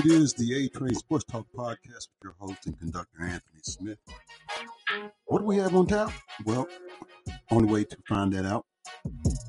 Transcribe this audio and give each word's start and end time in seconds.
It 0.00 0.06
is 0.06 0.32
the 0.32 0.54
A 0.54 0.68
Train 0.70 0.94
Sports 0.94 1.26
Talk 1.26 1.46
podcast 1.54 2.08
with 2.08 2.24
your 2.24 2.34
host 2.38 2.64
and 2.64 2.78
conductor, 2.78 3.20
Anthony 3.20 3.60
Smith. 3.60 3.98
What 5.26 5.40
do 5.40 5.44
we 5.44 5.58
have 5.58 5.76
on 5.76 5.88
tap? 5.88 6.10
Well, 6.46 6.66
only 7.50 7.70
way 7.70 7.84
to 7.84 7.96
find 8.08 8.32
that 8.32 8.46
out, 8.46 8.64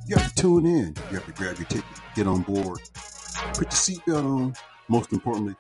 you 0.07 0.17
have 0.17 0.33
to 0.35 0.41
tune 0.41 0.65
in. 0.65 0.93
You 1.09 1.19
have 1.19 1.25
to 1.25 1.31
grab 1.31 1.55
your 1.57 1.67
ticket, 1.67 1.85
get 2.15 2.27
on 2.27 2.41
board, 2.41 2.81
put 3.53 3.61
your 3.61 3.69
seatbelt 3.69 4.25
on. 4.25 4.53
Most 4.89 5.13
importantly, 5.13 5.55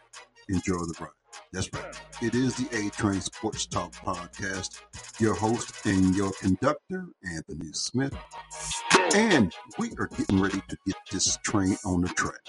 enjoy 0.49 0.73
the 0.73 0.95
ride. 0.99 1.09
That's 1.53 1.69
right. 1.71 1.95
It 2.21 2.35
is 2.35 2.55
the 2.55 2.67
A 2.77 2.89
Train 2.89 3.21
Sports 3.21 3.67
Talk 3.67 3.93
podcast. 3.93 4.81
Your 5.21 5.35
host 5.35 5.85
and 5.85 6.13
your 6.17 6.33
conductor, 6.41 7.05
Anthony 7.33 7.71
Smith. 7.71 8.13
And 9.15 9.53
we 9.79 9.91
are 9.97 10.07
getting 10.07 10.41
ready 10.41 10.61
to 10.67 10.77
get 10.85 10.97
this 11.09 11.37
train 11.45 11.77
on 11.85 12.01
the 12.01 12.09
track. 12.09 12.41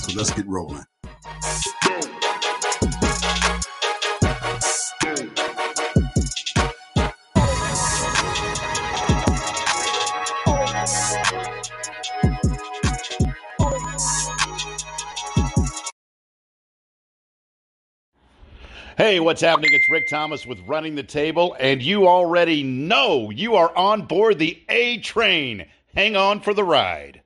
So 0.00 0.12
let's 0.18 0.32
get 0.32 0.46
rolling. 0.46 0.84
Hey, 18.98 19.20
what's 19.20 19.42
happening? 19.42 19.70
It's 19.72 19.90
Rick 19.90 20.08
Thomas 20.08 20.46
with 20.46 20.58
Running 20.66 20.94
the 20.94 21.02
Table, 21.02 21.54
and 21.60 21.82
you 21.82 22.08
already 22.08 22.62
know 22.62 23.28
you 23.30 23.54
are 23.56 23.76
on 23.76 24.06
board 24.06 24.38
the 24.38 24.62
A 24.70 24.98
train. 24.98 25.66
Hang 25.94 26.16
on 26.16 26.40
for 26.40 26.54
the 26.54 26.64
ride. 26.64 27.22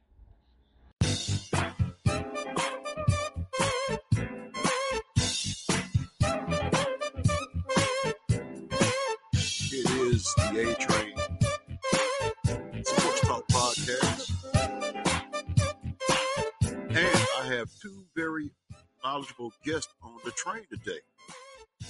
Knowledgeable 19.21 19.53
guests 19.67 19.93
on 20.03 20.17
the 20.25 20.31
train 20.31 20.65
today. 20.71 20.99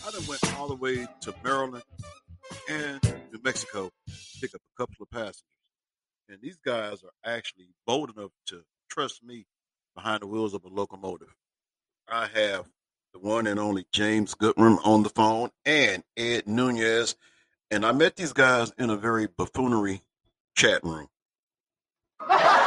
I 0.05 0.11
done 0.11 0.27
went 0.27 0.41
all 0.57 0.67
the 0.67 0.75
way 0.75 1.07
to 1.21 1.35
Maryland 1.45 1.85
and 2.69 3.01
New 3.33 3.41
Mexico 3.45 3.93
to 4.09 4.41
pick 4.41 4.53
up 4.53 4.61
a 4.61 4.77
couple 4.77 4.97
of 5.01 5.11
passengers. 5.11 5.45
And 6.29 6.39
these 6.43 6.59
guys 6.65 7.05
are 7.05 7.13
actually 7.25 7.69
bold 7.87 8.11
enough 8.17 8.33
to 8.49 8.63
trust 8.91 9.23
me 9.23 9.47
behind 9.95 10.23
the 10.23 10.27
wheels 10.27 10.55
of 10.55 10.65
a 10.65 10.69
locomotive. 10.69 11.33
I 12.09 12.27
have 12.27 12.67
the 13.13 13.21
one 13.21 13.47
and 13.47 13.61
only 13.61 13.87
James 13.93 14.35
Goodrum 14.35 14.79
on 14.85 15.05
the 15.05 15.11
phone 15.11 15.51
and 15.65 16.03
Ed 16.17 16.49
Nunez. 16.49 17.15
And 17.71 17.87
I 17.87 17.93
met 17.93 18.17
these 18.17 18.33
guys 18.33 18.73
in 18.77 18.91
a 18.91 18.97
very 18.97 19.29
buffoonery 19.29 20.03
chat 20.57 20.83
room. 20.83 21.07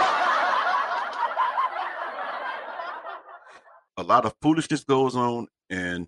a 3.97 4.03
lot 4.03 4.25
of 4.25 4.33
foolishness 4.41 4.83
goes 4.83 5.15
on, 5.15 5.47
and 5.69 6.07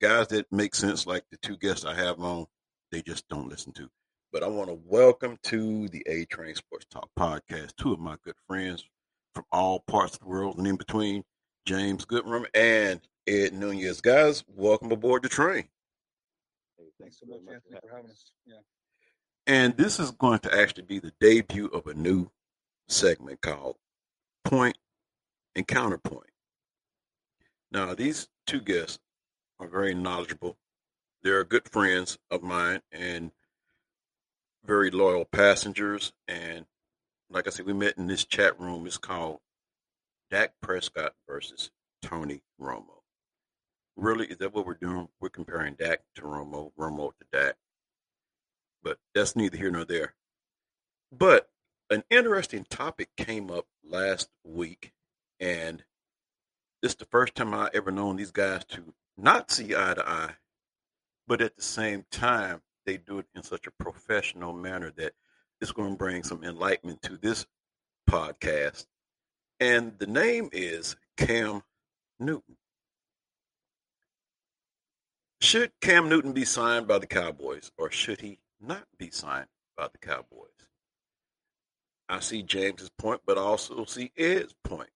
guys 0.00 0.28
that 0.28 0.50
make 0.52 0.74
sense, 0.74 1.06
like 1.06 1.24
the 1.30 1.38
two 1.38 1.56
guests 1.56 1.84
I 1.84 1.94
have 1.94 2.20
on, 2.20 2.46
they 2.92 3.02
just 3.02 3.28
don't 3.28 3.48
listen 3.48 3.72
to. 3.74 3.88
But 4.32 4.42
I 4.42 4.48
want 4.48 4.68
to 4.68 4.78
welcome 4.84 5.38
to 5.44 5.88
the 5.88 6.04
A 6.06 6.24
Train 6.26 6.54
Sports 6.54 6.86
Talk 6.90 7.08
podcast 7.18 7.76
two 7.76 7.92
of 7.92 8.00
my 8.00 8.16
good 8.24 8.34
friends 8.46 8.84
from 9.34 9.44
all 9.52 9.80
parts 9.80 10.14
of 10.14 10.20
the 10.20 10.26
world 10.26 10.58
and 10.58 10.66
in 10.66 10.76
between, 10.76 11.24
James 11.66 12.04
Goodrum 12.04 12.46
and 12.54 13.00
Ed 13.26 13.54
Nunez. 13.54 14.00
Guys, 14.00 14.44
welcome 14.48 14.92
aboard 14.92 15.22
the 15.22 15.28
train. 15.28 15.68
Thanks 17.00 17.20
so 17.20 17.26
much, 17.26 17.40
Anthony, 17.40 17.78
for 17.80 17.94
having 17.94 18.10
us. 18.10 18.32
Yeah. 18.46 18.58
And 19.46 19.76
this 19.76 19.98
is 19.98 20.10
going 20.10 20.38
to 20.40 20.58
actually 20.58 20.84
be 20.84 20.98
the 20.98 21.12
debut 21.20 21.66
of 21.66 21.86
a 21.86 21.94
new 21.94 22.30
segment 22.88 23.40
called 23.40 23.76
Point 24.44 24.78
and 25.54 25.66
Counterpoint. 25.66 26.30
Now, 27.74 27.92
these 27.92 28.28
two 28.46 28.60
guests 28.60 29.00
are 29.58 29.66
very 29.66 29.96
knowledgeable. 29.96 30.56
They're 31.24 31.42
good 31.42 31.68
friends 31.68 32.18
of 32.30 32.40
mine 32.40 32.82
and 32.92 33.32
very 34.64 34.92
loyal 34.92 35.24
passengers. 35.24 36.12
And 36.28 36.66
like 37.28 37.48
I 37.48 37.50
said, 37.50 37.66
we 37.66 37.72
met 37.72 37.98
in 37.98 38.06
this 38.06 38.24
chat 38.24 38.60
room. 38.60 38.86
It's 38.86 38.96
called 38.96 39.40
Dak 40.30 40.52
Prescott 40.62 41.14
versus 41.28 41.72
Tony 42.00 42.42
Romo. 42.60 43.02
Really, 43.96 44.26
is 44.26 44.38
that 44.38 44.54
what 44.54 44.66
we're 44.66 44.74
doing? 44.74 45.08
We're 45.20 45.28
comparing 45.28 45.74
Dak 45.74 46.02
to 46.14 46.22
Romo, 46.22 46.70
Romo 46.78 47.10
to 47.10 47.26
Dak. 47.32 47.56
But 48.84 48.98
that's 49.16 49.34
neither 49.34 49.56
here 49.56 49.72
nor 49.72 49.84
there. 49.84 50.14
But 51.10 51.50
an 51.90 52.04
interesting 52.08 52.66
topic 52.70 53.08
came 53.16 53.50
up 53.50 53.66
last 53.84 54.28
week, 54.44 54.92
and 55.40 55.82
this 56.84 56.92
is 56.92 56.96
the 56.96 57.06
first 57.06 57.34
time 57.34 57.54
I 57.54 57.70
ever 57.72 57.90
known 57.90 58.16
these 58.16 58.30
guys 58.30 58.62
to 58.66 58.92
not 59.16 59.50
see 59.50 59.74
eye 59.74 59.94
to 59.94 60.06
eye, 60.06 60.34
but 61.26 61.40
at 61.40 61.56
the 61.56 61.62
same 61.62 62.04
time, 62.10 62.60
they 62.84 62.98
do 62.98 63.20
it 63.20 63.26
in 63.34 63.42
such 63.42 63.66
a 63.66 63.70
professional 63.82 64.52
manner 64.52 64.92
that 64.98 65.14
it's 65.62 65.72
going 65.72 65.92
to 65.92 65.96
bring 65.96 66.22
some 66.22 66.44
enlightenment 66.44 67.00
to 67.04 67.16
this 67.16 67.46
podcast. 68.06 68.84
And 69.60 69.98
the 69.98 70.06
name 70.06 70.50
is 70.52 70.94
Cam 71.16 71.62
Newton. 72.20 72.58
Should 75.40 75.72
Cam 75.80 76.10
Newton 76.10 76.34
be 76.34 76.44
signed 76.44 76.86
by 76.86 76.98
the 76.98 77.06
Cowboys 77.06 77.72
or 77.78 77.90
should 77.90 78.20
he 78.20 78.40
not 78.60 78.84
be 78.98 79.10
signed 79.10 79.48
by 79.74 79.88
the 79.90 80.06
Cowboys? 80.06 80.50
I 82.10 82.20
see 82.20 82.42
James's 82.42 82.90
point, 82.90 83.22
but 83.24 83.38
I 83.38 83.40
also 83.40 83.86
see 83.86 84.12
Ed's 84.18 84.54
point. 84.64 84.90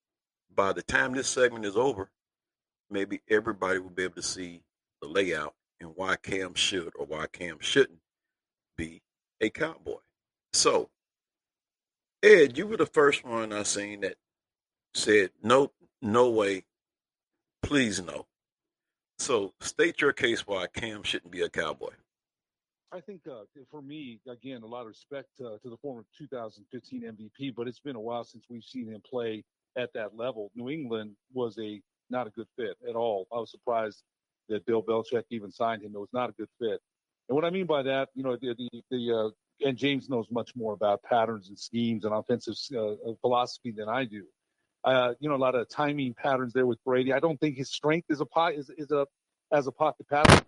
By 0.59 0.73
the 0.73 0.83
time 0.83 1.15
this 1.15 1.29
segment 1.29 1.65
is 1.65 1.77
over, 1.77 2.11
maybe 2.91 3.21
everybody 3.31 3.79
will 3.79 3.91
be 3.91 4.03
able 4.03 4.17
to 4.17 4.23
see 4.23 4.63
the 5.01 5.07
layout 5.07 5.55
and 5.81 5.93
why 5.95 6.17
Cam 6.17 6.55
should 6.55 6.91
or 6.99 7.07
why 7.07 7.29
Cam 7.29 7.59
shouldn't 7.61 8.01
be 8.77 9.01
a 9.41 9.51
cowboy. 9.51 10.01
So, 10.53 10.91
Ed, 12.25 12.59
you 12.59 12.67
were 12.67 12.77
the 12.77 12.87
first 12.87 13.25
one 13.25 13.53
I 13.53 13.63
seen 13.63 14.01
that 14.01 14.17
said, 14.95 15.31
"Nope, 15.45 15.73
no 16.03 16.29
way, 16.29 16.65
please 17.63 18.03
no." 18.03 18.27
So, 19.21 19.55
state 19.61 20.01
your 20.01 20.13
case 20.13 20.45
why 20.45 20.67
Cam 20.67 21.05
shouldn't 21.05 21.31
be 21.31 21.43
a 21.43 21.49
cowboy. 21.49 21.95
I 22.91 23.01
think 23.01 23.29
uh, 23.29 23.45
for 23.71 23.81
me, 23.81 24.19
again, 24.27 24.63
a 24.63 24.67
lot 24.67 24.81
of 24.81 24.89
respect 24.89 25.29
uh, 25.41 25.59
to 25.59 25.71
the 25.71 25.77
former 25.77 26.05
2015 26.19 27.03
MVP, 27.03 27.55
but 27.55 27.69
it's 27.69 27.79
been 27.79 27.95
a 27.95 28.01
while 28.01 28.25
since 28.25 28.47
we've 28.51 28.65
seen 28.65 28.89
him 28.89 29.01
play 29.09 29.45
at 29.77 29.93
that 29.95 30.17
level. 30.17 30.51
New 30.55 30.69
England 30.69 31.13
was 31.33 31.59
a 31.59 31.81
not 32.11 32.27
a 32.27 32.31
good 32.31 32.47
fit 32.57 32.77
at 32.89 32.97
all. 32.97 33.27
I 33.33 33.37
was 33.37 33.51
surprised 33.51 34.03
that 34.49 34.65
Bill 34.67 34.83
Belichick 34.83 35.25
even 35.31 35.51
signed 35.51 35.83
him. 35.83 35.93
It 35.95 35.99
was 35.99 36.09
not 36.13 36.31
a 36.31 36.33
good 36.33 36.49
fit. 36.59 36.81
And 37.29 37.37
what 37.37 37.45
I 37.45 37.51
mean 37.51 37.67
by 37.67 37.83
that, 37.83 38.09
you 38.15 38.23
know, 38.23 38.37
the 38.37 38.55
the, 38.57 38.83
the 38.91 39.13
uh, 39.13 39.31
and 39.69 39.77
James 39.77 40.09
knows 40.09 40.27
much 40.31 40.55
more 40.55 40.73
about 40.73 41.03
patterns 41.03 41.49
and 41.49 41.59
schemes 41.59 42.05
and 42.05 42.15
offensive 42.15 42.55
uh, 42.77 42.95
philosophy 43.21 43.73
than 43.73 43.89
I 43.89 44.05
do. 44.05 44.25
Uh, 44.85 45.15
you 45.21 45.29
know, 45.29 45.35
a 45.35 45.37
lot 45.37 45.55
of 45.55 45.69
timing 45.69 46.15
patterns 46.15 46.53
there 46.53 46.67
with 46.67 46.83
Brady. 46.85 47.13
I 47.13 47.19
don't 47.19 47.39
think 47.41 47.57
his 47.57 47.71
strength 47.71 48.07
is 48.09 48.21
a 48.21 48.27
pot 48.27 48.55
is, 48.55 48.71
is 48.71 48.91
a 48.91 49.07
as 49.53 49.67
a 49.67 49.73
pocket 49.73 50.07
passer. 50.09 50.43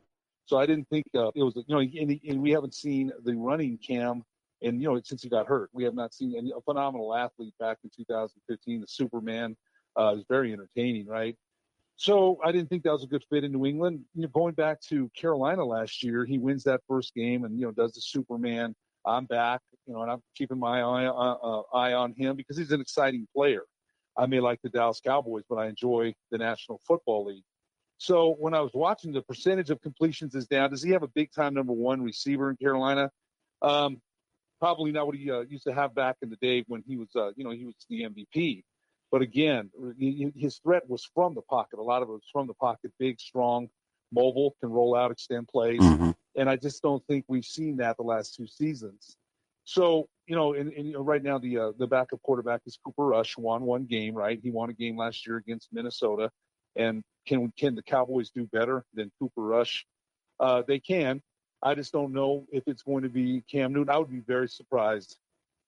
So 0.46 0.58
I 0.58 0.66
didn't 0.66 0.88
think 0.88 1.04
uh, 1.14 1.30
it 1.34 1.42
was, 1.42 1.54
you 1.56 1.64
know, 1.68 1.78
and, 1.78 2.20
and, 2.28 2.42
we 2.42 2.50
haven't 2.50 2.74
seen 2.74 3.12
the 3.22 3.34
running 3.36 3.78
cam, 3.78 4.24
and 4.62 4.80
you 4.80 4.88
know, 4.88 5.00
since 5.02 5.22
he 5.22 5.28
got 5.28 5.46
hurt, 5.46 5.70
we 5.72 5.84
have 5.84 5.94
not 5.94 6.14
seen 6.14 6.34
any, 6.36 6.52
a 6.56 6.60
phenomenal 6.60 7.14
athlete 7.14 7.54
back 7.58 7.78
in 7.84 7.90
2015. 7.96 8.80
The 8.80 8.86
Superman 8.86 9.56
uh, 9.98 10.16
is 10.18 10.24
very 10.28 10.52
entertaining, 10.52 11.06
right? 11.06 11.36
So 11.96 12.38
I 12.44 12.52
didn't 12.52 12.70
think 12.70 12.82
that 12.84 12.92
was 12.92 13.04
a 13.04 13.06
good 13.06 13.24
fit 13.28 13.44
in 13.44 13.52
New 13.52 13.66
England. 13.66 14.00
You 14.14 14.22
know, 14.22 14.28
going 14.28 14.54
back 14.54 14.80
to 14.88 15.10
Carolina 15.14 15.64
last 15.64 16.02
year, 16.02 16.24
he 16.24 16.38
wins 16.38 16.64
that 16.64 16.80
first 16.88 17.14
game 17.14 17.44
and 17.44 17.58
you 17.58 17.66
know 17.66 17.72
does 17.72 17.92
the 17.92 18.00
Superman. 18.00 18.74
I'm 19.04 19.24
back, 19.26 19.60
you 19.86 19.94
know, 19.94 20.02
and 20.02 20.10
I'm 20.10 20.22
keeping 20.34 20.58
my 20.58 20.80
eye 20.80 21.06
uh, 21.06 21.10
uh, 21.12 21.62
eye 21.74 21.92
on 21.94 22.14
him 22.14 22.36
because 22.36 22.56
he's 22.56 22.72
an 22.72 22.80
exciting 22.80 23.26
player. 23.34 23.62
I 24.16 24.26
may 24.26 24.40
like 24.40 24.60
the 24.62 24.68
Dallas 24.68 25.00
Cowboys, 25.04 25.44
but 25.48 25.56
I 25.56 25.68
enjoy 25.68 26.14
the 26.30 26.38
National 26.38 26.80
Football 26.86 27.26
League. 27.26 27.44
So 27.98 28.34
when 28.38 28.54
I 28.54 28.60
was 28.60 28.72
watching, 28.72 29.12
the 29.12 29.22
percentage 29.22 29.68
of 29.70 29.80
completions 29.82 30.34
is 30.34 30.46
down. 30.46 30.70
Does 30.70 30.82
he 30.82 30.90
have 30.92 31.02
a 31.02 31.08
big 31.08 31.32
time 31.32 31.52
number 31.52 31.72
one 31.72 32.02
receiver 32.02 32.50
in 32.50 32.56
Carolina? 32.56 33.10
Um, 33.60 34.00
probably 34.60 34.92
not 34.92 35.06
what 35.06 35.16
he 35.16 35.30
uh, 35.30 35.40
used 35.40 35.64
to 35.64 35.72
have 35.72 35.94
back 35.94 36.16
in 36.22 36.30
the 36.30 36.36
day 36.36 36.64
when 36.68 36.84
he 36.86 36.96
was, 36.96 37.08
uh, 37.16 37.30
you 37.36 37.44
know, 37.44 37.50
he 37.50 37.64
was 37.64 37.74
the 37.88 38.02
MVP. 38.02 38.62
But 39.10 39.22
again, 39.22 39.70
his 40.36 40.58
threat 40.58 40.88
was 40.88 41.08
from 41.14 41.34
the 41.34 41.42
pocket. 41.42 41.80
A 41.80 41.82
lot 41.82 42.02
of 42.02 42.08
it 42.08 42.12
was 42.12 42.28
from 42.32 42.46
the 42.46 42.54
pocket, 42.54 42.92
big, 42.98 43.18
strong, 43.18 43.68
mobile, 44.12 44.54
can 44.60 44.70
roll 44.70 44.94
out, 44.94 45.10
extend 45.10 45.48
plays. 45.48 45.80
Mm-hmm. 45.80 46.10
And 46.36 46.48
I 46.48 46.56
just 46.56 46.80
don't 46.82 47.04
think 47.06 47.24
we've 47.26 47.44
seen 47.44 47.78
that 47.78 47.96
the 47.96 48.04
last 48.04 48.36
two 48.36 48.46
seasons. 48.46 49.16
So, 49.64 50.08
you 50.26 50.36
know, 50.36 50.54
and, 50.54 50.72
and 50.72 50.86
you 50.86 50.92
know, 50.92 51.02
right 51.02 51.22
now 51.22 51.38
the 51.38 51.58
uh, 51.58 51.72
the 51.76 51.86
backup 51.86 52.22
quarterback 52.22 52.62
is 52.66 52.78
Cooper 52.84 53.06
Rush, 53.06 53.36
won 53.36 53.62
one 53.62 53.84
game, 53.84 54.14
right? 54.14 54.38
He 54.40 54.50
won 54.50 54.70
a 54.70 54.72
game 54.72 54.96
last 54.96 55.26
year 55.26 55.36
against 55.36 55.68
Minnesota. 55.72 56.30
And 56.76 57.02
can 57.26 57.52
can 57.58 57.74
the 57.74 57.82
Cowboys 57.82 58.30
do 58.30 58.46
better 58.46 58.84
than 58.94 59.10
Cooper 59.18 59.42
Rush? 59.42 59.86
Uh, 60.38 60.62
they 60.66 60.78
can. 60.78 61.20
I 61.62 61.74
just 61.74 61.92
don't 61.92 62.12
know 62.14 62.46
if 62.52 62.64
it's 62.68 62.82
going 62.82 63.04
to 63.04 63.10
be 63.10 63.42
Cam 63.50 63.72
Newton. 63.74 63.94
I 63.94 63.98
would 63.98 64.10
be 64.10 64.20
very 64.20 64.48
surprised, 64.48 65.18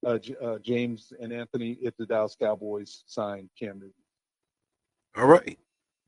uh, 0.06 0.18
J- 0.18 0.36
uh, 0.42 0.58
James 0.60 1.12
and 1.20 1.32
Anthony, 1.32 1.78
if 1.82 1.96
the 1.98 2.06
Dallas 2.06 2.36
Cowboys 2.40 3.04
sign 3.06 3.50
Cam 3.58 3.76
Newton. 3.80 3.94
All 5.16 5.26
right. 5.26 5.58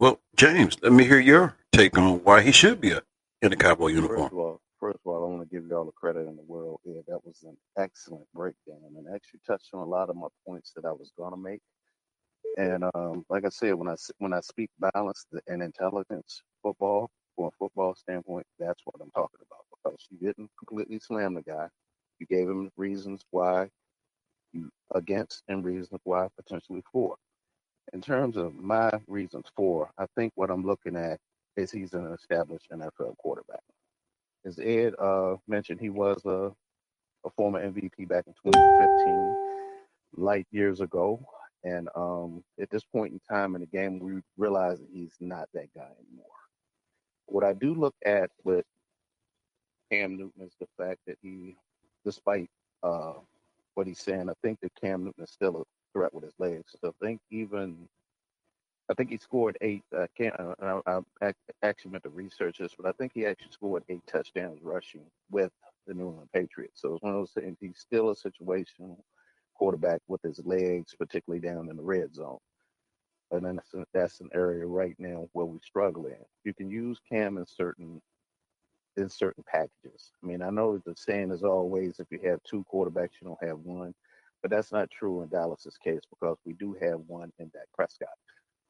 Well, 0.01 0.21
James, 0.37 0.79
let 0.83 0.93
me 0.93 1.05
hear 1.05 1.21
your 1.21 1.57
take 1.73 1.99
on 1.99 2.25
why 2.25 2.43
he 2.43 2.53
should 2.53 2.81
be 2.81 2.93
a, 2.93 3.03
in 3.43 3.53
a 3.53 3.57
Cowboy 3.57 3.89
uniform. 3.89 4.19
First 4.19 4.33
uniform. 4.33 4.33
of 4.33 4.39
all, 4.39 4.61
first 4.81 4.99
of 5.07 5.13
all, 5.13 5.25
I 5.25 5.29
want 5.29 5.49
to 5.49 5.55
give 5.57 5.67
you 5.69 5.77
all 5.77 5.85
the 5.87 5.93
credit 5.93 6.29
in 6.29 6.37
the 6.37 6.43
world. 6.45 6.81
Yeah, 6.85 7.03
that 7.09 7.25
was 7.25 7.45
an 7.45 7.57
excellent 7.79 8.27
breakdown, 8.35 8.81
and 8.97 9.07
actually 9.15 9.41
touched 9.47 9.71
on 9.75 9.83
a 9.83 9.91
lot 9.91 10.11
of 10.11 10.17
my 10.17 10.29
points 10.47 10.73
that 10.77 10.87
I 10.87 10.93
was 10.93 11.13
gonna 11.19 11.37
make. 11.39 11.61
And 12.59 12.85
um, 12.95 13.25
like 13.31 13.47
I 13.47 13.51
said, 13.51 13.75
when 13.75 13.89
I 13.89 13.95
s- 13.95 14.13
when 14.19 14.33
I 14.35 14.41
speak 14.41 14.71
balance 14.81 15.27
and 15.49 15.63
intelligence 15.63 16.43
football 16.63 17.11
from 17.37 17.47
a 17.47 17.51
football 17.59 17.95
standpoint, 17.97 18.47
that's 18.59 18.83
what 18.87 18.97
I'm 19.03 19.11
talking 19.13 19.41
about. 19.47 19.74
You 20.11 20.19
didn't 20.19 20.51
completely 20.59 20.99
slam 20.99 21.35
the 21.35 21.43
guy, 21.43 21.69
you 22.19 22.27
gave 22.27 22.49
him 22.49 22.71
reasons 22.77 23.23
why 23.31 23.69
you 24.53 24.71
against 24.95 25.43
and 25.49 25.65
reasons 25.65 26.01
why 26.05 26.29
potentially 26.37 26.83
for. 26.93 27.17
In 27.93 28.01
terms 28.01 28.37
of 28.37 28.55
my 28.55 28.91
reasons 29.07 29.47
for, 29.55 29.91
I 29.99 30.07
think 30.17 30.33
what 30.37 30.51
I'm 30.51 30.65
looking 30.65 30.97
at 30.97 31.19
is 31.57 31.71
he's 31.71 31.93
an 31.93 32.13
established 32.13 32.69
NFL 32.73 33.17
quarterback. 33.19 33.61
As 34.45 34.59
Ed 34.59 34.95
uh, 34.99 35.37
mentioned, 35.47 35.81
he 35.81 35.91
was 35.91 36.21
a, 36.25 36.53
a 37.27 37.31
former 37.37 37.61
MVP 37.61 38.09
back 38.09 38.25
in 38.27 38.35
2015, 38.45 39.37
light 40.17 40.47
years 40.51 40.81
ago. 40.81 41.21
And 41.63 41.89
um, 41.95 42.43
at 42.61 42.71
this 42.71 42.85
point 42.85 43.13
in 43.13 43.21
time 43.29 43.55
in 43.55 43.63
the 43.63 43.67
game, 43.67 43.99
we 43.99 44.21
realize 44.37 44.79
that 44.79 44.89
he's 44.93 45.15
not 45.21 45.49
that 45.55 45.73
guy 45.75 45.89
anymore. 46.09 46.27
What 47.27 47.45
I 47.45 47.55
do 47.55 47.75
look 47.75 47.95
at 48.05 48.31
with 48.45 48.67
Cam 49.91 50.17
Newton 50.17 50.43
is 50.43 50.55
the 50.61 50.67
fact 50.79 51.01
that 51.07 51.19
he, 51.23 51.57
despite 52.05 52.51
uh, 52.83 53.15
what 53.75 53.87
he's 53.87 54.01
saying, 54.01 54.29
I 54.29 54.35
think 54.43 54.61
that 54.61 54.73
Cam 54.81 55.05
Newton 55.05 55.25
is 55.25 55.31
still 55.31 55.57
a 55.61 55.65
threat 55.93 56.13
with 56.15 56.25
his 56.25 56.35
legs. 56.39 56.75
So 56.81 56.89
I 56.89 57.05
think 57.05 57.21
even 57.31 57.89
I 58.91 58.95
think 58.95 59.11
he 59.11 59.17
scored 59.17 59.57
eight. 59.63 59.83
I 59.97 60.07
can't. 60.17 60.35
Uh, 60.39 60.81
I, 60.87 61.01
I 61.23 61.33
actually 61.63 61.93
meant 61.93 62.05
to 62.05 62.11
research 62.11 62.59
this, 62.59 62.75
but 62.79 62.87
I 62.87 62.93
think 62.93 63.13
he 63.15 63.25
actually 63.25 63.53
scored 63.53 63.83
eight 63.89 64.07
touchdowns 64.07 64.61
rushing 64.63 65.07
with 65.31 65.53
the 65.87 65.95
New 65.95 66.09
England 66.11 66.29
Patriots. 66.35 66.83
So 66.83 66.95
it's 66.95 67.03
one 67.03 67.15
of 67.15 67.19
those 67.21 67.33
things. 67.33 67.57
He's 67.61 67.79
still 67.79 68.11
a 68.11 68.15
situational 68.15 68.99
quarterback 69.55 70.03
with 70.09 70.21
his 70.23 70.41
legs, 70.45 70.95
particularly 70.99 71.41
down 71.41 71.71
in 71.71 71.77
the 71.77 71.83
red 71.83 72.15
zone. 72.15 72.39
And 73.31 73.45
that's, 73.47 73.73
a- 73.75 73.87
that's 73.95 74.21
an 74.21 74.29
area 74.35 74.67
right 74.67 74.95
now 74.99 75.29
where 75.33 75.47
we 75.47 75.59
struggle 75.61 76.07
in. 76.07 76.17
You 76.45 76.53
can 76.53 76.71
use 76.71 77.01
Cam 77.11 77.39
in 77.39 77.47
certain 77.47 78.03
in 78.97 79.09
certain 79.09 79.45
packages. 79.47 80.13
I 80.23 80.27
mean, 80.27 80.43
I 80.43 80.51
know 80.51 80.79
the 80.79 80.95
saying 80.97 81.31
is 81.33 81.43
always 81.43 82.01
if 82.01 82.07
you 82.11 82.21
have 82.31 82.43
two 82.45 82.65
quarterbacks, 82.73 83.21
you 83.21 83.29
don't 83.29 83.49
have 83.49 83.59
one, 83.61 83.95
but 84.43 84.51
that's 84.51 84.73
not 84.73 84.91
true 84.91 85.23
in 85.23 85.29
Dallas's 85.29 85.77
case 85.79 86.03
because 86.11 86.39
we 86.45 86.53
do 86.55 86.77
have 86.81 87.01
one 87.07 87.33
in 87.39 87.49
Dak 87.49 87.67
Prescott. 87.75 88.09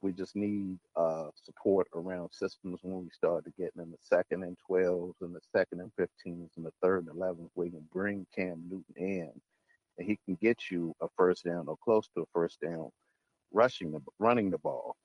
We 0.03 0.12
just 0.12 0.37
need 0.37 0.79
uh, 0.97 1.29
support 1.35 1.88
around 1.94 2.31
systems 2.32 2.81
when 2.82 3.03
we 3.05 3.11
start 3.11 3.44
to 3.44 3.53
get 3.59 3.73
in 3.76 3.91
the 3.91 3.97
second 4.00 4.44
and 4.44 4.56
12s 4.71 5.15
and 5.23 5.35
the 5.35 5.41
second 5.55 5.81
and 5.81 5.91
15s 5.99 6.50
and 6.56 6.67
the 6.67 6.73
third 6.82 7.06
and 7.06 7.17
11s. 7.17 7.49
We 7.55 7.71
can 7.71 7.88
bring 7.93 8.26
Cam 8.35 8.62
Newton 8.71 8.94
in 8.97 9.32
and 9.99 10.06
he 10.06 10.19
can 10.25 10.37
get 10.41 10.71
you 10.71 10.94
a 11.00 11.09
first 11.17 11.44
down 11.44 11.69
or 11.69 11.76
close 11.82 12.09
to 12.15 12.23
a 12.23 12.26
first 12.32 12.61
down 12.61 12.91
rushing 13.53 13.93
the 13.93 14.00
running 14.19 14.50
the 14.50 14.59
ball. 14.59 14.97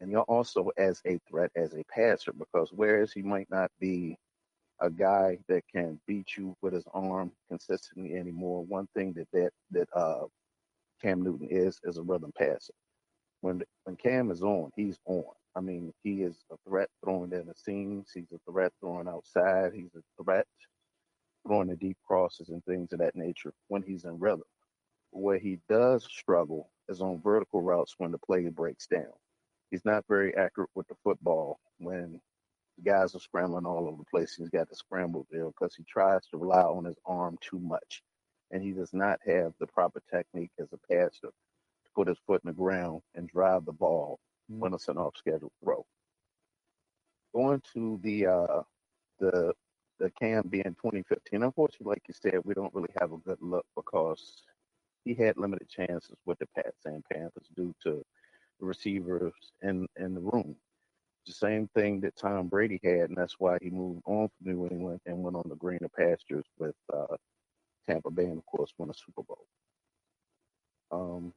And 0.00 0.10
you're 0.10 0.22
also 0.22 0.70
as 0.76 1.00
a 1.06 1.18
threat 1.28 1.50
as 1.56 1.74
a 1.74 1.84
passer 1.84 2.32
because 2.32 2.70
whereas 2.72 3.12
he 3.12 3.22
might 3.22 3.50
not 3.50 3.70
be 3.80 4.18
a 4.80 4.90
guy 4.90 5.38
that 5.48 5.62
can 5.72 6.00
beat 6.06 6.36
you 6.36 6.56
with 6.62 6.74
his 6.74 6.84
arm 6.92 7.32
consistently 7.48 8.14
anymore, 8.14 8.64
one 8.64 8.88
thing 8.94 9.12
that 9.14 9.28
that, 9.32 9.50
that 9.70 9.88
uh, 9.94 10.24
Cam 11.02 11.22
Newton 11.22 11.48
is 11.50 11.78
is 11.84 11.98
a 11.98 12.02
rhythm 12.02 12.32
passer 12.36 12.74
when 13.40 13.62
when 13.84 13.96
Cam 13.96 14.30
is 14.30 14.42
on, 14.42 14.70
he's 14.76 14.98
on. 15.06 15.24
I 15.54 15.60
mean, 15.60 15.92
he 16.02 16.22
is 16.22 16.44
a 16.52 16.56
threat 16.68 16.88
throwing 17.02 17.30
down 17.30 17.46
the 17.46 17.54
seams. 17.54 18.10
He's 18.12 18.32
a 18.32 18.50
threat 18.50 18.72
throwing 18.80 19.08
outside. 19.08 19.72
He's 19.74 19.94
a 19.96 20.22
threat 20.22 20.46
throwing 21.46 21.68
the 21.68 21.76
deep 21.76 21.96
crosses 22.06 22.50
and 22.50 22.62
things 22.64 22.92
of 22.92 22.98
that 22.98 23.16
nature 23.16 23.52
when 23.68 23.82
he's 23.82 24.04
in 24.04 24.18
rhythm. 24.18 24.42
Where 25.10 25.38
he 25.38 25.60
does 25.68 26.04
struggle 26.04 26.70
is 26.88 27.00
on 27.00 27.22
vertical 27.22 27.62
routes 27.62 27.94
when 27.98 28.10
the 28.10 28.18
play 28.18 28.48
breaks 28.48 28.86
down. 28.86 29.12
He's 29.70 29.84
not 29.84 30.04
very 30.08 30.36
accurate 30.36 30.70
with 30.74 30.88
the 30.88 30.96
football 31.02 31.58
when 31.78 32.20
the 32.76 32.82
guys 32.90 33.14
are 33.14 33.20
scrambling 33.20 33.66
all 33.66 33.88
over 33.88 33.96
the 33.98 34.10
place. 34.10 34.34
He's 34.36 34.50
got 34.50 34.68
to 34.68 34.76
scramble 34.76 35.26
there 35.30 35.46
because 35.46 35.74
he 35.74 35.84
tries 35.84 36.26
to 36.28 36.38
rely 36.38 36.62
on 36.62 36.84
his 36.84 36.96
arm 37.06 37.38
too 37.40 37.58
much. 37.58 38.02
And 38.50 38.62
he 38.62 38.72
does 38.72 38.92
not 38.92 39.18
have 39.26 39.52
the 39.58 39.66
proper 39.66 40.02
technique 40.10 40.52
as 40.60 40.68
a 40.72 40.78
passer 40.92 41.28
to 41.28 41.90
put 41.94 42.08
his 42.08 42.18
foot 42.26 42.42
in 42.44 42.48
the 42.48 42.54
ground 42.54 43.02
and 43.14 43.28
drive 43.28 43.64
the 43.64 43.72
ball 43.72 44.18
when 44.48 44.74
it's 44.74 44.88
an 44.88 44.98
off 44.98 45.16
schedule 45.16 45.52
throw. 45.62 45.84
Going 47.34 47.62
to 47.74 47.98
the 48.02 48.26
uh 48.26 48.62
the 49.18 49.52
the 49.98 50.10
Cam 50.20 50.46
being 50.48 50.64
2015, 50.64 51.42
unfortunately, 51.42 51.86
like 51.86 52.02
you 52.06 52.14
said, 52.14 52.40
we 52.44 52.52
don't 52.54 52.74
really 52.74 52.92
have 53.00 53.12
a 53.12 53.18
good 53.18 53.38
look 53.40 53.64
because 53.74 54.42
he 55.04 55.14
had 55.14 55.38
limited 55.38 55.68
chances 55.70 56.16
with 56.26 56.38
the 56.38 56.46
Pats 56.54 56.84
and 56.84 57.02
Panthers 57.10 57.48
due 57.56 57.74
to 57.82 58.04
the 58.60 58.66
receivers 58.66 59.32
in 59.62 59.86
in 59.98 60.14
the 60.14 60.20
room. 60.20 60.56
The 61.26 61.32
same 61.32 61.68
thing 61.74 62.00
that 62.00 62.16
Tom 62.16 62.46
Brady 62.46 62.80
had, 62.84 63.08
and 63.08 63.16
that's 63.16 63.36
why 63.38 63.58
he 63.60 63.70
moved 63.70 64.02
on 64.06 64.28
from 64.28 64.52
New 64.52 64.68
England 64.68 65.00
and 65.06 65.22
went 65.22 65.36
on 65.36 65.48
the 65.48 65.56
greener 65.56 65.88
pastures 65.88 66.44
with 66.58 66.74
uh, 66.94 67.16
Tampa 67.88 68.10
Bay, 68.10 68.24
and 68.24 68.38
of 68.38 68.46
course, 68.46 68.72
won 68.78 68.90
a 68.90 68.94
Super 68.94 69.22
Bowl. 69.22 69.46
Um, 70.92 71.32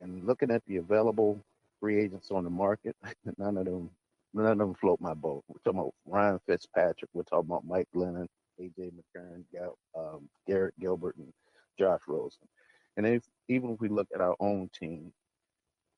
and 0.00 0.24
looking 0.24 0.50
at 0.50 0.62
the 0.66 0.76
available 0.76 1.42
free 1.80 2.00
agents 2.00 2.30
on 2.30 2.44
the 2.44 2.50
market, 2.50 2.94
none 3.38 3.56
of 3.56 3.64
them, 3.64 3.90
none 4.32 4.46
of 4.46 4.58
them 4.58 4.74
float 4.74 5.00
my 5.00 5.14
boat. 5.14 5.42
We're 5.48 5.58
talking 5.64 5.80
about 5.80 5.94
Ryan 6.06 6.40
Fitzpatrick. 6.46 7.10
We're 7.12 7.24
talking 7.24 7.50
about 7.50 7.66
Mike 7.66 7.88
Glennon, 7.94 8.28
AJ 8.60 8.92
McCarron, 8.92 9.44
um, 9.96 10.28
Garrett 10.46 10.78
Gilbert, 10.78 11.16
and 11.16 11.32
Josh 11.78 12.00
Rosen. 12.06 12.46
And 12.96 13.06
if, 13.06 13.24
even 13.48 13.70
if 13.70 13.80
we 13.80 13.88
look 13.88 14.08
at 14.14 14.20
our 14.20 14.36
own 14.38 14.70
team, 14.78 15.12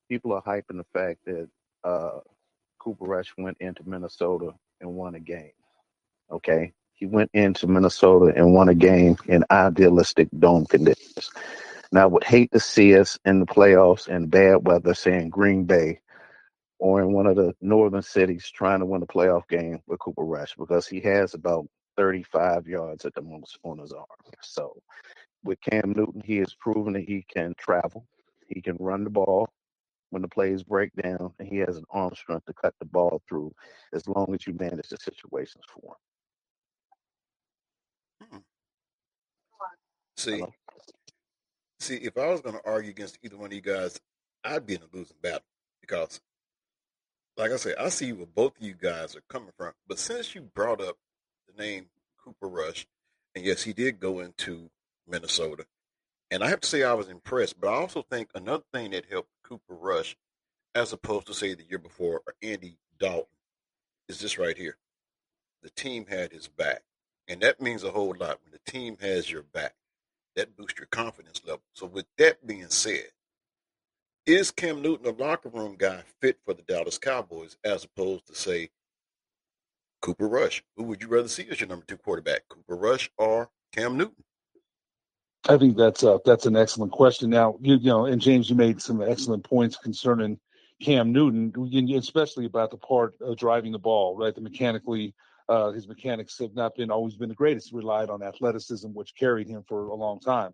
people 0.09 0.33
are 0.33 0.41
hyping 0.41 0.77
the 0.77 0.85
fact 0.93 1.19
that 1.25 1.47
uh, 1.83 2.19
Cooper 2.85 3.05
Rush 3.05 3.33
went 3.35 3.57
into 3.59 3.81
Minnesota 3.83 4.51
and 4.79 4.93
won 4.93 5.15
a 5.15 5.19
game. 5.19 5.53
Okay. 6.31 6.71
He 6.93 7.07
went 7.07 7.31
into 7.33 7.65
Minnesota 7.65 8.31
and 8.35 8.53
won 8.53 8.69
a 8.69 8.75
game 8.75 9.17
in 9.27 9.43
idealistic 9.49 10.29
dome 10.37 10.67
conditions. 10.67 11.31
Now, 11.91 12.03
I 12.03 12.05
would 12.05 12.23
hate 12.23 12.51
to 12.51 12.59
see 12.59 12.95
us 12.95 13.17
in 13.25 13.39
the 13.39 13.47
playoffs 13.47 14.07
in 14.07 14.27
bad 14.27 14.67
weather, 14.67 14.93
say 14.93 15.17
in 15.17 15.29
Green 15.29 15.65
Bay 15.65 15.99
or 16.77 17.01
in 17.01 17.11
one 17.11 17.25
of 17.25 17.35
the 17.35 17.55
northern 17.59 18.03
cities 18.03 18.51
trying 18.53 18.79
to 18.79 18.85
win 18.85 19.01
a 19.01 19.07
playoff 19.07 19.47
game 19.49 19.81
with 19.87 19.99
Cooper 19.99 20.23
Rush 20.23 20.53
because 20.55 20.85
he 20.87 20.99
has 21.01 21.33
about 21.33 21.67
35 21.97 22.67
yards 22.67 23.05
at 23.05 23.15
the 23.15 23.21
most 23.21 23.57
on 23.63 23.79
his 23.79 23.93
arm. 23.93 24.05
So 24.41 24.77
with 25.43 25.59
Cam 25.59 25.93
Newton, 25.95 26.21
he 26.23 26.37
has 26.37 26.53
proven 26.53 26.93
that 26.93 27.05
he 27.07 27.25
can 27.27 27.55
travel, 27.57 28.05
he 28.47 28.61
can 28.61 28.77
run 28.79 29.03
the 29.03 29.09
ball 29.09 29.49
when 30.15 30.21
the 30.21 30.29
plays 30.29 30.63
break 30.63 30.93
down, 30.95 31.33
and 31.39 31.45
he 31.49 31.57
has 31.57 31.75
an 31.75 31.83
arm 31.91 32.15
strength 32.15 32.45
to 32.45 32.53
cut 32.53 32.73
the 32.79 32.85
ball 32.85 33.21
through 33.27 33.53
as 33.93 34.07
long 34.07 34.33
as 34.33 34.47
you 34.47 34.53
manage 34.57 34.87
the 34.87 34.95
situations 34.95 35.65
for 35.67 35.97
him. 38.21 38.29
Hmm. 38.31 38.37
See, 40.15 40.37
Hello? 40.37 40.53
see, 41.81 41.95
if 41.95 42.17
I 42.17 42.27
was 42.27 42.39
going 42.39 42.55
to 42.55 42.61
argue 42.65 42.91
against 42.91 43.19
either 43.23 43.35
one 43.35 43.47
of 43.47 43.53
you 43.53 43.59
guys, 43.59 43.99
I'd 44.45 44.65
be 44.65 44.75
in 44.75 44.83
a 44.83 44.97
losing 44.97 45.17
battle 45.21 45.41
because, 45.81 46.21
like 47.35 47.51
I 47.51 47.57
said, 47.57 47.75
I 47.77 47.89
see 47.89 48.13
where 48.13 48.25
both 48.25 48.55
of 48.55 48.65
you 48.65 48.73
guys 48.73 49.17
are 49.17 49.23
coming 49.27 49.51
from. 49.57 49.73
But 49.85 49.99
since 49.99 50.33
you 50.33 50.43
brought 50.43 50.79
up 50.79 50.95
the 51.45 51.61
name 51.61 51.87
Cooper 52.23 52.47
Rush, 52.47 52.87
and 53.35 53.43
yes, 53.43 53.63
he 53.63 53.73
did 53.73 53.99
go 53.99 54.21
into 54.21 54.69
Minnesota, 55.09 55.65
and 56.31 56.43
I 56.43 56.49
have 56.49 56.61
to 56.61 56.67
say 56.67 56.83
I 56.83 56.93
was 56.93 57.09
impressed. 57.09 57.59
But 57.59 57.69
I 57.69 57.75
also 57.75 58.01
think 58.01 58.29
another 58.33 58.63
thing 58.73 58.91
that 58.91 59.05
helped 59.09 59.29
Cooper 59.43 59.75
Rush, 59.75 60.15
as 60.73 60.93
opposed 60.93 61.27
to 61.27 61.33
say 61.33 61.53
the 61.53 61.65
year 61.69 61.79
before 61.79 62.21
or 62.25 62.35
Andy 62.41 62.77
Dalton, 62.99 63.27
is 64.07 64.19
this 64.19 64.37
right 64.37 64.57
here. 64.57 64.77
The 65.63 65.69
team 65.71 66.05
had 66.07 66.31
his 66.31 66.47
back, 66.47 66.83
and 67.27 67.41
that 67.41 67.61
means 67.61 67.83
a 67.83 67.91
whole 67.91 68.15
lot. 68.19 68.39
When 68.43 68.51
the 68.51 68.71
team 68.71 68.97
has 69.01 69.31
your 69.31 69.43
back, 69.43 69.73
that 70.35 70.55
boosts 70.55 70.77
your 70.77 70.87
confidence 70.87 71.41
level. 71.45 71.63
So, 71.73 71.85
with 71.85 72.05
that 72.17 72.45
being 72.45 72.69
said, 72.69 73.05
is 74.25 74.51
Cam 74.51 74.81
Newton 74.81 75.07
a 75.07 75.11
locker 75.11 75.49
room 75.49 75.75
guy 75.77 76.03
fit 76.21 76.39
for 76.45 76.53
the 76.53 76.63
Dallas 76.63 76.97
Cowboys 76.97 77.57
as 77.63 77.83
opposed 77.83 78.27
to 78.27 78.35
say 78.35 78.69
Cooper 80.01 80.27
Rush? 80.27 80.63
Who 80.75 80.83
would 80.83 81.01
you 81.01 81.07
rather 81.07 81.27
see 81.27 81.47
as 81.49 81.59
your 81.59 81.69
number 81.69 81.85
two 81.85 81.97
quarterback, 81.97 82.47
Cooper 82.49 82.75
Rush 82.75 83.09
or 83.17 83.49
Cam 83.71 83.97
Newton? 83.97 84.23
I 85.47 85.57
think 85.57 85.77
that's 85.77 86.03
uh, 86.03 86.17
that's 86.25 86.45
an 86.45 86.55
excellent 86.55 86.91
question. 86.91 87.29
Now, 87.29 87.57
you, 87.61 87.75
you 87.75 87.89
know, 87.89 88.05
and 88.05 88.19
James, 88.21 88.49
you 88.49 88.55
made 88.55 88.81
some 88.81 89.01
excellent 89.01 89.43
points 89.43 89.77
concerning, 89.77 90.39
Cam 90.81 91.11
Newton, 91.11 91.53
especially 91.93 92.45
about 92.45 92.71
the 92.71 92.77
part 92.77 93.15
of 93.21 93.37
driving 93.37 93.71
the 93.71 93.79
ball, 93.79 94.17
right? 94.17 94.33
The 94.33 94.41
mechanically, 94.41 95.13
uh, 95.47 95.71
his 95.71 95.87
mechanics 95.87 96.39
have 96.39 96.55
not 96.55 96.75
been 96.75 96.89
always 96.89 97.15
been 97.15 97.29
the 97.29 97.35
greatest. 97.35 97.73
Relied 97.73 98.09
on 98.09 98.23
athleticism, 98.23 98.89
which 98.89 99.15
carried 99.15 99.47
him 99.47 99.63
for 99.67 99.87
a 99.87 99.95
long 99.95 100.19
time. 100.19 100.51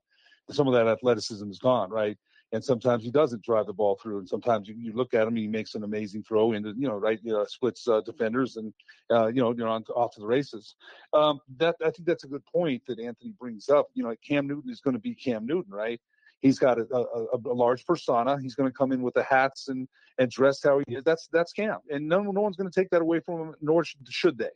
Some 0.49 0.67
of 0.67 0.73
that 0.73 0.87
athleticism 0.87 1.49
is 1.49 1.59
gone, 1.59 1.89
right? 1.89 2.17
And 2.53 2.63
sometimes 2.63 3.03
he 3.03 3.11
doesn't 3.11 3.43
drive 3.43 3.65
the 3.65 3.73
ball 3.73 3.97
through, 4.01 4.19
and 4.19 4.27
sometimes 4.27 4.67
you, 4.67 4.75
you 4.77 4.91
look 4.91 5.13
at 5.13 5.25
him, 5.25 5.35
he 5.35 5.47
makes 5.47 5.75
an 5.75 5.83
amazing 5.83 6.23
throw 6.23 6.51
into, 6.51 6.73
you 6.77 6.87
know, 6.87 6.97
right, 6.97 7.17
you 7.23 7.31
know, 7.31 7.45
splits 7.45 7.87
uh, 7.87 8.01
defenders, 8.01 8.57
and 8.57 8.73
uh, 9.09 9.27
you 9.27 9.41
know, 9.41 9.53
you're 9.53 9.69
on, 9.69 9.83
off 9.95 10.13
to 10.15 10.19
the 10.19 10.27
races. 10.27 10.75
Um, 11.13 11.39
that 11.57 11.75
I 11.81 11.91
think 11.91 12.05
that's 12.05 12.25
a 12.25 12.27
good 12.27 12.45
point 12.45 12.83
that 12.87 12.99
Anthony 12.99 13.33
brings 13.39 13.69
up. 13.69 13.87
You 13.93 14.03
know, 14.03 14.13
Cam 14.27 14.47
Newton 14.47 14.69
is 14.69 14.81
going 14.81 14.95
to 14.95 14.99
be 14.99 15.15
Cam 15.15 15.45
Newton, 15.45 15.73
right? 15.73 16.01
He's 16.41 16.57
got 16.57 16.79
a, 16.79 16.87
a, 16.93 17.37
a, 17.45 17.53
large 17.53 17.85
persona. 17.85 18.39
He's 18.41 18.55
going 18.55 18.67
to 18.67 18.75
come 18.75 18.91
in 18.91 19.03
with 19.03 19.13
the 19.13 19.23
hats 19.23 19.67
and 19.67 19.87
and 20.17 20.29
dress 20.29 20.61
how 20.63 20.79
he 20.79 20.95
is. 20.95 21.03
That's 21.03 21.29
that's 21.31 21.53
Cam, 21.53 21.77
and 21.89 22.07
no 22.09 22.21
no 22.21 22.41
one's 22.41 22.57
going 22.57 22.69
to 22.69 22.79
take 22.79 22.89
that 22.89 23.01
away 23.01 23.19
from 23.19 23.39
him, 23.41 23.55
nor 23.61 23.83
should, 23.83 24.01
should 24.09 24.37
they. 24.37 24.49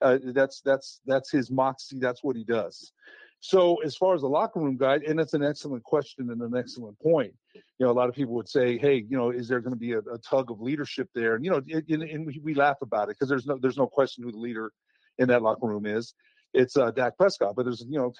Uh, 0.00 0.18
that's 0.34 0.60
that's 0.62 1.00
that's 1.06 1.30
his 1.30 1.50
moxie. 1.50 1.98
That's 1.98 2.24
what 2.24 2.36
he 2.36 2.44
does. 2.44 2.92
So 3.40 3.76
as 3.82 3.96
far 3.96 4.14
as 4.14 4.22
the 4.22 4.28
locker 4.28 4.60
room 4.60 4.76
guy, 4.76 4.98
and 5.06 5.18
that's 5.18 5.34
an 5.34 5.44
excellent 5.44 5.84
question 5.84 6.30
and 6.30 6.40
an 6.40 6.56
excellent 6.56 6.98
point. 6.98 7.32
You 7.54 7.86
know, 7.86 7.90
a 7.90 7.92
lot 7.92 8.08
of 8.08 8.14
people 8.14 8.34
would 8.34 8.48
say, 8.48 8.78
"Hey, 8.78 9.04
you 9.08 9.16
know, 9.16 9.30
is 9.30 9.48
there 9.48 9.60
going 9.60 9.74
to 9.74 9.78
be 9.78 9.92
a, 9.92 9.98
a 9.98 10.18
tug 10.18 10.50
of 10.50 10.60
leadership 10.60 11.08
there?" 11.14 11.34
And 11.34 11.44
you 11.44 11.50
know, 11.50 11.62
and, 11.70 12.02
and 12.02 12.38
we 12.42 12.54
laugh 12.54 12.78
about 12.82 13.04
it 13.04 13.16
because 13.16 13.28
there's 13.28 13.46
no 13.46 13.58
there's 13.60 13.76
no 13.76 13.86
question 13.86 14.24
who 14.24 14.32
the 14.32 14.38
leader 14.38 14.72
in 15.18 15.28
that 15.28 15.42
locker 15.42 15.66
room 15.66 15.86
is. 15.86 16.14
It's 16.54 16.76
uh, 16.76 16.90
Dak 16.90 17.18
Prescott, 17.18 17.54
but 17.54 17.64
there's 17.64 17.84
you 17.86 17.98
know 17.98 18.14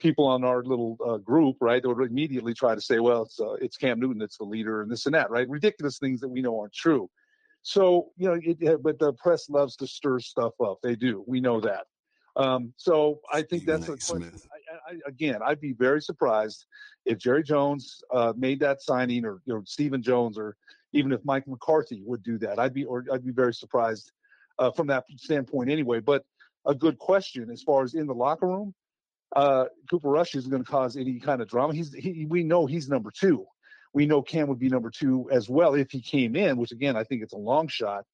people 0.00 0.26
on 0.26 0.44
our 0.44 0.62
little 0.62 0.96
uh, 1.06 1.18
group, 1.18 1.56
right? 1.60 1.82
That 1.82 1.94
would 1.94 2.10
immediately 2.10 2.54
try 2.54 2.74
to 2.74 2.80
say, 2.80 2.98
"Well, 2.98 3.22
it's 3.22 3.38
uh, 3.38 3.54
it's 3.54 3.76
Cam 3.76 4.00
Newton 4.00 4.18
that's 4.18 4.38
the 4.38 4.44
leader," 4.44 4.82
and 4.82 4.90
this 4.90 5.06
and 5.06 5.14
that, 5.14 5.30
right? 5.30 5.48
Ridiculous 5.48 5.98
things 5.98 6.20
that 6.20 6.28
we 6.28 6.40
know 6.40 6.58
aren't 6.58 6.72
true. 6.72 7.10
So 7.62 8.10
you 8.16 8.28
know, 8.28 8.40
it, 8.42 8.82
but 8.82 8.98
the 8.98 9.12
press 9.12 9.48
loves 9.50 9.76
to 9.76 9.86
stir 9.86 10.20
stuff 10.20 10.54
up. 10.64 10.78
They 10.82 10.96
do. 10.96 11.22
We 11.26 11.40
know 11.40 11.60
that. 11.60 11.84
Um, 12.36 12.72
so 12.76 13.20
I 13.30 13.42
think 13.42 13.66
that's 13.66 13.88
a 13.88 13.96
question. 13.96 14.32
I, 14.88 14.92
I, 14.92 14.96
again, 15.06 15.40
I'd 15.44 15.60
be 15.60 15.72
very 15.72 16.00
surprised 16.00 16.64
if 17.04 17.18
Jerry 17.18 17.42
Jones 17.42 18.02
uh, 18.12 18.32
made 18.36 18.60
that 18.60 18.80
signing, 18.80 19.24
or 19.24 19.40
you 19.44 19.54
know, 19.54 19.62
Stephen 19.66 20.02
Jones, 20.02 20.38
or 20.38 20.56
even 20.92 21.12
if 21.12 21.20
Mike 21.24 21.46
McCarthy 21.46 22.02
would 22.04 22.22
do 22.22 22.38
that. 22.38 22.58
I'd 22.58 22.74
be, 22.74 22.84
or 22.84 23.04
I'd 23.12 23.24
be 23.24 23.32
very 23.32 23.52
surprised 23.52 24.12
uh, 24.58 24.70
from 24.70 24.86
that 24.88 25.04
standpoint, 25.16 25.70
anyway. 25.70 26.00
But 26.00 26.24
a 26.64 26.74
good 26.74 26.98
question 26.98 27.50
as 27.50 27.62
far 27.62 27.82
as 27.82 27.94
in 27.94 28.06
the 28.06 28.14
locker 28.14 28.46
room. 28.46 28.74
Uh, 29.34 29.64
Cooper 29.90 30.10
Rush 30.10 30.34
isn't 30.34 30.50
going 30.50 30.62
to 30.62 30.70
cause 30.70 30.96
any 30.96 31.18
kind 31.18 31.40
of 31.40 31.48
drama. 31.48 31.74
He's 31.74 31.92
he, 31.92 32.26
we 32.28 32.44
know 32.44 32.66
he's 32.66 32.88
number 32.88 33.10
two. 33.10 33.46
We 33.94 34.06
know 34.06 34.22
Cam 34.22 34.48
would 34.48 34.58
be 34.58 34.68
number 34.68 34.90
two 34.90 35.28
as 35.30 35.48
well 35.48 35.74
if 35.74 35.90
he 35.90 36.00
came 36.00 36.36
in, 36.36 36.56
which 36.56 36.72
again 36.72 36.96
I 36.96 37.04
think 37.04 37.22
it's 37.22 37.32
a 37.32 37.38
long 37.38 37.68
shot. 37.68 38.04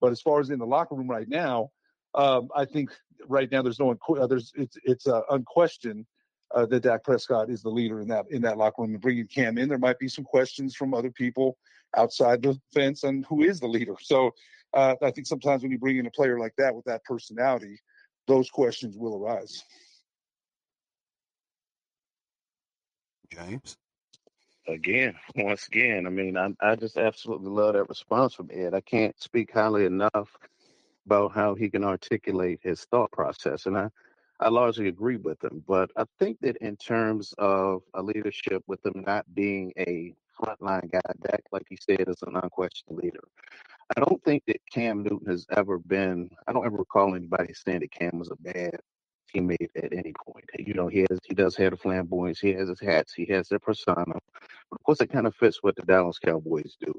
But 0.00 0.12
as 0.12 0.20
far 0.20 0.40
as 0.40 0.50
in 0.50 0.58
the 0.58 0.66
locker 0.66 0.94
room 0.94 1.08
right 1.08 1.28
now, 1.28 1.70
um, 2.14 2.48
I 2.54 2.64
think 2.64 2.90
right 3.28 3.50
now 3.50 3.62
there's 3.62 3.80
no 3.80 3.96
uh, 4.18 4.26
there's 4.26 4.52
it's 4.54 4.76
it's 4.84 5.06
uh, 5.06 5.22
unquestioned 5.30 6.06
uh, 6.54 6.66
that 6.66 6.82
Dak 6.82 7.04
Prescott 7.04 7.50
is 7.50 7.62
the 7.62 7.70
leader 7.70 8.00
in 8.00 8.08
that 8.08 8.26
in 8.30 8.42
that 8.42 8.56
locker 8.56 8.82
room. 8.82 8.92
And 8.92 9.00
bringing 9.00 9.26
Cam 9.26 9.58
in, 9.58 9.68
there 9.68 9.78
might 9.78 9.98
be 9.98 10.08
some 10.08 10.24
questions 10.24 10.74
from 10.74 10.94
other 10.94 11.10
people 11.10 11.56
outside 11.96 12.42
the 12.42 12.58
fence 12.72 13.04
on 13.04 13.24
who 13.28 13.42
is 13.42 13.60
the 13.60 13.66
leader. 13.66 13.94
So 14.00 14.32
uh, 14.74 14.94
I 15.02 15.10
think 15.10 15.26
sometimes 15.26 15.62
when 15.62 15.72
you 15.72 15.78
bring 15.78 15.96
in 15.96 16.06
a 16.06 16.10
player 16.10 16.38
like 16.38 16.54
that 16.58 16.74
with 16.74 16.84
that 16.84 17.04
personality, 17.04 17.78
those 18.26 18.50
questions 18.50 18.96
will 18.96 19.16
arise. 19.16 19.62
James. 23.32 23.76
Again, 24.68 25.14
once 25.36 25.66
again, 25.68 26.06
I 26.06 26.10
mean, 26.10 26.36
I, 26.36 26.50
I 26.60 26.74
just 26.76 26.96
absolutely 26.96 27.50
love 27.50 27.74
that 27.74 27.88
response 27.88 28.34
from 28.34 28.50
Ed. 28.52 28.74
I 28.74 28.80
can't 28.80 29.18
speak 29.20 29.52
highly 29.52 29.84
enough 29.84 30.28
about 31.06 31.32
how 31.32 31.54
he 31.54 31.70
can 31.70 31.84
articulate 31.84 32.60
his 32.62 32.84
thought 32.90 33.10
process. 33.12 33.66
And 33.66 33.78
I, 33.78 33.88
I 34.40 34.48
largely 34.48 34.88
agree 34.88 35.16
with 35.16 35.42
him. 35.42 35.62
But 35.66 35.90
I 35.96 36.04
think 36.18 36.38
that 36.42 36.56
in 36.58 36.76
terms 36.76 37.32
of 37.38 37.82
a 37.94 38.02
leadership, 38.02 38.62
with 38.66 38.84
him 38.84 39.04
not 39.06 39.24
being 39.34 39.72
a 39.78 40.14
frontline 40.38 40.90
guy, 40.90 41.00
Dak, 41.22 41.42
like 41.52 41.66
he 41.68 41.78
said, 41.80 42.08
is 42.08 42.22
an 42.26 42.36
unquestioned 42.36 42.98
leader. 42.98 43.24
I 43.96 44.00
don't 44.00 44.22
think 44.24 44.42
that 44.46 44.60
Cam 44.70 45.02
Newton 45.04 45.28
has 45.28 45.46
ever 45.56 45.78
been, 45.78 46.28
I 46.46 46.52
don't 46.52 46.66
ever 46.66 46.76
recall 46.76 47.14
anybody 47.14 47.54
saying 47.54 47.80
that 47.80 47.92
Cam 47.92 48.18
was 48.18 48.30
a 48.30 48.36
bad 48.36 48.80
teammate 49.34 49.70
at 49.76 49.92
any 49.92 50.12
point. 50.26 50.44
You 50.58 50.74
know, 50.74 50.88
he 50.88 51.06
has 51.08 51.18
he 51.24 51.34
does 51.34 51.56
have 51.56 51.70
the 51.72 51.76
flamboyance, 51.76 52.40
he 52.40 52.52
has 52.54 52.68
his 52.68 52.80
hats, 52.80 53.14
he 53.14 53.26
has 53.26 53.48
their 53.48 53.58
persona. 53.58 54.04
But 54.06 54.80
of 54.80 54.82
course 54.84 55.00
it 55.00 55.12
kind 55.12 55.26
of 55.26 55.34
fits 55.36 55.62
what 55.62 55.76
the 55.76 55.82
Dallas 55.82 56.18
Cowboys 56.18 56.76
do 56.80 56.92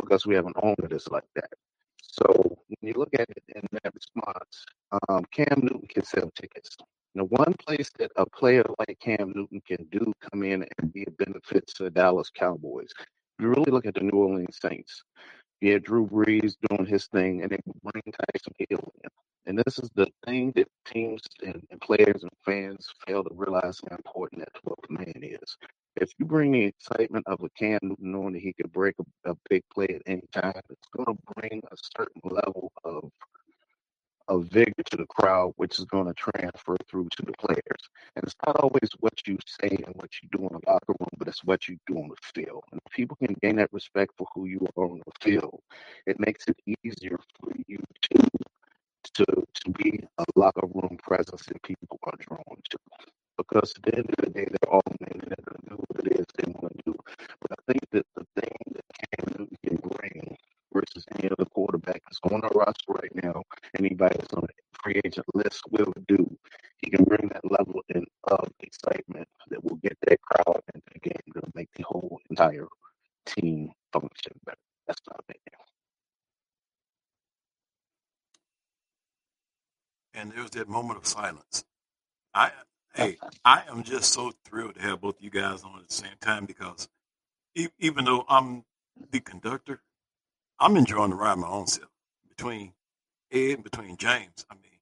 because 0.00 0.26
we 0.26 0.34
have 0.36 0.46
an 0.46 0.54
owner 0.62 0.88
that's 0.88 1.08
like 1.08 1.28
that. 1.34 1.50
So 2.18 2.58
when 2.66 2.76
you 2.82 2.94
look 2.96 3.14
at 3.14 3.28
it 3.30 3.42
in 3.54 3.62
that 3.72 3.94
response, 3.94 4.64
um, 5.08 5.24
Cam 5.32 5.60
Newton 5.62 5.86
can 5.88 6.04
sell 6.04 6.30
tickets. 6.34 6.76
The 7.14 7.24
one 7.24 7.54
place 7.66 7.90
that 7.98 8.10
a 8.16 8.26
player 8.26 8.64
like 8.78 8.98
Cam 9.00 9.32
Newton 9.34 9.60
can 9.66 9.86
do 9.90 10.12
come 10.30 10.42
in 10.42 10.64
and 10.78 10.92
be 10.92 11.04
a 11.06 11.10
benefit 11.24 11.66
to 11.76 11.84
the 11.84 11.90
Dallas 11.90 12.30
Cowboys. 12.30 12.90
If 12.98 13.44
you 13.44 13.48
really 13.48 13.70
look 13.70 13.86
at 13.86 13.94
the 13.94 14.00
New 14.00 14.18
Orleans 14.18 14.58
Saints, 14.60 15.02
you 15.60 15.72
had 15.72 15.84
Drew 15.84 16.06
Brees 16.06 16.54
doing 16.68 16.86
his 16.86 17.06
thing, 17.06 17.42
and 17.42 17.50
they 17.50 17.58
bring 17.82 18.02
Taysom 18.04 18.52
Hill 18.68 18.92
in. 19.02 19.10
And 19.46 19.58
this 19.58 19.78
is 19.78 19.90
the 19.94 20.06
thing 20.26 20.52
that 20.56 20.68
teams 20.86 21.22
and, 21.44 21.62
and 21.70 21.80
players 21.80 22.22
and 22.22 22.30
fans 22.44 22.86
fail 23.06 23.24
to 23.24 23.30
realize 23.34 23.80
how 23.88 23.96
important 23.96 24.40
that 24.42 24.62
12th 24.62 24.90
man 24.90 25.20
is 25.22 25.56
if 26.00 26.12
you 26.18 26.24
bring 26.26 26.52
the 26.52 26.64
excitement 26.64 27.26
of 27.26 27.42
a 27.42 27.48
Cam 27.50 27.78
Newton 27.82 28.12
knowing 28.12 28.32
that 28.34 28.42
he 28.42 28.52
can 28.52 28.68
break 28.70 28.94
a, 28.98 29.30
a 29.30 29.34
big 29.48 29.62
play 29.72 29.86
at 29.88 30.02
any 30.06 30.24
time, 30.32 30.60
it's 30.70 30.88
going 30.96 31.06
to 31.16 31.22
bring 31.34 31.62
a 31.70 31.76
certain 31.96 32.22
level 32.24 32.72
of 32.84 33.10
of 34.28 34.44
vigor 34.44 34.82
to 34.90 34.96
the 34.96 35.06
crowd, 35.06 35.52
which 35.56 35.78
is 35.78 35.84
going 35.86 36.06
to 36.06 36.12
transfer 36.14 36.76
through 36.88 37.08
to 37.16 37.22
the 37.22 37.32
players. 37.38 37.82
And 38.14 38.24
it's 38.24 38.34
not 38.46 38.56
always 38.56 38.90
what 39.00 39.14
you 39.26 39.38
say 39.46 39.68
and 39.68 39.94
what 39.94 40.10
you 40.22 40.28
do 40.30 40.42
in 40.42 40.52
the 40.52 40.70
locker 40.70 40.94
room, 41.00 41.08
but 41.18 41.28
it's 41.28 41.44
what 41.44 41.66
you 41.66 41.78
do 41.86 41.96
on 41.96 42.10
the 42.10 42.16
field. 42.34 42.62
And 42.70 42.80
if 42.84 42.92
people 42.92 43.16
can 43.16 43.34
gain 43.42 43.56
that 43.56 43.72
respect 43.72 44.12
for 44.18 44.26
who 44.34 44.44
you 44.46 44.66
are 44.76 44.84
on 44.84 45.00
the 45.04 45.12
field, 45.20 45.60
it 46.06 46.20
makes 46.20 46.44
it 46.46 46.56
easier 46.84 47.18
for 47.40 47.52
you 47.66 47.78
to 48.12 48.28
to 49.14 49.24
to 49.24 49.70
be 49.72 50.00
a 50.18 50.24
locker 50.36 50.66
room 50.66 50.98
presence 51.02 51.46
that 51.46 51.62
people 51.62 51.98
are 52.02 52.12
drawn 52.20 52.56
to 52.70 52.78
because 53.38 53.72
at 53.76 53.82
the 53.84 53.96
end 53.96 54.10
of 54.10 54.24
the 54.24 54.30
day, 54.30 54.46
they're 54.50 54.72
all 54.72 54.82
men 55.00 55.12
and 55.12 55.22
they're 55.22 55.46
going 55.46 55.62
to 55.62 55.70
do 55.70 55.84
what 55.88 56.06
it 56.06 56.20
is 56.20 56.26
they 56.36 56.52
want 56.52 56.76
to 56.76 56.82
do. 56.92 56.96
But 57.40 57.52
I 57.52 57.72
think 57.72 57.82
that 57.92 58.06
the 58.16 58.26
thing 58.40 58.56
that 58.74 58.84
Cam 58.98 59.34
Newton 59.38 59.56
can 59.64 59.76
bring 59.76 60.36
versus 60.72 61.06
any 61.16 61.30
other 61.30 61.46
quarterback 61.46 62.02
that's 62.04 62.20
on 62.24 62.40
the 62.42 62.48
roster 62.54 62.92
right 62.92 63.14
now, 63.24 63.42
anybody 63.78 64.16
that's 64.18 64.34
on 64.34 64.42
the 64.42 64.54
free 64.82 65.00
agent 65.04 65.26
list 65.34 65.62
will 65.70 65.92
do. 66.08 66.38
He 66.78 66.90
can 66.90 67.04
bring 67.04 67.28
that 67.28 67.50
level 67.50 67.82
in, 67.94 68.04
of 68.24 68.48
excitement 68.60 69.28
that 69.50 69.64
will 69.64 69.76
get 69.76 69.96
that 70.06 70.20
crowd 70.22 70.60
into 70.74 70.86
the 70.92 71.00
game, 71.00 71.32
to 71.34 71.42
make 71.54 71.68
the 71.76 71.84
whole 71.84 72.20
entire 72.30 72.68
team 73.26 73.70
function 73.92 74.32
better. 74.44 74.58
That's 74.86 75.00
my 75.08 75.16
opinion. 75.20 75.42
And 80.14 80.32
there's 80.32 80.50
that 80.50 80.68
moment 80.68 80.98
of 80.98 81.06
silence. 81.06 81.47
I 83.78 83.82
Hey, 83.82 83.86
I 83.86 83.94
am 83.94 84.00
just 84.00 84.12
so 84.12 84.32
thrilled 84.44 84.74
to 84.74 84.82
have 84.82 85.00
both 85.00 85.22
you 85.22 85.30
guys 85.30 85.62
on 85.62 85.78
at 85.78 85.88
the 85.88 85.94
same 85.94 86.16
time 86.20 86.46
because 86.46 86.88
e- 87.54 87.68
even 87.78 88.04
though 88.04 88.24
I'm 88.28 88.64
the 89.10 89.20
conductor, 89.20 89.80
I'm 90.58 90.76
enjoying 90.76 91.10
the 91.10 91.16
ride 91.16 91.38
my 91.38 91.48
own 91.48 91.66
self. 91.66 91.90
Between 92.28 92.72
Ed 93.32 93.50
and 93.54 93.64
between 93.64 93.96
James, 93.96 94.46
I 94.50 94.54
mean, 94.54 94.80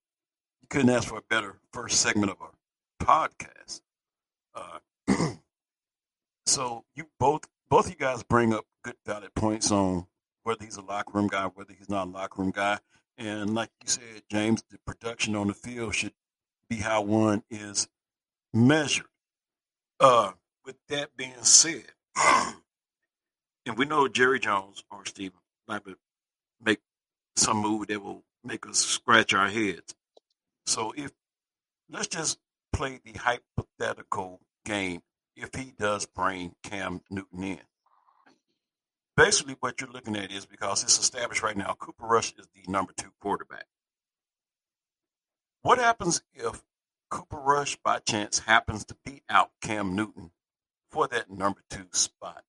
you 0.63 0.69
couldn't 0.69 0.91
ask 0.91 1.09
for 1.09 1.19
a 1.19 1.23
better 1.23 1.57
first 1.73 2.01
segment 2.01 2.33
of 2.33 2.39
a 2.41 3.05
podcast. 3.05 3.83
Uh, 4.55 4.79
so 6.47 6.85
you 6.95 7.07
both 7.19 7.43
both 7.69 7.91
you 7.91 7.97
guys 7.97 8.23
bring 8.23 8.55
up 8.55 8.65
good 8.83 8.97
valid 9.05 9.35
points 9.35 9.71
on 9.71 10.07
whether 10.43 10.65
he's 10.65 10.77
a 10.77 10.83
locker 10.83 11.19
room 11.19 11.29
guy, 11.29 11.45
whether 11.45 11.75
he's 11.75 11.91
not 11.91 12.09
a 12.09 12.11
locker 12.11 12.41
room 12.41 12.51
guy, 12.51 12.79
and 13.19 13.55
like 13.55 13.71
you 13.83 13.89
said, 13.89 14.23
James, 14.31 14.65
the 14.71 14.79
production 14.87 15.37
on 15.37 15.49
the 15.49 15.55
field 15.55 15.95
should 15.95 16.13
be 16.69 16.77
how 16.77 17.03
one 17.03 17.43
is 17.51 17.89
measured. 18.57 19.07
Uh, 20.01 20.33
with 20.65 20.77
that 20.89 21.17
being 21.17 21.43
said, 21.43 21.85
and 23.67 23.77
we 23.77 23.85
know 23.85 24.09
Jerry 24.09 24.41
Jones 24.41 24.85
or 24.91 25.05
Stephen 25.07 25.39
might 25.69 25.83
make 26.63 26.81
some 27.37 27.59
move 27.59 27.89
that 27.89 28.03
will 28.03 28.25
make 28.45 28.67
us 28.67 28.79
scratch 28.79 29.33
our 29.35 29.49
heads. 29.49 29.95
So 30.67 30.93
if 30.97 31.13
let's 31.91 32.09
just 32.09 32.39
play 32.73 33.01
the 33.05 33.13
hypothetical 33.19 34.41
game 34.65 35.03
if 35.37 35.55
he 35.55 35.73
does 35.79 36.07
bring 36.07 36.55
Cam 36.63 37.03
Newton 37.11 37.43
in. 37.43 37.61
Basically, 39.17 39.57
what 39.61 39.81
you're 39.81 39.91
looking 39.91 40.17
at 40.17 40.31
is 40.31 40.45
because 40.45 40.83
it's 40.83 40.99
established 40.99 41.43
right 41.43 41.57
now, 41.57 41.75
Cooper 41.79 42.07
Rush 42.07 42.35
is 42.39 42.49
the 42.55 42.71
number 42.71 42.93
two 42.95 43.13
quarterback. 43.21 43.67
What 45.63 45.79
happens 45.79 46.23
if 46.35 46.63
Cooper 47.11 47.39
Rush, 47.39 47.77
by 47.85 47.99
chance, 48.01 48.41
happens 48.41 48.85
to 48.87 48.97
beat 49.05 49.23
out 49.29 49.51
Cam 49.63 49.95
Newton 49.95 50.31
for 50.91 51.07
that 51.09 51.31
number 51.31 51.61
two 51.71 51.87
spot. 51.93 52.45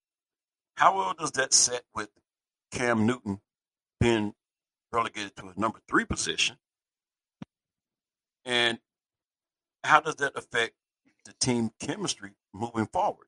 How 0.76 0.96
well 0.96 1.14
does 1.18 1.32
that 1.32 1.52
set 1.52 1.82
with 1.94 2.10
Cam 2.72 3.06
Newton 3.06 3.40
being 4.00 4.34
relegated 4.92 5.36
to 5.36 5.46
a 5.46 5.60
number 5.60 5.80
three 5.88 6.04
position, 6.04 6.56
and 8.44 8.78
how 9.84 10.00
does 10.00 10.16
that 10.16 10.32
affect 10.36 10.74
the 11.24 11.32
team 11.40 11.70
chemistry 11.80 12.32
moving 12.54 12.86
forward? 12.86 13.26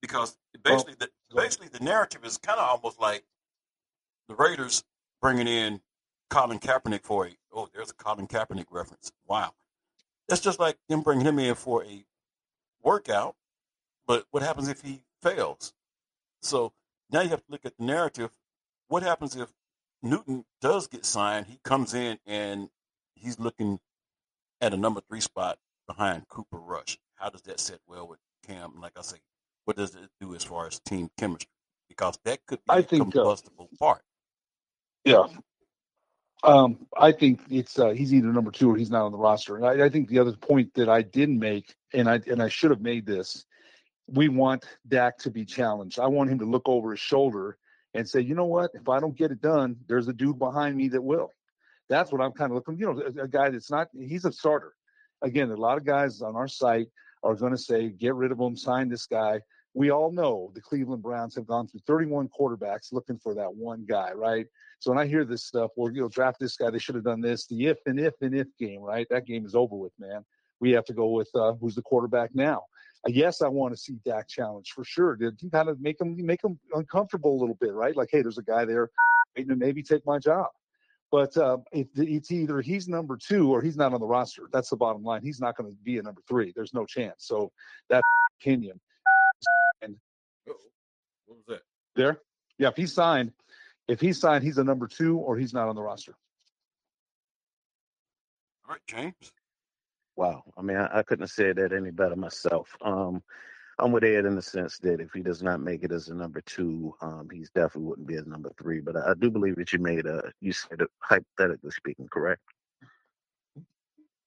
Because 0.00 0.38
basically, 0.62 0.94
the 0.98 1.10
basically 1.34 1.68
the 1.68 1.84
narrative 1.84 2.24
is 2.24 2.38
kind 2.38 2.58
of 2.58 2.68
almost 2.68 3.00
like 3.00 3.24
the 4.28 4.34
Raiders 4.34 4.84
bringing 5.20 5.48
in 5.48 5.80
Colin 6.30 6.58
Kaepernick 6.58 7.04
for 7.04 7.26
a 7.26 7.36
oh, 7.52 7.68
there's 7.74 7.90
a 7.90 7.94
Colin 7.94 8.26
Kaepernick 8.26 8.66
reference. 8.70 9.12
Wow, 9.26 9.52
that's 10.28 10.40
just 10.40 10.60
like 10.60 10.76
them 10.88 11.02
bringing 11.02 11.26
him 11.26 11.38
in 11.38 11.54
for 11.54 11.84
a 11.84 12.04
workout. 12.82 13.36
But 14.06 14.24
what 14.30 14.42
happens 14.42 14.68
if 14.68 14.80
he 14.82 15.02
fails? 15.22 15.74
So 16.42 16.72
now 17.10 17.20
you 17.22 17.28
have 17.30 17.44
to 17.44 17.50
look 17.52 17.66
at 17.66 17.76
the 17.78 17.84
narrative. 17.84 18.30
What 18.88 19.02
happens 19.02 19.36
if 19.36 19.52
Newton 20.02 20.44
does 20.60 20.86
get 20.86 21.04
signed? 21.04 21.46
He 21.46 21.58
comes 21.64 21.94
in 21.94 22.18
and 22.26 22.68
he's 23.14 23.38
looking 23.38 23.80
at 24.60 24.72
a 24.72 24.76
number 24.76 25.00
three 25.08 25.20
spot 25.20 25.58
behind 25.86 26.28
Cooper 26.28 26.58
Rush. 26.58 26.98
How 27.16 27.30
does 27.30 27.42
that 27.42 27.60
sit 27.60 27.80
well 27.86 28.06
with 28.08 28.18
Cam? 28.46 28.80
Like 28.80 28.92
I 28.96 29.02
say, 29.02 29.18
what 29.64 29.76
does 29.76 29.94
it 29.94 30.08
do 30.20 30.34
as 30.34 30.44
far 30.44 30.66
as 30.66 30.80
team 30.80 31.10
chemistry? 31.18 31.50
Because 31.88 32.18
that 32.24 32.40
could 32.46 32.58
be 32.58 32.70
I 32.70 32.78
a 32.78 32.82
think, 32.82 33.08
uh, 33.08 33.10
combustible 33.10 33.68
uh, 33.72 33.76
part. 33.78 34.02
Yeah. 35.04 35.26
Um, 36.44 36.86
I 36.96 37.12
think 37.12 37.40
it's 37.50 37.78
uh, 37.78 37.90
he's 37.90 38.14
either 38.14 38.28
number 38.28 38.50
two 38.50 38.70
or 38.70 38.76
he's 38.76 38.90
not 38.90 39.04
on 39.04 39.12
the 39.12 39.18
roster. 39.18 39.56
And 39.56 39.66
I, 39.66 39.86
I 39.86 39.88
think 39.88 40.08
the 40.08 40.20
other 40.20 40.32
point 40.32 40.74
that 40.74 40.88
I 40.88 41.02
didn't 41.02 41.38
make, 41.38 41.74
and 41.92 42.08
I 42.08 42.20
and 42.26 42.42
I 42.42 42.48
should 42.48 42.70
have 42.70 42.80
made 42.80 43.06
this, 43.06 43.44
we 44.06 44.28
want 44.28 44.64
Dak 44.86 45.18
to 45.18 45.30
be 45.30 45.44
challenged. 45.44 45.98
I 45.98 46.06
want 46.06 46.30
him 46.30 46.38
to 46.38 46.44
look 46.44 46.68
over 46.68 46.92
his 46.92 47.00
shoulder 47.00 47.58
and 47.94 48.08
say, 48.08 48.20
you 48.20 48.34
know 48.34 48.46
what? 48.46 48.70
If 48.74 48.88
I 48.88 49.00
don't 49.00 49.16
get 49.16 49.32
it 49.32 49.40
done, 49.40 49.76
there's 49.88 50.08
a 50.08 50.12
dude 50.12 50.38
behind 50.38 50.76
me 50.76 50.88
that 50.88 51.02
will. 51.02 51.32
That's 51.88 52.12
what 52.12 52.20
I'm 52.20 52.32
kind 52.32 52.52
of 52.52 52.56
looking. 52.56 52.78
You 52.78 52.92
know, 52.92 53.02
a, 53.02 53.24
a 53.24 53.28
guy 53.28 53.50
that's 53.50 53.70
not. 53.70 53.88
He's 53.92 54.24
a 54.24 54.32
starter. 54.32 54.74
Again, 55.22 55.50
a 55.50 55.56
lot 55.56 55.78
of 55.78 55.84
guys 55.84 56.22
on 56.22 56.36
our 56.36 56.48
site 56.48 56.88
are 57.22 57.34
going 57.34 57.52
to 57.52 57.58
say, 57.58 57.88
get 57.88 58.14
rid 58.14 58.30
of 58.30 58.38
him, 58.38 58.56
sign 58.56 58.88
this 58.88 59.06
guy. 59.06 59.40
We 59.78 59.92
all 59.92 60.10
know 60.10 60.50
the 60.56 60.60
Cleveland 60.60 61.04
Browns 61.04 61.36
have 61.36 61.46
gone 61.46 61.68
through 61.68 61.82
31 61.86 62.30
quarterbacks 62.36 62.92
looking 62.92 63.16
for 63.16 63.32
that 63.36 63.54
one 63.54 63.84
guy, 63.88 64.10
right? 64.10 64.44
So 64.80 64.90
when 64.90 64.98
I 64.98 65.06
hear 65.06 65.24
this 65.24 65.44
stuff, 65.44 65.70
well, 65.76 65.92
you 65.92 66.00
know, 66.00 66.08
draft 66.08 66.40
this 66.40 66.56
guy, 66.56 66.68
they 66.68 66.80
should 66.80 66.96
have 66.96 67.04
done 67.04 67.20
this. 67.20 67.46
The 67.46 67.66
if 67.66 67.78
and 67.86 68.00
if 68.00 68.14
and 68.20 68.34
if 68.34 68.48
game, 68.58 68.80
right? 68.80 69.06
That 69.08 69.24
game 69.24 69.46
is 69.46 69.54
over 69.54 69.76
with, 69.76 69.92
man. 69.96 70.24
We 70.58 70.72
have 70.72 70.84
to 70.86 70.92
go 70.92 71.10
with 71.10 71.28
uh, 71.32 71.52
who's 71.60 71.76
the 71.76 71.82
quarterback 71.82 72.34
now. 72.34 72.64
Uh, 73.06 73.12
yes, 73.12 73.40
I 73.40 73.46
want 73.46 73.72
to 73.72 73.76
see 73.76 73.94
Dak 74.04 74.28
challenge 74.28 74.72
for 74.74 74.82
sure. 74.82 75.14
To 75.14 75.30
kind 75.52 75.68
of 75.68 75.80
make 75.80 76.00
him 76.00 76.16
make 76.26 76.42
him 76.42 76.58
uncomfortable 76.74 77.38
a 77.38 77.38
little 77.38 77.56
bit, 77.60 77.72
right? 77.72 77.94
Like, 77.94 78.08
hey, 78.10 78.20
there's 78.20 78.38
a 78.38 78.42
guy 78.42 78.64
there 78.64 78.90
waiting 79.36 79.50
to 79.50 79.56
maybe 79.56 79.84
take 79.84 80.04
my 80.04 80.18
job. 80.18 80.48
But 81.12 81.36
uh, 81.36 81.58
it, 81.70 81.86
it's 81.94 82.32
either 82.32 82.60
he's 82.62 82.88
number 82.88 83.16
two 83.16 83.52
or 83.54 83.62
he's 83.62 83.76
not 83.76 83.94
on 83.94 84.00
the 84.00 84.06
roster. 84.06 84.48
That's 84.52 84.70
the 84.70 84.76
bottom 84.76 85.04
line. 85.04 85.22
He's 85.22 85.40
not 85.40 85.56
going 85.56 85.70
to 85.70 85.76
be 85.84 85.98
a 85.98 86.02
number 86.02 86.20
three. 86.26 86.52
There's 86.56 86.74
no 86.74 86.84
chance. 86.84 87.14
So 87.18 87.52
that's 87.88 88.02
opinion. 88.40 88.80
And 89.82 89.96
what 90.44 90.56
was 91.28 91.44
that? 91.48 91.62
There, 91.94 92.20
yeah. 92.58 92.68
If 92.68 92.76
he 92.76 92.86
signed, 92.86 93.32
if 93.88 94.00
he 94.00 94.12
signed, 94.12 94.44
he's 94.44 94.58
a 94.58 94.64
number 94.64 94.86
two 94.86 95.18
or 95.18 95.36
he's 95.36 95.54
not 95.54 95.68
on 95.68 95.74
the 95.74 95.82
roster. 95.82 96.14
All 98.66 98.72
right, 98.74 98.80
James. 98.86 99.32
Wow. 100.16 100.42
I 100.56 100.62
mean, 100.62 100.76
I, 100.76 100.98
I 100.98 101.02
couldn't 101.02 101.22
have 101.22 101.30
said 101.30 101.56
that 101.56 101.72
any 101.72 101.90
better 101.90 102.16
myself. 102.16 102.68
Um, 102.82 103.22
I'm 103.78 103.92
with 103.92 104.02
Ed 104.02 104.24
in 104.24 104.34
the 104.34 104.42
sense 104.42 104.78
that 104.78 105.00
if 105.00 105.12
he 105.14 105.22
does 105.22 105.42
not 105.42 105.60
make 105.60 105.84
it 105.84 105.92
as 105.92 106.08
a 106.08 106.14
number 106.14 106.40
two, 106.40 106.94
um, 107.00 107.28
he's 107.32 107.50
definitely 107.50 107.88
wouldn't 107.88 108.08
be 108.08 108.16
as 108.16 108.26
number 108.26 108.50
three. 108.60 108.80
But 108.80 108.96
I, 108.96 109.12
I 109.12 109.14
do 109.14 109.30
believe 109.30 109.56
that 109.56 109.72
you 109.72 109.78
made 109.78 110.06
a, 110.06 110.32
you 110.40 110.52
said 110.52 110.80
it 110.80 110.88
hypothetically 110.98 111.70
speaking, 111.70 112.08
correct? 112.10 112.42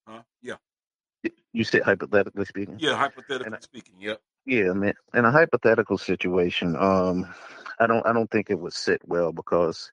Uh, 0.07 0.21
yeah. 0.41 0.55
You 1.53 1.65
said 1.65 1.83
hypothetically 1.83 2.45
speaking. 2.45 2.77
Yeah, 2.79 2.95
hypothetically 2.95 3.57
speaking. 3.61 3.95
Yep. 3.99 4.21
Yeah, 4.45 4.73
man. 4.73 4.93
In 5.13 5.25
a 5.25 5.31
hypothetical 5.31 5.97
situation, 5.97 6.75
um, 6.75 7.33
I 7.79 7.87
don't, 7.87 8.05
I 8.05 8.13
don't 8.13 8.29
think 8.31 8.49
it 8.49 8.59
would 8.59 8.73
sit 8.73 9.01
well 9.07 9.31
because 9.31 9.91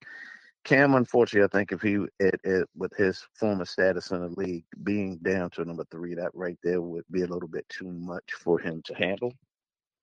Cam, 0.64 0.94
unfortunately, 0.94 1.44
I 1.46 1.58
think 1.58 1.72
if 1.72 1.82
he 1.82 1.98
it, 2.20 2.40
it, 2.44 2.68
with 2.76 2.92
his 2.96 3.26
former 3.34 3.64
status 3.64 4.10
in 4.10 4.20
the 4.22 4.28
league 4.40 4.64
being 4.84 5.18
down 5.18 5.50
to 5.52 5.64
number 5.64 5.84
three, 5.90 6.14
that 6.16 6.32
right 6.34 6.58
there 6.64 6.82
would 6.82 7.04
be 7.10 7.22
a 7.22 7.26
little 7.26 7.48
bit 7.48 7.68
too 7.68 7.90
much 7.92 8.32
for 8.34 8.58
him 8.58 8.82
to 8.86 8.94
handle. 8.94 9.32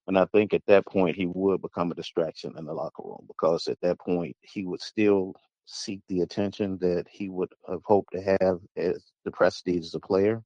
And 0.08 0.18
I 0.18 0.26
think 0.26 0.54
at 0.54 0.66
that 0.68 0.86
point 0.86 1.16
he 1.16 1.26
would 1.26 1.62
become 1.62 1.92
a 1.92 1.96
distraction 1.96 2.54
in 2.58 2.66
the 2.66 2.74
locker 2.74 3.04
room 3.04 3.26
because 3.28 3.68
at 3.68 3.80
that 3.82 4.00
point 4.00 4.36
he 4.42 4.66
would 4.66 4.82
still 4.82 5.34
seek 5.66 6.00
the 6.08 6.22
attention 6.22 6.78
that 6.80 7.06
he 7.10 7.28
would 7.30 7.50
have 7.68 7.82
hoped 7.84 8.12
to 8.14 8.22
have 8.40 8.60
as 8.76 9.04
the 9.24 9.32
prestige 9.32 9.86
as 9.86 9.94
a 9.96 10.00
player. 10.00 10.42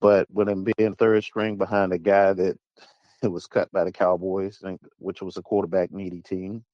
But 0.00 0.30
with 0.30 0.48
him 0.48 0.66
being 0.76 0.94
third 0.94 1.24
string 1.24 1.56
behind 1.56 1.92
a 1.92 1.98
guy 1.98 2.32
that 2.32 2.58
was 3.22 3.46
cut 3.46 3.70
by 3.72 3.84
the 3.84 3.92
Cowboys, 3.92 4.62
which 4.98 5.22
was 5.22 5.36
a 5.36 5.42
quarterback 5.42 5.90
needy 5.90 6.22
team, 6.22 6.64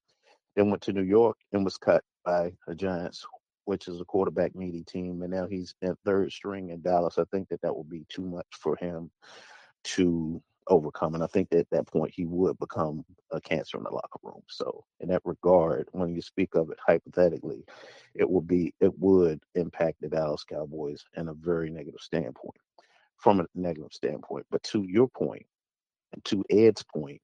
then 0.57 0.71
went 0.71 0.83
to 0.83 0.93
New 0.93 1.03
York 1.03 1.37
and 1.53 1.65
was 1.65 1.77
cut 1.77 2.03
by 2.25 2.53
the 2.67 2.75
Giants, 2.75 3.27
which 3.65 3.89
is 3.89 4.01
a 4.01 4.05
quarterback 4.05 4.55
needy 4.55 4.83
team, 4.83 5.23
and 5.23 5.33
now 5.33 5.47
he's 5.47 5.75
at 5.83 5.97
third 6.05 6.33
string 6.33 6.71
in 6.71 6.81
Dallas. 6.81 7.19
I 7.19 7.25
think 7.33 7.49
that 7.49 7.61
that 7.63 7.75
will 7.75 7.85
be 7.85 8.05
too 8.09 8.23
much 8.23 8.47
for 8.53 8.77
him 8.77 9.11
to 9.85 10.43
overcome, 10.69 11.15
and 11.15 11.23
I 11.23 11.27
think 11.27 11.51
that 11.51 11.59
at 11.61 11.71
that 11.71 11.87
point 11.87 12.13
he 12.15 12.25
would 12.25 12.59
become 12.59 13.05
a 13.31 13.41
cancer 13.41 13.77
in 13.77 13.85
the 13.85 13.91
locker 13.91 14.19
room. 14.23 14.43
So, 14.49 14.85
in 15.01 15.09
that 15.09 15.23
regard, 15.25 15.89
when 15.93 16.15
you 16.15 16.23
speak 16.23 16.55
of 16.55 16.71
it 16.71 16.79
hypothetically, 16.87 17.65
it 18.15 18.29
will 18.29 18.41
be 18.41 18.75
it 18.81 18.99
would 18.99 19.41
impact 19.55 20.01
the 20.01 20.09
Dallas 20.09 20.45
Cowboys 20.45 21.05
in 21.17 21.29
a 21.29 21.35
very 21.35 21.71
negative 21.71 22.01
standpoint, 22.01 22.57
from 23.19 23.41
a 23.41 23.47
negative 23.55 23.93
standpoint. 23.93 24.47
But 24.51 24.63
to 24.65 24.85
your 24.87 25.09
point, 25.09 25.47
and 26.13 26.25
to 26.27 26.45
Ed's 26.51 26.85
point, 26.85 27.21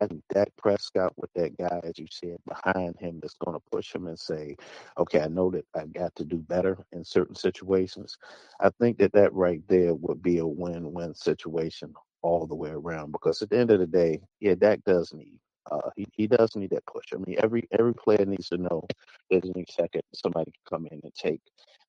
having 0.00 0.22
Dak 0.32 0.48
Prescott 0.58 1.12
with 1.16 1.32
that 1.34 1.56
guy, 1.58 1.80
as 1.84 1.98
you 1.98 2.06
said, 2.10 2.36
behind 2.46 2.96
him 2.98 3.18
that's 3.20 3.36
going 3.44 3.56
to 3.56 3.62
push 3.72 3.94
him 3.94 4.06
and 4.06 4.18
say, 4.18 4.56
okay, 4.98 5.20
I 5.20 5.28
know 5.28 5.50
that 5.50 5.64
I 5.74 5.86
got 5.86 6.14
to 6.16 6.24
do 6.24 6.38
better 6.38 6.78
in 6.92 7.04
certain 7.04 7.34
situations. 7.34 8.16
I 8.60 8.70
think 8.80 8.98
that 8.98 9.12
that 9.12 9.32
right 9.32 9.62
there 9.68 9.94
would 9.94 10.22
be 10.22 10.38
a 10.38 10.46
win 10.46 10.92
win 10.92 11.14
situation 11.14 11.94
all 12.22 12.46
the 12.46 12.54
way 12.54 12.70
around 12.70 13.12
because 13.12 13.42
at 13.42 13.50
the 13.50 13.58
end 13.58 13.70
of 13.70 13.80
the 13.80 13.86
day, 13.86 14.20
yeah, 14.40 14.54
Dak 14.54 14.80
does 14.84 15.12
need. 15.14 15.38
Uh, 15.70 15.90
he, 15.96 16.06
he 16.12 16.26
does 16.26 16.56
need 16.56 16.70
that 16.70 16.86
push. 16.86 17.06
I 17.14 17.18
mean, 17.18 17.36
every 17.42 17.64
every 17.72 17.94
player 17.94 18.24
needs 18.26 18.48
to 18.50 18.58
know 18.58 18.86
that 19.30 19.44
any 19.44 19.66
second 19.70 20.02
somebody 20.14 20.52
can 20.52 20.78
come 20.78 20.86
in 20.92 21.00
and 21.02 21.14
take 21.14 21.40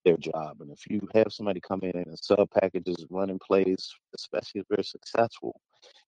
their 0.05 0.17
job. 0.17 0.57
And 0.61 0.71
if 0.71 0.81
you 0.89 1.07
have 1.15 1.27
somebody 1.31 1.61
come 1.61 1.81
in 1.83 1.91
and 1.95 2.19
sub 2.19 2.49
packages, 2.51 3.05
running 3.09 3.39
plays, 3.39 3.89
especially 4.15 4.61
if 4.61 4.67
they're 4.69 4.83
successful, 4.83 5.59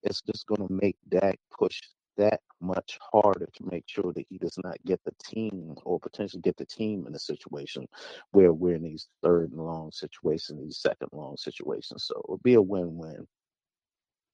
it's 0.03 0.21
just 0.21 0.47
going 0.47 0.67
to 0.67 0.73
make 0.73 0.97
Dak 1.09 1.39
push 1.57 1.79
that 2.17 2.41
much 2.61 2.99
harder 3.13 3.47
to 3.55 3.65
make 3.71 3.85
sure 3.87 4.11
that 4.13 4.25
he 4.29 4.37
does 4.37 4.57
not 4.63 4.77
get 4.85 4.99
the 5.05 5.13
team 5.23 5.75
or 5.85 5.99
potentially 5.99 6.41
get 6.41 6.57
the 6.57 6.65
team 6.65 7.05
in 7.07 7.15
a 7.15 7.19
situation 7.19 7.87
where 8.31 8.53
we're 8.53 8.75
in 8.75 8.83
these 8.83 9.07
third 9.23 9.51
and 9.51 9.61
long 9.61 9.91
situations, 9.91 10.61
these 10.61 10.79
second 10.79 11.09
long 11.13 11.37
situations. 11.37 12.05
So 12.05 12.21
it'll 12.25 12.41
be 12.43 12.55
a 12.55 12.61
win 12.61 12.97
win 12.97 13.27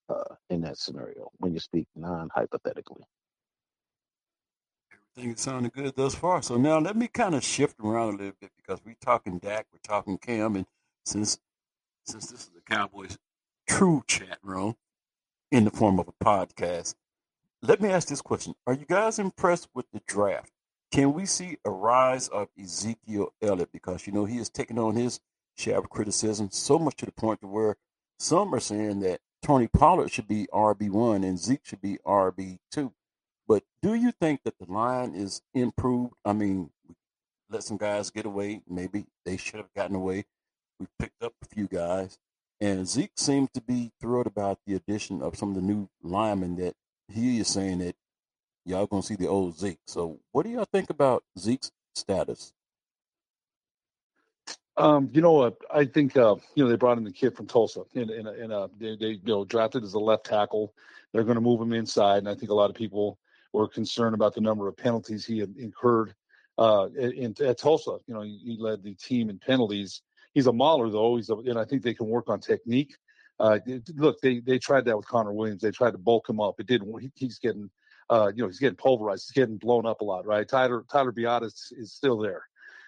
uh, 0.10 0.36
in 0.50 0.62
that 0.62 0.78
scenario 0.78 1.30
when 1.40 1.54
you 1.54 1.60
speak 1.60 1.88
non 1.96 2.30
hypothetically. 2.36 3.04
Everything 5.18 5.36
is 5.36 5.42
sounding 5.42 5.72
good 5.74 5.96
thus 5.96 6.16
far. 6.16 6.42
So 6.42 6.58
now 6.58 6.80
let 6.80 6.96
me 6.96 7.08
kind 7.08 7.36
of 7.36 7.44
shift 7.44 7.80
around 7.80 8.16
a 8.16 8.18
little 8.18 8.34
bit 8.40 8.52
because 8.58 8.82
we're 8.86 8.96
talking 9.00 9.40
Dak, 9.40 9.66
we're 9.72 9.80
talking 9.82 10.18
Cam, 10.18 10.56
and 10.56 10.66
since 11.06 11.40
since 12.04 12.28
this 12.28 12.42
is 12.42 12.52
the 12.54 12.62
Cowboys 12.62 13.18
true 13.68 14.04
chat 14.08 14.38
room, 14.44 14.76
in 15.52 15.64
the 15.64 15.72
form 15.72 16.00
of 16.00 16.08
a 16.08 16.24
podcast. 16.24 16.96
Let 17.62 17.82
me 17.82 17.90
ask 17.90 18.08
this 18.08 18.22
question. 18.22 18.56
Are 18.68 18.74
you 18.74 18.86
guys 18.86 19.20
impressed 19.20 19.70
with 19.74 19.86
the 19.94 20.02
draft? 20.06 20.52
Can 20.92 21.14
we 21.14 21.26
see 21.26 21.58
a 21.66 21.72
rise 21.72 22.28
of 22.28 22.50
Ezekiel 22.62 23.34
Elliott? 23.42 23.72
Because, 23.72 24.06
you 24.06 24.14
know, 24.14 24.26
he 24.26 24.38
has 24.38 24.50
taken 24.50 24.78
on 24.78 24.96
his 24.96 25.20
share 25.56 25.78
of 25.78 25.90
criticism 25.90 26.50
so 26.52 26.78
much 26.78 26.98
to 26.98 27.06
the 27.06 27.12
point 27.12 27.42
to 27.42 27.48
where 27.48 27.78
some 28.20 28.54
are 28.54 28.60
saying 28.60 29.00
that 29.00 29.22
Tony 29.42 29.68
Pollard 29.68 30.12
should 30.12 30.28
be 30.28 30.48
RB1 30.54 31.26
and 31.26 31.40
Zeke 31.40 31.64
should 31.64 31.82
be 31.82 31.98
RB2. 32.06 32.92
But 33.48 33.64
do 33.82 33.94
you 33.94 34.12
think 34.12 34.42
that 34.44 34.58
the 34.60 34.72
line 34.72 35.14
is 35.16 35.42
improved? 35.54 36.14
I 36.24 36.34
mean, 36.34 36.72
let 37.50 37.64
some 37.64 37.78
guys 37.78 38.10
get 38.10 38.26
away. 38.26 38.62
Maybe 38.68 39.06
they 39.26 39.38
should 39.38 39.58
have 39.58 39.74
gotten 39.76 39.96
away. 39.96 40.26
We 40.80 40.88
picked 41.00 41.24
up 41.24 41.34
a 41.42 41.48
few 41.54 41.68
guys. 41.68 42.18
And 42.60 42.88
Zeke 42.88 43.12
seems 43.18 43.50
to 43.54 43.62
be 43.62 43.92
thrilled 44.02 44.28
about 44.28 44.60
the 44.66 44.76
addition 44.76 45.22
of 45.22 45.38
some 45.38 45.50
of 45.50 45.56
the 45.56 45.62
new 45.62 45.90
linemen 46.02 46.56
that 46.58 46.74
he 47.08 47.40
is 47.40 47.48
saying 47.48 47.80
that 47.80 47.96
y'all 48.66 48.88
gonna 48.88 49.04
see 49.04 49.16
the 49.16 49.28
old 49.28 49.58
Zeke. 49.58 49.80
So 49.88 50.20
what 50.32 50.44
do 50.44 50.50
y'all 50.50 50.68
think 50.72 50.90
about 50.90 51.24
Zeke's 51.38 51.72
status? 51.94 52.54
Um, 54.78 55.10
you 55.14 55.22
know 55.22 55.32
what? 55.32 55.58
I 55.74 55.86
think 55.86 56.18
uh, 56.18 56.36
you 56.56 56.64
know 56.64 56.70
they 56.70 56.76
brought 56.76 56.98
in 56.98 57.04
the 57.04 57.12
kid 57.12 57.36
from 57.36 57.48
Tulsa, 57.48 57.84
and 57.94 58.10
a, 58.10 58.70
they, 58.78 58.96
they 58.96 59.08
you 59.08 59.20
know 59.24 59.46
drafted 59.46 59.84
as 59.84 59.94
a 59.94 60.00
left 60.00 60.26
tackle. 60.26 60.74
They're 61.14 61.24
going 61.24 61.36
to 61.36 61.42
move 61.42 61.62
him 61.62 61.72
inside, 61.72 62.18
and 62.20 62.30
I 62.30 62.36
think 62.36 62.52
a 62.52 62.56
lot 62.56 62.70
of 62.70 62.76
people 62.76 63.18
were 63.56 63.68
concerned 63.68 64.14
about 64.14 64.34
the 64.34 64.42
number 64.42 64.68
of 64.68 64.78
penalties 64.78 65.26
he 65.26 65.40
had 65.40 65.56
incurred 65.58 66.14
uh, 66.58 66.88
in, 66.98 67.36
at 67.44 67.58
Tulsa. 67.58 67.98
You 68.08 68.14
know, 68.14 68.22
he, 68.22 68.40
he, 68.44 68.58
led 68.60 68.84
the 68.84 68.94
team 68.96 69.30
in 69.30 69.40
penalties. 69.40 70.02
He's 70.34 70.48
a 70.48 70.54
mauler 70.54 70.90
though. 70.90 71.16
He's 71.16 71.30
a, 71.30 71.36
and 71.36 71.58
I 71.58 71.66
think 71.66 71.82
they 71.82 71.94
can 71.94 72.08
work 72.08 72.30
on 72.30 72.40
technique. 72.40 72.96
Uh, 73.40 73.60
look, 73.96 74.20
they 74.22 74.40
they 74.40 74.58
tried 74.58 74.86
that 74.86 74.96
with 74.96 75.08
Connor 75.08 75.34
Williams. 75.34 75.62
They 75.62 75.72
tried 75.72 75.92
to 75.92 75.98
bulk 75.98 76.30
him 76.30 76.40
up. 76.40 76.60
It 76.60 76.68
didn't. 76.68 76.98
He, 77.02 77.12
he's 77.16 77.40
getting, 77.40 77.70
uh, 78.10 78.32
you 78.34 78.44
know, 78.44 78.48
he's 78.48 78.60
getting 78.60 78.78
pulverized. 78.78 79.26
He's 79.28 79.34
getting 79.34 79.58
blown 79.58 79.86
up 79.86 80.02
a 80.02 80.06
lot, 80.06 80.26
right? 80.26 80.48
Tyler 80.48 80.86
Tyler 80.90 81.12
Biadasz 81.12 81.48
is, 81.48 81.74
is 81.78 81.94
still 81.94 82.18
there. 82.18 82.44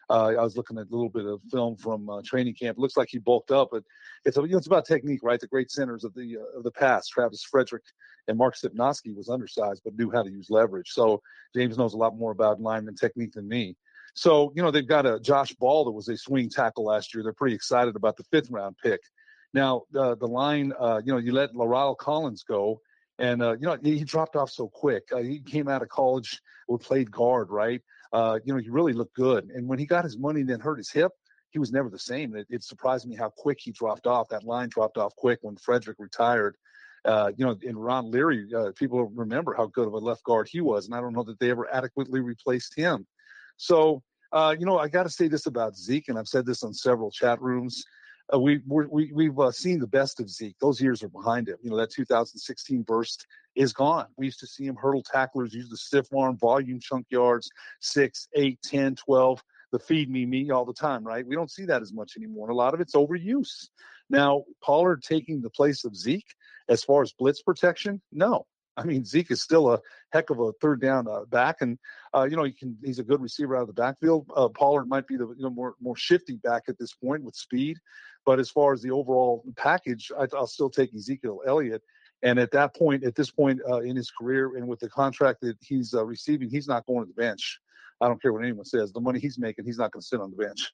Uh, 0.09 0.33
I 0.39 0.43
was 0.43 0.55
looking 0.55 0.77
at 0.77 0.87
a 0.87 0.91
little 0.95 1.09
bit 1.09 1.25
of 1.25 1.41
film 1.51 1.75
from 1.75 2.09
uh, 2.09 2.21
training 2.23 2.55
camp. 2.55 2.77
It 2.77 2.81
looks 2.81 2.95
like 2.95 3.09
he 3.11 3.17
bulked 3.17 3.51
up, 3.51 3.69
but 3.71 3.83
it's 4.25 4.37
you 4.37 4.47
know, 4.47 4.57
it's 4.57 4.67
about 4.67 4.85
technique, 4.85 5.19
right? 5.21 5.39
The 5.39 5.47
great 5.47 5.69
centers 5.69 6.03
of 6.03 6.13
the 6.13 6.37
uh, 6.37 6.57
of 6.57 6.63
the 6.63 6.71
past, 6.71 7.11
Travis 7.11 7.43
Frederick 7.43 7.83
and 8.27 8.37
Mark 8.37 8.55
Stepnoski 8.55 9.15
was 9.15 9.29
undersized 9.29 9.81
but 9.83 9.97
knew 9.97 10.09
how 10.11 10.23
to 10.23 10.29
use 10.29 10.49
leverage. 10.49 10.89
So 10.91 11.21
James 11.55 11.77
knows 11.77 11.93
a 11.93 11.97
lot 11.97 12.17
more 12.17 12.31
about 12.31 12.61
lineman 12.61 12.95
technique 12.95 13.33
than 13.33 13.47
me. 13.47 13.75
So 14.15 14.51
you 14.55 14.63
know 14.63 14.71
they've 14.71 14.87
got 14.87 15.05
a 15.05 15.19
Josh 15.19 15.53
Ball 15.55 15.85
that 15.85 15.91
was 15.91 16.07
a 16.07 16.17
swing 16.17 16.49
tackle 16.49 16.85
last 16.85 17.13
year. 17.13 17.23
They're 17.23 17.33
pretty 17.33 17.55
excited 17.55 17.95
about 17.95 18.15
the 18.17 18.23
fifth 18.31 18.49
round 18.49 18.77
pick. 18.81 19.01
Now 19.53 19.83
uh, 19.97 20.15
the 20.15 20.27
line, 20.27 20.73
uh, 20.79 21.01
you 21.03 21.11
know, 21.11 21.19
you 21.19 21.33
let 21.33 21.53
La'el 21.53 21.97
Collins 21.97 22.43
go, 22.43 22.81
and 23.19 23.41
uh, 23.41 23.53
you 23.53 23.67
know 23.67 23.77
he 23.83 24.03
dropped 24.05 24.35
off 24.35 24.51
so 24.51 24.69
quick. 24.69 25.03
Uh, 25.13 25.17
he 25.17 25.39
came 25.41 25.67
out 25.67 25.81
of 25.81 25.89
college, 25.89 26.41
played 26.81 27.11
guard, 27.11 27.49
right? 27.49 27.81
Uh, 28.13 28.39
you 28.43 28.53
know, 28.53 28.59
he 28.59 28.69
really 28.69 28.93
looked 28.93 29.15
good. 29.15 29.49
And 29.53 29.67
when 29.67 29.79
he 29.79 29.85
got 29.85 30.03
his 30.03 30.17
money 30.17 30.41
and 30.41 30.49
then 30.49 30.59
hurt 30.59 30.77
his 30.77 30.91
hip, 30.91 31.11
he 31.51 31.59
was 31.59 31.71
never 31.71 31.89
the 31.89 31.99
same. 31.99 32.35
It, 32.35 32.47
it 32.49 32.63
surprised 32.63 33.07
me 33.07 33.15
how 33.15 33.29
quick 33.29 33.59
he 33.61 33.71
dropped 33.71 34.07
off. 34.07 34.29
That 34.29 34.43
line 34.43 34.69
dropped 34.69 34.97
off 34.97 35.15
quick 35.15 35.39
when 35.41 35.55
Frederick 35.57 35.97
retired. 35.99 36.57
Uh, 37.05 37.31
you 37.37 37.45
know, 37.45 37.55
in 37.61 37.77
Ron 37.77 38.11
Leary, 38.11 38.47
uh, 38.53 38.71
people 38.75 39.05
remember 39.05 39.53
how 39.53 39.67
good 39.67 39.87
of 39.87 39.93
a 39.93 39.97
left 39.97 40.23
guard 40.23 40.49
he 40.51 40.59
was, 40.59 40.85
and 40.85 40.95
I 40.95 40.99
don't 40.99 41.13
know 41.13 41.23
that 41.23 41.39
they 41.39 41.49
ever 41.49 41.73
adequately 41.73 42.19
replaced 42.19 42.75
him. 42.75 43.07
So, 43.55 44.03
uh, 44.33 44.55
you 44.59 44.65
know, 44.65 44.77
I 44.77 44.89
got 44.89 45.03
to 45.03 45.09
say 45.09 45.29
this 45.29 45.45
about 45.45 45.77
Zeke, 45.77 46.09
and 46.09 46.19
I've 46.19 46.27
said 46.27 46.45
this 46.45 46.63
on 46.63 46.73
several 46.73 47.09
chat 47.09 47.41
rooms. 47.41 47.83
Uh, 48.33 48.39
we 48.39 48.59
we 48.67 49.11
we've 49.13 49.39
uh, 49.39 49.51
seen 49.51 49.79
the 49.79 49.87
best 49.87 50.19
of 50.19 50.29
Zeke. 50.29 50.57
Those 50.59 50.81
years 50.81 51.01
are 51.01 51.09
behind 51.09 51.47
him. 51.47 51.57
You 51.61 51.69
know 51.69 51.77
that 51.77 51.91
2016 51.91 52.81
burst 52.81 53.25
is 53.55 53.73
gone. 53.73 54.07
We 54.17 54.25
used 54.25 54.39
to 54.41 54.47
see 54.47 54.65
him 54.65 54.75
hurdle 54.75 55.03
tacklers, 55.03 55.53
use 55.53 55.69
the 55.69 55.77
stiff 55.77 56.07
arm, 56.13 56.37
volume 56.37 56.79
chunk 56.79 57.05
yards, 57.09 57.49
six, 57.79 58.27
eight, 58.35 58.59
10, 58.63 58.95
12, 58.95 59.41
the 59.71 59.79
feed 59.79 60.09
me 60.09 60.25
me 60.25 60.51
all 60.51 60.65
the 60.65 60.73
time, 60.73 61.03
right? 61.03 61.25
We 61.25 61.35
don't 61.35 61.51
see 61.51 61.65
that 61.65 61.81
as 61.81 61.93
much 61.93 62.13
anymore. 62.17 62.47
And 62.47 62.53
A 62.53 62.57
lot 62.57 62.73
of 62.73 62.81
it's 62.81 62.95
overuse. 62.95 63.69
Now, 64.09 64.43
Pollard 64.63 65.03
taking 65.03 65.41
the 65.41 65.49
place 65.49 65.83
of 65.83 65.95
Zeke 65.95 66.33
as 66.69 66.83
far 66.83 67.01
as 67.01 67.13
blitz 67.13 67.41
protection, 67.41 68.01
no. 68.11 68.45
I 68.77 68.83
mean, 68.83 69.03
Zeke 69.03 69.31
is 69.31 69.41
still 69.41 69.73
a 69.73 69.79
heck 70.11 70.29
of 70.29 70.39
a 70.39 70.51
third 70.61 70.79
down 70.81 71.07
uh, 71.07 71.25
back, 71.25 71.57
and 71.61 71.79
uh, 72.13 72.27
you 72.29 72.37
know 72.37 72.43
he 72.43 72.51
can. 72.51 72.77
He's 72.83 72.99
a 72.99 73.03
good 73.03 73.21
receiver 73.21 73.55
out 73.55 73.61
of 73.61 73.67
the 73.67 73.73
backfield. 73.73 74.29
Uh, 74.35 74.49
Pollard 74.49 74.87
might 74.87 75.07
be 75.07 75.17
the 75.17 75.27
you 75.29 75.41
know 75.41 75.49
more 75.49 75.73
more 75.81 75.97
shifty 75.97 76.35
back 76.37 76.63
at 76.67 76.77
this 76.77 76.93
point 76.93 77.23
with 77.23 77.35
speed, 77.35 77.77
but 78.27 78.39
as 78.41 78.49
far 78.49 78.73
as 78.73 78.81
the 78.81 78.91
overall 78.91 79.41
package, 79.55 80.11
I, 80.15 80.27
will 80.33 80.47
still 80.47 80.69
take 80.69 80.93
Ezekiel 80.93 81.39
Elliott. 81.47 81.81
And 82.23 82.37
at 82.37 82.51
that 82.51 82.75
point, 82.75 83.05
at 83.05 83.15
this 83.15 83.31
point 83.31 83.61
uh, 83.69 83.79
in 83.79 83.95
his 83.95 84.11
career, 84.11 84.57
and 84.57 84.67
with 84.67 84.81
the 84.81 84.89
contract 84.89 85.39
that 85.41 85.55
he's 85.61 85.93
uh, 85.93 86.03
receiving, 86.03 86.49
he's 86.49 86.67
not 86.67 86.85
going 86.85 87.05
to 87.05 87.07
the 87.07 87.13
bench. 87.13 87.61
I 88.01 88.07
don't 88.07 88.21
care 88.21 88.33
what 88.33 88.43
anyone 88.43 88.65
says. 88.65 88.91
The 88.91 88.99
money 88.99 89.21
he's 89.21 89.39
making, 89.39 89.63
he's 89.63 89.77
not 89.77 89.93
going 89.93 90.01
to 90.01 90.07
sit 90.07 90.19
on 90.19 90.31
the 90.31 90.35
bench. 90.35 90.73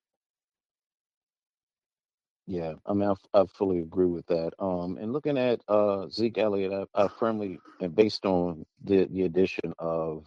Yeah, 2.48 2.74
I 2.88 2.94
mean, 2.94 3.08
I, 3.08 3.40
I 3.40 3.46
fully 3.46 3.82
agree 3.82 4.08
with 4.08 4.26
that. 4.28 4.54
Um, 4.58 4.98
and 5.00 5.14
looking 5.14 5.38
at 5.38 5.62
uh, 5.68 6.10
Zeke 6.10 6.40
Elliott, 6.40 6.90
I, 6.96 7.04
I 7.04 7.08
firmly, 7.08 7.60
and 7.82 7.96
based 7.96 8.26
on 8.26 8.66
the 8.84 9.06
the 9.12 9.22
addition 9.22 9.74
of 9.78 10.26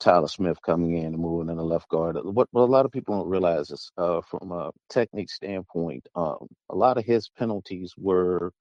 Tyler 0.00 0.28
Smith 0.28 0.60
coming 0.62 0.96
in 0.96 1.06
and 1.06 1.18
moving 1.18 1.48
in 1.50 1.56
the 1.56 1.64
left 1.64 1.88
guard. 1.88 2.16
What, 2.22 2.48
what 2.50 2.62
a 2.62 2.64
lot 2.64 2.84
of 2.84 2.92
people 2.92 3.16
don't 3.16 3.28
realize 3.28 3.70
is, 3.70 3.90
uh, 3.96 4.20
from 4.22 4.52
a 4.52 4.70
technique 4.90 5.30
standpoint, 5.30 6.08
um, 6.14 6.48
a 6.68 6.74
lot 6.74 6.98
of 6.98 7.04
his 7.04 7.28
penalties 7.28 7.94
were 7.96 8.52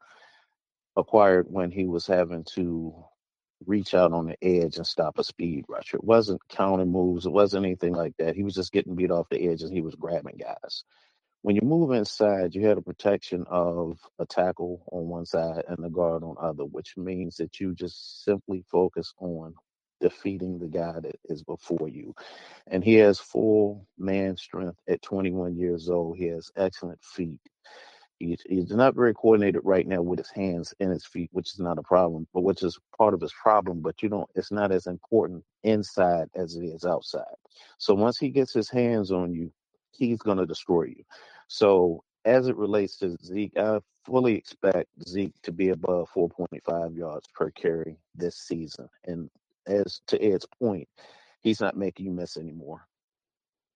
acquired 0.95 1.47
when 1.49 1.71
he 1.71 1.85
was 1.85 2.05
having 2.07 2.43
to 2.55 2.93
reach 3.65 3.93
out 3.93 4.13
on 4.13 4.27
the 4.27 4.37
edge 4.43 4.77
and 4.77 4.85
stop 4.85 5.17
a 5.17 5.23
speed 5.23 5.65
rusher. 5.67 5.97
It 5.97 6.03
wasn't 6.03 6.41
counter 6.49 6.85
moves. 6.85 7.25
It 7.25 7.31
wasn't 7.31 7.65
anything 7.65 7.93
like 7.93 8.15
that. 8.19 8.35
He 8.35 8.43
was 8.43 8.55
just 8.55 8.71
getting 8.71 8.95
beat 8.95 9.11
off 9.11 9.29
the 9.29 9.49
edge 9.49 9.61
and 9.61 9.73
he 9.73 9.81
was 9.81 9.95
grabbing 9.95 10.37
guys. 10.37 10.83
When 11.41 11.55
you 11.55 11.61
move 11.61 11.91
inside, 11.91 12.55
you 12.55 12.65
had 12.65 12.77
a 12.77 12.81
protection 12.81 13.45
of 13.49 13.99
a 14.19 14.25
tackle 14.25 14.83
on 14.91 15.09
one 15.09 15.25
side 15.25 15.63
and 15.67 15.83
the 15.83 15.89
guard 15.89 16.23
on 16.23 16.35
other, 16.39 16.63
which 16.63 16.95
means 16.95 17.37
that 17.37 17.59
you 17.59 17.73
just 17.73 18.23
simply 18.23 18.63
focus 18.71 19.13
on 19.19 19.55
defeating 20.03 20.59
the 20.59 20.67
guy 20.67 20.99
that 20.99 21.15
is 21.29 21.43
before 21.43 21.87
you. 21.87 22.13
And 22.67 22.83
he 22.83 22.95
has 22.95 23.19
full 23.19 23.87
man 23.97 24.35
strength 24.35 24.77
at 24.89 25.01
21 25.01 25.55
years 25.55 25.89
old. 25.89 26.17
He 26.17 26.25
has 26.25 26.51
excellent 26.57 27.01
feet. 27.01 27.39
He's, 28.19 28.41
he's 28.45 28.71
not 28.71 28.95
very 28.95 29.13
coordinated 29.13 29.61
right 29.63 29.87
now 29.87 30.01
with 30.01 30.19
his 30.19 30.29
hands 30.29 30.73
and 30.81 30.91
his 30.91 31.05
feet, 31.05 31.29
which 31.31 31.53
is 31.53 31.59
not 31.59 31.77
a 31.77 31.83
problem, 31.83 32.27
but 32.33 32.43
which 32.43 32.63
is 32.63 32.77
part 32.97 33.13
of 33.13 33.21
his 33.21 33.33
problem. 33.33 33.79
But 33.79 34.03
you 34.03 34.09
know, 34.09 34.27
it's 34.35 34.51
not 34.51 34.73
as 34.73 34.87
important 34.87 35.43
inside 35.63 36.27
as 36.35 36.55
it 36.55 36.63
is 36.63 36.83
outside. 36.83 37.23
So 37.77 37.93
once 37.93 38.17
he 38.17 38.29
gets 38.29 38.53
his 38.53 38.69
hands 38.69 39.11
on 39.11 39.33
you, 39.33 39.51
he's 39.91 40.19
going 40.19 40.37
to 40.37 40.45
destroy 40.45 40.83
you. 40.83 41.03
So 41.47 42.03
as 42.25 42.47
it 42.47 42.57
relates 42.57 42.97
to 42.97 43.17
Zeke, 43.23 43.57
I 43.57 43.79
fully 44.05 44.35
expect 44.35 44.89
Zeke 45.07 45.41
to 45.43 45.51
be 45.53 45.69
above 45.69 46.09
4.5 46.13 46.95
yards 46.97 47.27
per 47.33 47.51
carry 47.51 47.97
this 48.15 48.37
season. 48.37 48.89
And 49.05 49.29
as 49.67 50.01
to 50.07 50.21
Ed's 50.23 50.47
point, 50.59 50.87
he's 51.41 51.61
not 51.61 51.77
making 51.77 52.05
you 52.05 52.11
miss 52.11 52.37
anymore. 52.37 52.81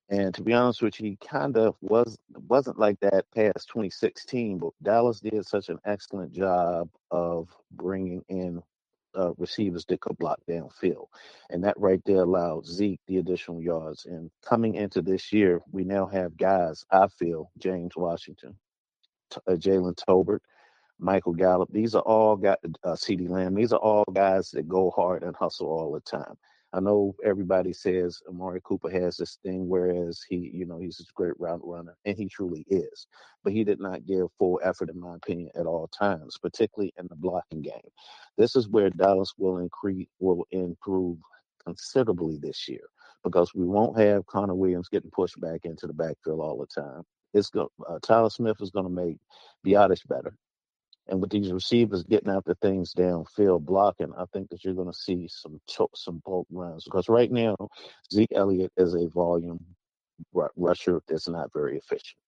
And 0.10 0.34
to 0.36 0.42
be 0.42 0.54
honest 0.54 0.82
with 0.82 1.00
you, 1.02 1.10
he 1.10 1.18
kind 1.18 1.58
of 1.58 1.76
was 1.82 2.18
wasn't 2.48 2.80
like 2.80 3.00
that 3.02 3.26
past 3.36 3.68
2016. 3.68 4.58
But 4.58 4.72
Dallas 4.82 5.20
did 5.20 5.46
such 5.46 5.70
an 5.70 5.80
excellent 5.86 6.32
job 6.32 6.90
of 7.12 7.50
bringing 7.72 8.24
in 8.30 8.62
uh, 9.18 9.34
receivers 9.38 9.84
that 9.86 10.00
could 10.00 10.18
block 10.18 10.40
downfield, 10.50 11.08
and 11.50 11.64
that 11.64 11.78
right 11.78 12.02
there 12.06 12.22
allowed 12.22 12.66
Zeke 12.66 13.02
the 13.08 13.18
additional 13.18 13.62
yards. 13.62 14.06
And 14.06 14.32
coming 14.46 14.76
into 14.76 15.02
this 15.02 15.34
year, 15.34 15.60
we 15.72 15.84
now 15.84 16.06
have 16.06 16.38
guys. 16.38 16.86
I 16.92 17.08
feel 17.08 17.52
James 17.58 17.94
Washington, 17.98 18.56
uh, 19.48 19.54
Jalen 19.54 19.96
Tolbert, 20.08 20.40
Michael 21.00 21.34
Gallup. 21.34 21.70
These 21.72 21.96
are 21.96 22.02
all 22.02 22.36
got 22.36 22.60
uh, 22.84 22.94
CeeDee 22.94 23.30
Lamb. 23.30 23.56
These 23.56 23.74
are 23.74 23.80
all 23.80 24.06
guys 24.14 24.50
that 24.52 24.68
go 24.68 24.92
hard 24.92 25.24
and 25.24 25.36
hustle 25.36 25.68
all 25.68 25.92
the 25.92 26.00
time. 26.02 26.36
I 26.74 26.80
know 26.82 27.16
everybody 27.24 27.72
says 27.72 28.20
Amari 28.28 28.60
Cooper 28.64 28.90
has 28.90 29.16
this 29.16 29.38
thing, 29.42 29.70
whereas 29.70 30.22
he, 30.28 30.52
you 30.54 30.66
know, 30.66 30.80
he's 30.80 31.00
a 31.00 31.04
great 31.16 31.40
route 31.40 31.62
runner, 31.64 31.96
and 32.06 32.18
he 32.18 32.28
truly 32.28 32.66
is. 32.70 33.08
But 33.44 33.54
he 33.54 33.64
did 33.64 33.80
not 33.80 34.06
give 34.06 34.28
full 34.38 34.60
effort, 34.64 34.90
in 34.90 35.00
my 35.00 35.16
opinion, 35.16 35.50
at 35.56 35.66
all 35.66 35.88
times, 35.88 36.38
particularly 36.38 36.94
in 37.00 37.08
the 37.10 37.16
blocking 37.16 37.62
game. 37.62 37.90
This 38.38 38.56
is 38.56 38.68
where 38.68 38.90
Dallas 38.90 39.34
will 39.38 39.60
increase, 39.60 40.08
will 40.20 40.46
improve 40.52 41.18
considerably 41.66 42.38
this 42.38 42.68
year 42.68 42.88
because 43.24 43.54
we 43.54 43.66
won't 43.66 44.00
have 44.00 44.26
Connor 44.26 44.56
Williams 44.56 44.90
getting 44.90 45.12
pushed 45.12 45.40
back 45.40 45.62
into 45.64 45.88
the 45.88 45.94
backfield 45.94 46.42
all 46.42 46.58
the 46.58 46.82
time. 46.82 47.04
It's 47.34 47.50
go, 47.50 47.70
uh, 47.90 48.00
Tyler 48.02 48.30
Smith 48.30 48.58
is 48.62 48.72
going 48.72 48.86
to 48.86 48.92
make 48.92 49.18
Biadasz 49.66 50.08
better. 50.08 50.36
And 51.10 51.22
with 51.22 51.30
these 51.32 51.52
receivers 51.52 52.04
getting 52.04 52.30
out 52.32 52.46
the 52.46 52.56
things 52.56 52.94
downfield 52.94 53.66
blocking, 53.66 54.14
I 54.18 54.26
think 54.34 54.50
that 54.50 54.64
you're 54.66 54.74
going 54.74 54.92
to 54.92 54.98
see 54.98 55.28
some 55.30 55.62
some 55.96 56.22
bulk 56.26 56.48
runs 56.52 56.84
because 56.86 57.10
right 57.10 57.32
now 57.32 57.56
Zeke 58.12 58.34
Elliott 58.34 58.72
is 58.78 58.96
a 58.96 59.08
volume 59.08 59.64
rusher 60.56 61.02
that's 61.08 61.30
not 61.30 61.54
very 61.54 61.78
efficient. 61.78 62.20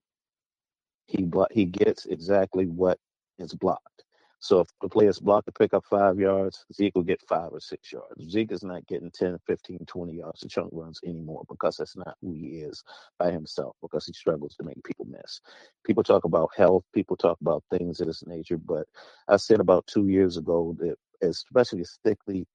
He 1.08 1.24
blo- 1.24 1.48
he 1.52 1.66
gets 1.66 2.06
exactly 2.06 2.68
what 2.68 3.00
is 3.40 3.54
blocked. 3.54 4.04
So 4.40 4.62
if 4.62 4.70
the 4.82 4.90
players 4.90 5.20
block 5.20 5.46
to 5.46 5.54
pick 5.54 5.74
up 5.74 5.86
five 5.86 6.20
yards, 6.20 6.66
Zeke 6.74 6.96
will 6.96 7.04
get 7.04 7.22
five 7.28 7.50
or 7.54 7.62
six 7.62 7.92
yards. 7.92 8.32
Zeke 8.32 8.54
is 8.54 8.64
not 8.64 8.88
getting 8.88 9.12
10, 9.12 9.40
15, 9.48 9.80
20 9.88 10.14
yards 10.20 10.44
of 10.44 10.52
chunk 10.52 10.70
runs 10.74 11.02
anymore 11.06 11.44
because 11.50 11.78
that's 11.78 11.98
not 11.98 12.16
who 12.22 12.34
he 12.34 12.60
is 12.62 12.84
by 13.20 13.32
himself 13.32 13.76
because 13.82 14.06
he 14.06 14.14
struggles 14.14 14.56
to 14.58 14.66
make 14.66 14.84
people 14.84 15.08
miss. 15.10 15.42
People 15.86 16.04
talk 16.04 16.26
about 16.26 16.52
health, 16.58 16.86
people 16.94 17.18
talk 17.18 17.40
about 17.42 17.64
things 17.72 18.02
of 18.02 18.08
this 18.08 18.26
nature, 18.28 18.58
but 18.58 18.88
I 19.30 19.38
said 19.38 19.62
about 19.62 19.88
two 19.88 20.10
years 20.10 20.38
ago 20.38 20.76
that 20.80 20.98
especially 21.24 21.82
as 21.82 22.00
thickly 22.06 22.46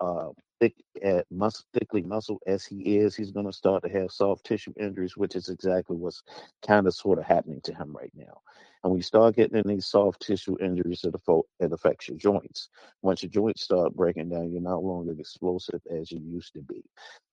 uh, 0.00 0.28
thick 0.60 0.74
at 1.02 1.26
muscle, 1.30 1.66
thickly 1.74 2.02
muscle 2.02 2.40
as 2.46 2.64
he 2.66 2.98
is, 2.98 3.16
he's 3.16 3.32
going 3.32 3.46
to 3.46 3.52
start 3.52 3.82
to 3.84 3.90
have 3.90 4.12
soft 4.12 4.46
tissue 4.46 4.74
injuries, 4.80 5.16
which 5.16 5.36
is 5.36 5.48
exactly 5.50 5.96
what's 5.96 6.22
kind 6.66 6.86
of 6.86 6.94
sort 6.94 7.18
of 7.18 7.26
happening 7.26 7.60
to 7.64 7.74
him 7.74 7.92
right 7.96 8.12
now. 8.14 8.40
And 8.84 8.96
you 8.96 9.02
start 9.02 9.36
getting 9.36 9.58
in 9.58 9.68
these 9.68 9.86
soft 9.86 10.22
tissue 10.22 10.56
injuries, 10.62 11.04
it, 11.04 11.14
affo- 11.14 11.44
it 11.60 11.72
affects 11.72 12.08
your 12.08 12.18
joints. 12.18 12.70
Once 13.02 13.22
your 13.24 13.30
joints 13.30 13.64
start 13.64 13.96
breaking 13.96 14.30
down, 14.30 14.52
you're 14.52 14.62
no 14.62 14.80
longer 14.80 15.14
explosive 15.18 15.82
as 15.90 16.12
you 16.12 16.20
used 16.20 16.54
to 16.54 16.62
be. 16.62 16.84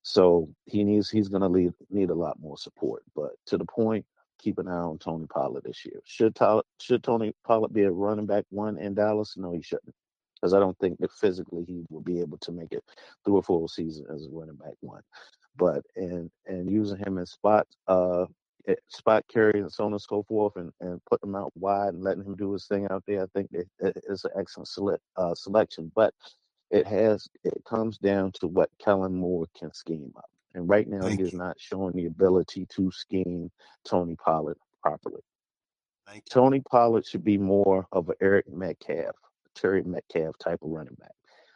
So 0.04 0.50
he 0.66 0.84
needs 0.86 1.12
he's 1.12 1.30
going 1.30 1.44
to 1.44 1.50
need 1.50 1.74
need 1.92 2.12
a 2.12 2.16
lot 2.16 2.40
more 2.42 2.58
support. 2.58 3.04
But 3.16 3.34
to 3.48 3.58
the 3.60 3.66
point, 3.66 4.06
keep 4.40 4.60
an 4.60 4.70
eye 4.70 4.72
on 4.74 5.00
Tony 5.00 5.28
Pollard 5.28 5.64
this 5.66 5.86
year. 5.86 6.02
Should 6.06 6.36
Tyler, 6.36 6.64
should 6.82 7.04
Tony 7.04 7.34
Pollard 7.46 7.74
be 7.74 7.84
a 7.84 7.92
running 7.92 8.28
back 8.28 8.46
one 8.52 8.80
in 8.80 8.96
Dallas? 8.96 9.36
No, 9.38 9.54
he 9.54 9.62
shouldn't. 9.64 9.96
because 10.42 10.54
I 10.56 10.60
don't 10.60 10.80
think 10.80 11.00
that 11.00 11.12
physically 11.14 11.66
he 11.66 11.84
will 11.90 12.02
be 12.02 12.22
able 12.22 12.40
to 12.40 12.54
make 12.54 12.74
it 12.74 12.84
through 13.26 13.40
a 13.40 13.44
full 13.44 13.68
season 13.68 14.08
as 14.14 14.26
a 14.26 14.30
running 14.32 14.56
back 14.56 14.76
one. 14.82 15.04
But 15.58 15.84
and 15.98 16.32
and 16.48 16.72
using 16.72 16.98
him 17.00 17.18
in 17.20 17.28
spot 17.28 17.68
uh 17.88 18.26
eh, 18.67 18.76
spot 18.88 19.24
carry 19.32 19.60
and 19.60 19.71
so 19.71 19.86
on 19.86 19.93
and 19.93 20.02
so 20.02 20.24
forth, 20.24 20.56
and 20.56 20.71
and 20.82 21.04
putting 21.06 21.30
him 21.30 21.36
out 21.36 21.52
wide 21.56 21.93
and 21.93 22.04
letting 22.04 22.24
him 22.24 22.36
do 22.36 22.54
his 22.54 22.67
thing 22.67 22.88
out 22.89 23.04
there, 23.08 23.24
I 23.24 23.28
think 23.34 23.52
that 23.52 23.67
it 23.80 24.04
is 24.08 24.26
an 24.26 24.32
excellent 24.38 24.67
select, 24.67 25.04
uh, 25.17 25.36
selection. 25.36 25.91
But 25.95 26.13
it 26.69 26.88
has 26.88 27.28
it 27.43 27.62
comes 27.67 27.97
down 27.97 28.32
to 28.34 28.47
what 28.47 28.69
Kellen 28.80 29.15
Moore 29.15 29.47
can 29.58 29.74
scheme 29.74 30.12
up. 30.17 30.26
And 30.54 30.67
right 30.67 30.88
now, 30.88 31.02
he 31.02 31.10
Thank 31.10 31.21
is 31.21 31.34
you. 31.34 31.39
not 31.39 31.60
showing 31.60 31.95
the 31.95 32.06
ability 32.06 32.65
to 32.71 32.91
scheme 32.91 33.50
Tony 33.86 34.15
Pollard 34.15 34.58
properly. 34.82 35.21
Thank 36.08 36.24
you. 36.28 36.30
Tony 36.30 36.60
Pollard 36.60 37.06
should 37.06 37.24
be 37.24 37.38
more 37.38 37.86
of 37.91 38.10
an 38.10 38.15
Eric 38.21 38.52
Metcalf, 38.52 39.15
Terry 39.56 39.84
Metcalf 39.84 40.38
type 40.39 40.60
of 40.62 40.69
running 40.69 40.95
back. 41.00 41.12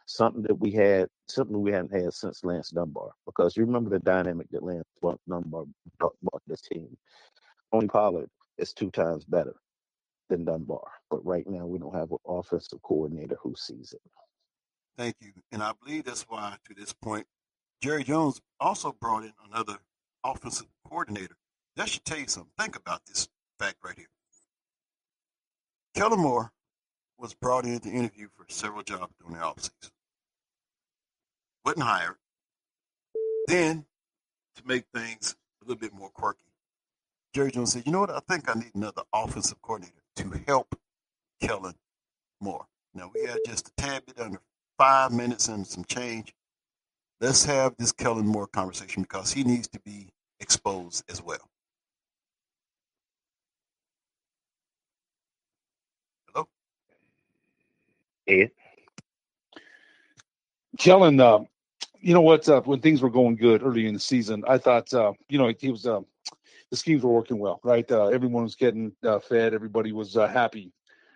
Something 0.06 0.42
that 0.42 0.54
we 0.54 0.70
had, 0.70 1.08
something 1.28 1.60
we 1.60 1.72
hadn't 1.72 1.92
had 1.92 2.12
since 2.14 2.44
Lance 2.44 2.70
Dunbar. 2.70 3.10
Because 3.26 3.56
you 3.56 3.64
remember 3.64 3.90
the 3.90 3.98
dynamic 3.98 4.48
that 4.50 4.62
Lance 4.62 4.86
Dunbar 5.28 5.64
brought, 5.98 6.16
brought 6.22 6.42
this 6.46 6.62
team. 6.62 6.96
Tony 7.72 7.88
Pollard 7.88 8.28
is 8.56 8.72
two 8.72 8.90
times 8.90 9.24
better 9.24 9.54
than 10.28 10.44
Dunbar. 10.44 10.86
But 11.10 11.24
right 11.26 11.46
now, 11.48 11.66
we 11.66 11.78
don't 11.78 11.94
have 11.94 12.12
an 12.12 12.18
offensive 12.26 12.80
coordinator 12.82 13.36
who 13.42 13.54
sees 13.56 13.92
it. 13.92 14.00
Thank 14.96 15.16
you. 15.20 15.32
And 15.52 15.62
I 15.62 15.72
believe 15.84 16.04
that's 16.04 16.22
why, 16.22 16.56
to 16.68 16.74
this 16.74 16.92
point, 16.92 17.26
Jerry 17.82 18.04
Jones 18.04 18.40
also 18.60 18.92
brought 18.92 19.24
in 19.24 19.32
another 19.52 19.76
offensive 20.24 20.68
coordinator. 20.88 21.36
That 21.76 21.88
should 21.88 22.04
tell 22.04 22.18
you 22.18 22.28
something. 22.28 22.52
Think 22.58 22.76
about 22.76 23.02
this 23.06 23.28
fact 23.58 23.76
right 23.84 23.96
here. 23.96 24.06
Kellen 25.94 26.20
Moore 26.20 26.52
was 27.18 27.34
brought 27.34 27.64
in 27.64 27.80
to 27.80 27.90
interview 27.90 28.28
for 28.34 28.46
several 28.48 28.82
jobs 28.82 29.12
during 29.20 29.34
the 29.34 29.40
offseason. 29.40 29.90
Wasn't 31.66 31.82
hired. 31.82 32.14
Then, 33.48 33.84
to 34.54 34.62
make 34.64 34.84
things 34.94 35.34
a 35.60 35.64
little 35.64 35.80
bit 35.80 35.92
more 35.92 36.10
quirky, 36.10 36.38
Jerry 37.34 37.50
Jones 37.50 37.72
said, 37.72 37.82
you 37.84 37.90
know 37.90 38.00
what? 38.00 38.10
I 38.10 38.20
think 38.28 38.48
I 38.48 38.54
need 38.54 38.70
another 38.76 39.02
offensive 39.12 39.60
coordinator 39.62 40.00
to 40.16 40.40
help 40.46 40.78
Kellen 41.42 41.74
Moore. 42.40 42.66
Now, 42.94 43.10
we 43.12 43.22
had 43.26 43.38
just 43.44 43.68
a 43.68 43.72
tad 43.76 44.06
bit 44.06 44.20
under 44.20 44.40
five 44.78 45.10
minutes 45.10 45.48
and 45.48 45.66
some 45.66 45.84
change. 45.84 46.32
Let's 47.20 47.44
have 47.46 47.74
this 47.78 47.90
Kellen 47.90 48.28
Moore 48.28 48.46
conversation 48.46 49.02
because 49.02 49.32
he 49.32 49.42
needs 49.42 49.66
to 49.68 49.80
be 49.80 50.10
exposed 50.38 51.02
as 51.10 51.20
well. 51.20 51.50
Hello? 56.28 56.46
Ed? 58.28 58.52
Kellen, 60.78 61.18
uh, 61.18 61.40
you 62.06 62.14
know 62.14 62.20
what? 62.20 62.48
Uh, 62.48 62.60
when 62.60 62.78
things 62.78 63.02
were 63.02 63.10
going 63.10 63.34
good 63.34 63.64
early 63.64 63.88
in 63.88 63.94
the 63.94 63.98
season, 63.98 64.44
I 64.46 64.58
thought, 64.58 64.94
uh, 64.94 65.12
you 65.28 65.38
know, 65.38 65.52
he 65.58 65.72
was, 65.72 65.88
uh, 65.88 66.02
the 66.70 66.76
schemes 66.76 67.02
were 67.02 67.12
working 67.12 67.40
well, 67.40 67.58
right? 67.64 67.90
Uh, 67.90 68.06
everyone 68.06 68.44
was 68.44 68.54
getting 68.54 68.92
uh, 69.04 69.18
fed. 69.18 69.52
Everybody 69.52 69.90
was 69.90 70.16
uh, 70.16 70.28
happy. 70.28 70.72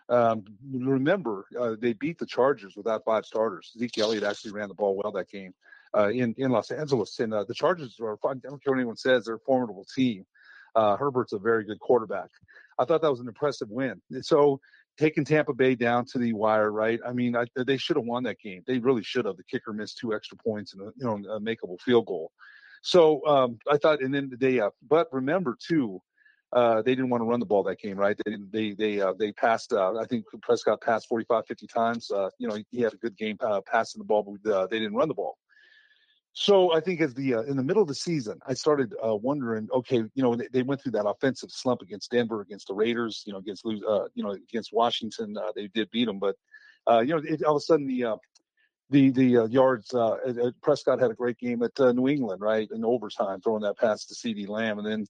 Um, 0.08 0.42
remember, 0.68 1.44
they 1.80 1.92
beat 1.92 2.18
the 2.18 2.26
Chargers 2.26 2.74
without 2.76 3.04
five 3.04 3.24
starters. 3.24 3.70
Zeke 3.78 3.98
Elliott 3.98 4.24
actually 4.24 4.50
ran 4.50 4.66
the 4.66 4.74
ball 4.74 4.96
well 4.96 5.12
that 5.12 5.30
game 5.30 5.54
in 5.94 6.34
in 6.36 6.50
Los 6.50 6.72
Angeles, 6.72 7.20
and 7.20 7.32
the 7.32 7.54
Chargers 7.54 7.96
are. 8.00 8.18
I 8.28 8.34
don't 8.34 8.42
care 8.42 8.72
what 8.72 8.78
anyone 8.78 8.96
says; 8.96 9.26
they're 9.26 9.36
a 9.36 9.46
formidable 9.46 9.86
team. 9.94 10.26
Herbert's 10.74 11.32
a 11.32 11.38
very 11.38 11.62
good 11.62 11.78
quarterback. 11.78 12.30
I 12.80 12.84
thought 12.84 13.02
that 13.02 13.10
was 13.10 13.20
an 13.20 13.28
impressive 13.28 13.70
win. 13.70 14.02
So 14.22 14.60
taking 15.00 15.24
Tampa 15.24 15.54
Bay 15.54 15.74
down 15.74 16.04
to 16.04 16.18
the 16.18 16.34
wire, 16.34 16.70
right? 16.70 17.00
I 17.06 17.12
mean, 17.12 17.34
I, 17.34 17.46
they 17.56 17.78
should 17.78 17.96
have 17.96 18.04
won 18.04 18.22
that 18.24 18.38
game. 18.38 18.62
They 18.66 18.78
really 18.78 19.02
should 19.02 19.24
have. 19.24 19.38
The 19.38 19.44
kicker 19.44 19.72
missed 19.72 19.98
two 19.98 20.14
extra 20.14 20.36
points 20.36 20.74
and 20.74 20.82
a, 20.82 20.92
you 20.96 21.06
know 21.06 21.16
a 21.32 21.40
makeable 21.40 21.80
field 21.80 22.06
goal. 22.06 22.30
So 22.82 23.26
um, 23.26 23.58
I 23.70 23.78
thought, 23.78 24.02
and 24.02 24.14
then 24.14 24.28
the 24.28 24.36
day 24.36 24.60
up. 24.60 24.74
But 24.86 25.08
remember 25.10 25.56
too, 25.58 26.02
uh, 26.52 26.82
they 26.82 26.94
didn't 26.94 27.08
want 27.08 27.22
to 27.22 27.26
run 27.26 27.40
the 27.40 27.46
ball 27.46 27.62
that 27.62 27.78
game, 27.78 27.96
right? 27.96 28.16
They 28.24 28.36
they 28.50 28.72
they 28.74 29.00
uh, 29.00 29.14
they 29.18 29.32
passed. 29.32 29.72
Uh, 29.72 29.96
I 29.96 30.04
think 30.04 30.26
Prescott 30.42 30.82
passed 30.82 31.08
45, 31.08 31.46
50 31.46 31.66
times. 31.66 32.10
Uh, 32.10 32.28
you 32.38 32.46
know, 32.46 32.56
he, 32.56 32.66
he 32.70 32.82
had 32.82 32.92
a 32.92 32.98
good 32.98 33.16
game 33.16 33.38
uh, 33.40 33.62
passing 33.62 34.00
the 34.00 34.04
ball, 34.04 34.22
but 34.22 34.52
uh, 34.52 34.66
they 34.66 34.78
didn't 34.78 34.94
run 34.94 35.08
the 35.08 35.14
ball. 35.14 35.38
So 36.32 36.72
I 36.72 36.80
think 36.80 37.00
as 37.00 37.12
the 37.14 37.34
uh, 37.34 37.42
in 37.42 37.56
the 37.56 37.62
middle 37.62 37.82
of 37.82 37.88
the 37.88 37.94
season, 37.94 38.38
I 38.46 38.54
started 38.54 38.94
uh, 39.04 39.16
wondering. 39.16 39.68
Okay, 39.74 39.96
you 39.96 40.22
know, 40.22 40.36
they, 40.36 40.46
they 40.52 40.62
went 40.62 40.80
through 40.80 40.92
that 40.92 41.06
offensive 41.06 41.50
slump 41.50 41.82
against 41.82 42.10
Denver, 42.10 42.40
against 42.40 42.68
the 42.68 42.74
Raiders, 42.74 43.24
you 43.26 43.32
know, 43.32 43.40
against 43.40 43.66
uh, 43.66 44.04
you 44.14 44.22
know 44.22 44.30
against 44.30 44.72
Washington. 44.72 45.36
Uh, 45.36 45.50
they 45.56 45.66
did 45.68 45.90
beat 45.90 46.04
them, 46.04 46.20
but 46.20 46.36
uh, 46.88 47.00
you 47.00 47.14
know, 47.14 47.22
it, 47.24 47.42
all 47.42 47.56
of 47.56 47.60
a 47.60 47.64
sudden 47.64 47.86
the 47.86 48.04
uh, 48.04 48.16
the 48.90 49.10
the 49.10 49.38
uh, 49.38 49.46
yards. 49.46 49.92
Prescott 50.62 51.00
had 51.00 51.10
a 51.10 51.14
great 51.14 51.38
game 51.38 51.62
at 51.64 51.76
New 51.78 52.08
England, 52.08 52.40
right, 52.40 52.68
in 52.70 52.84
overtime, 52.84 53.40
throwing 53.40 53.62
that 53.62 53.78
pass 53.78 54.04
to 54.06 54.14
CeeDee 54.14 54.48
Lamb, 54.48 54.78
and 54.78 54.86
then 54.86 55.06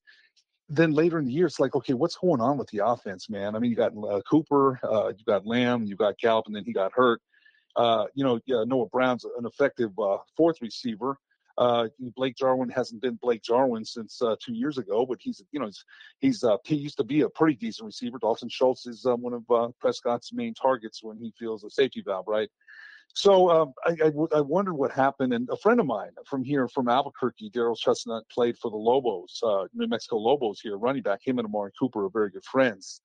then 0.70 0.92
later 0.92 1.18
in 1.18 1.26
the 1.26 1.32
year, 1.32 1.46
it's 1.46 1.60
like, 1.60 1.74
okay, 1.74 1.94
what's 1.94 2.16
going 2.16 2.40
on 2.40 2.56
with 2.56 2.68
the 2.70 2.86
offense, 2.86 3.28
man? 3.28 3.56
I 3.56 3.58
mean, 3.58 3.70
you 3.70 3.76
got 3.76 3.92
Cooper, 4.30 4.78
you 5.16 5.24
got 5.26 5.44
Lamb, 5.44 5.84
you 5.84 5.96
got 5.96 6.16
Gallup, 6.16 6.46
and 6.46 6.56
then 6.56 6.64
he 6.64 6.72
got 6.72 6.92
hurt. 6.94 7.20
Uh, 7.76 8.04
you 8.14 8.24
know, 8.24 8.40
yeah, 8.46 8.64
Noah 8.66 8.86
Brown's 8.86 9.24
an 9.24 9.46
effective 9.46 9.90
uh, 9.98 10.18
fourth 10.36 10.60
receiver. 10.60 11.18
Uh, 11.58 11.88
Blake 12.16 12.36
Jarwin 12.36 12.70
hasn't 12.70 13.02
been 13.02 13.16
Blake 13.16 13.42
Jarwin 13.42 13.84
since 13.84 14.22
uh, 14.22 14.34
two 14.42 14.54
years 14.54 14.78
ago, 14.78 15.04
but 15.04 15.18
he's, 15.20 15.42
you 15.52 15.60
know, 15.60 15.66
he's, 15.66 15.84
he's 16.20 16.44
uh, 16.44 16.56
he 16.64 16.74
used 16.74 16.96
to 16.96 17.04
be 17.04 17.20
a 17.20 17.28
pretty 17.28 17.54
decent 17.54 17.86
receiver. 17.86 18.18
Dalton 18.18 18.48
Schultz 18.48 18.86
is 18.86 19.04
uh, 19.04 19.14
one 19.14 19.34
of 19.34 19.50
uh, 19.50 19.68
Prescott's 19.78 20.32
main 20.32 20.54
targets 20.54 21.02
when 21.02 21.18
he 21.18 21.32
feels 21.38 21.62
a 21.64 21.70
safety 21.70 22.02
valve, 22.04 22.26
right? 22.26 22.48
So 23.12 23.50
um, 23.50 23.74
I, 23.84 23.96
I, 24.06 24.38
I 24.38 24.40
wondered 24.40 24.74
what 24.74 24.92
happened. 24.92 25.34
And 25.34 25.48
a 25.50 25.56
friend 25.56 25.80
of 25.80 25.86
mine 25.86 26.12
from 26.26 26.44
here, 26.44 26.68
from 26.68 26.88
Albuquerque, 26.88 27.50
Daryl 27.50 27.76
Chestnut, 27.76 28.22
played 28.30 28.56
for 28.56 28.70
the 28.70 28.76
Lobos, 28.76 29.40
uh, 29.42 29.64
New 29.74 29.88
Mexico 29.88 30.16
Lobos 30.16 30.60
here, 30.60 30.78
running 30.78 31.02
back. 31.02 31.20
Him 31.22 31.38
and 31.38 31.46
Amari 31.46 31.72
Cooper 31.78 32.06
are 32.06 32.10
very 32.10 32.30
good 32.30 32.44
friends. 32.44 33.00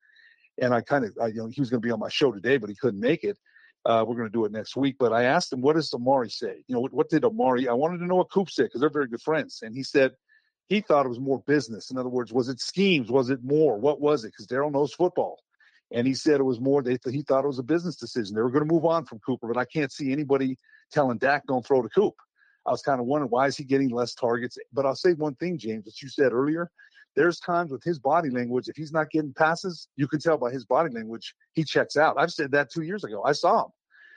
And 0.62 0.74
I 0.74 0.82
kind 0.82 1.04
of, 1.04 1.12
you 1.34 1.42
know, 1.42 1.48
he 1.48 1.60
was 1.60 1.70
going 1.70 1.82
to 1.82 1.86
be 1.86 1.92
on 1.92 2.00
my 2.00 2.10
show 2.10 2.32
today, 2.32 2.58
but 2.58 2.70
he 2.70 2.76
couldn't 2.76 3.00
make 3.00 3.24
it. 3.24 3.38
Uh, 3.86 4.04
we're 4.08 4.16
going 4.16 4.28
to 4.28 4.34
do 4.34 4.46
it 4.46 4.52
next 4.52 4.76
week. 4.76 4.96
But 5.00 5.14
I 5.14 5.24
asked 5.24 5.54
him, 5.54 5.62
what 5.62 5.76
does 5.76 5.94
Amari 5.94 6.30
say? 6.30 6.64
You 6.68 6.76
know, 6.76 6.82
what, 6.82 6.94
what 6.94 7.10
did 7.10 7.24
Amari? 7.24 7.68
I 7.68 7.74
wanted 7.74 8.00
to 8.00 8.06
know 8.06 8.16
what 8.16 8.32
Coop 8.32 8.50
said 8.50 8.64
because 8.64 8.82
they're 8.82 8.90
very 8.90 9.08
good 9.08 9.22
friends. 9.22 9.60
And 9.62 9.76
he 9.76 9.84
said 9.84 10.14
he 10.68 10.82
thought 10.82 11.06
it 11.06 11.10
was 11.10 11.20
more 11.20 11.44
business. 11.46 11.92
In 11.92 11.98
other 11.98 12.10
words, 12.10 12.34
was 12.34 12.50
it 12.50 12.60
schemes? 12.60 13.12
Was 13.12 13.30
it 13.30 13.44
more? 13.44 13.78
What 13.78 14.02
was 14.02 14.24
it? 14.24 14.30
Because 14.30 14.48
Daryl 14.48 14.72
knows 14.72 14.94
football. 14.94 15.40
And 15.92 16.08
he 16.08 16.16
said 16.16 16.40
it 16.40 16.44
was 16.44 16.60
more, 16.60 16.82
they, 16.82 16.98
he 17.12 17.22
thought 17.22 17.44
it 17.44 17.48
was 17.48 17.60
a 17.60 17.64
business 17.64 17.96
decision. 17.96 18.36
They 18.36 18.42
were 18.42 18.50
going 18.50 18.68
to 18.68 18.74
move 18.74 18.86
on 18.86 19.06
from 19.06 19.20
Cooper, 19.20 19.48
but 19.48 19.58
I 19.58 19.66
can't 19.66 19.92
see 19.92 20.12
anybody 20.12 20.58
telling 20.92 21.20
Dak 21.20 21.46
don't 21.46 21.66
throw 21.66 21.84
to 21.84 21.90
Coop. 21.90 22.16
I 22.66 22.72
was 22.72 22.82
kind 22.82 23.00
of 23.00 23.06
wondering 23.06 23.30
why 23.30 23.46
is 23.46 23.56
he 23.56 23.64
getting 23.64 23.90
less 23.90 24.16
targets? 24.16 24.58
But 24.74 24.88
I'll 24.88 24.96
say 24.96 25.14
one 25.14 25.36
thing, 25.36 25.60
James, 25.60 25.86
that 25.86 26.02
you 26.02 26.10
said 26.10 26.34
earlier. 26.34 26.72
There's 27.16 27.40
times 27.40 27.72
with 27.72 27.84
his 27.84 28.00
body 28.00 28.30
language, 28.30 28.68
if 28.68 28.76
he's 28.76 28.92
not 28.92 29.10
getting 29.10 29.34
passes, 29.34 29.88
you 29.96 30.08
can 30.08 30.20
tell 30.20 30.38
by 30.38 30.52
his 30.52 30.66
body 30.66 30.94
language 30.94 31.34
he 31.54 31.64
checks 31.64 31.96
out. 31.98 32.18
I've 32.18 32.32
said 32.32 32.52
that 32.52 32.70
two 32.72 32.84
years 32.84 33.04
ago. 33.04 33.24
I 33.24 33.32
saw 33.32 33.66
him. 33.66 33.72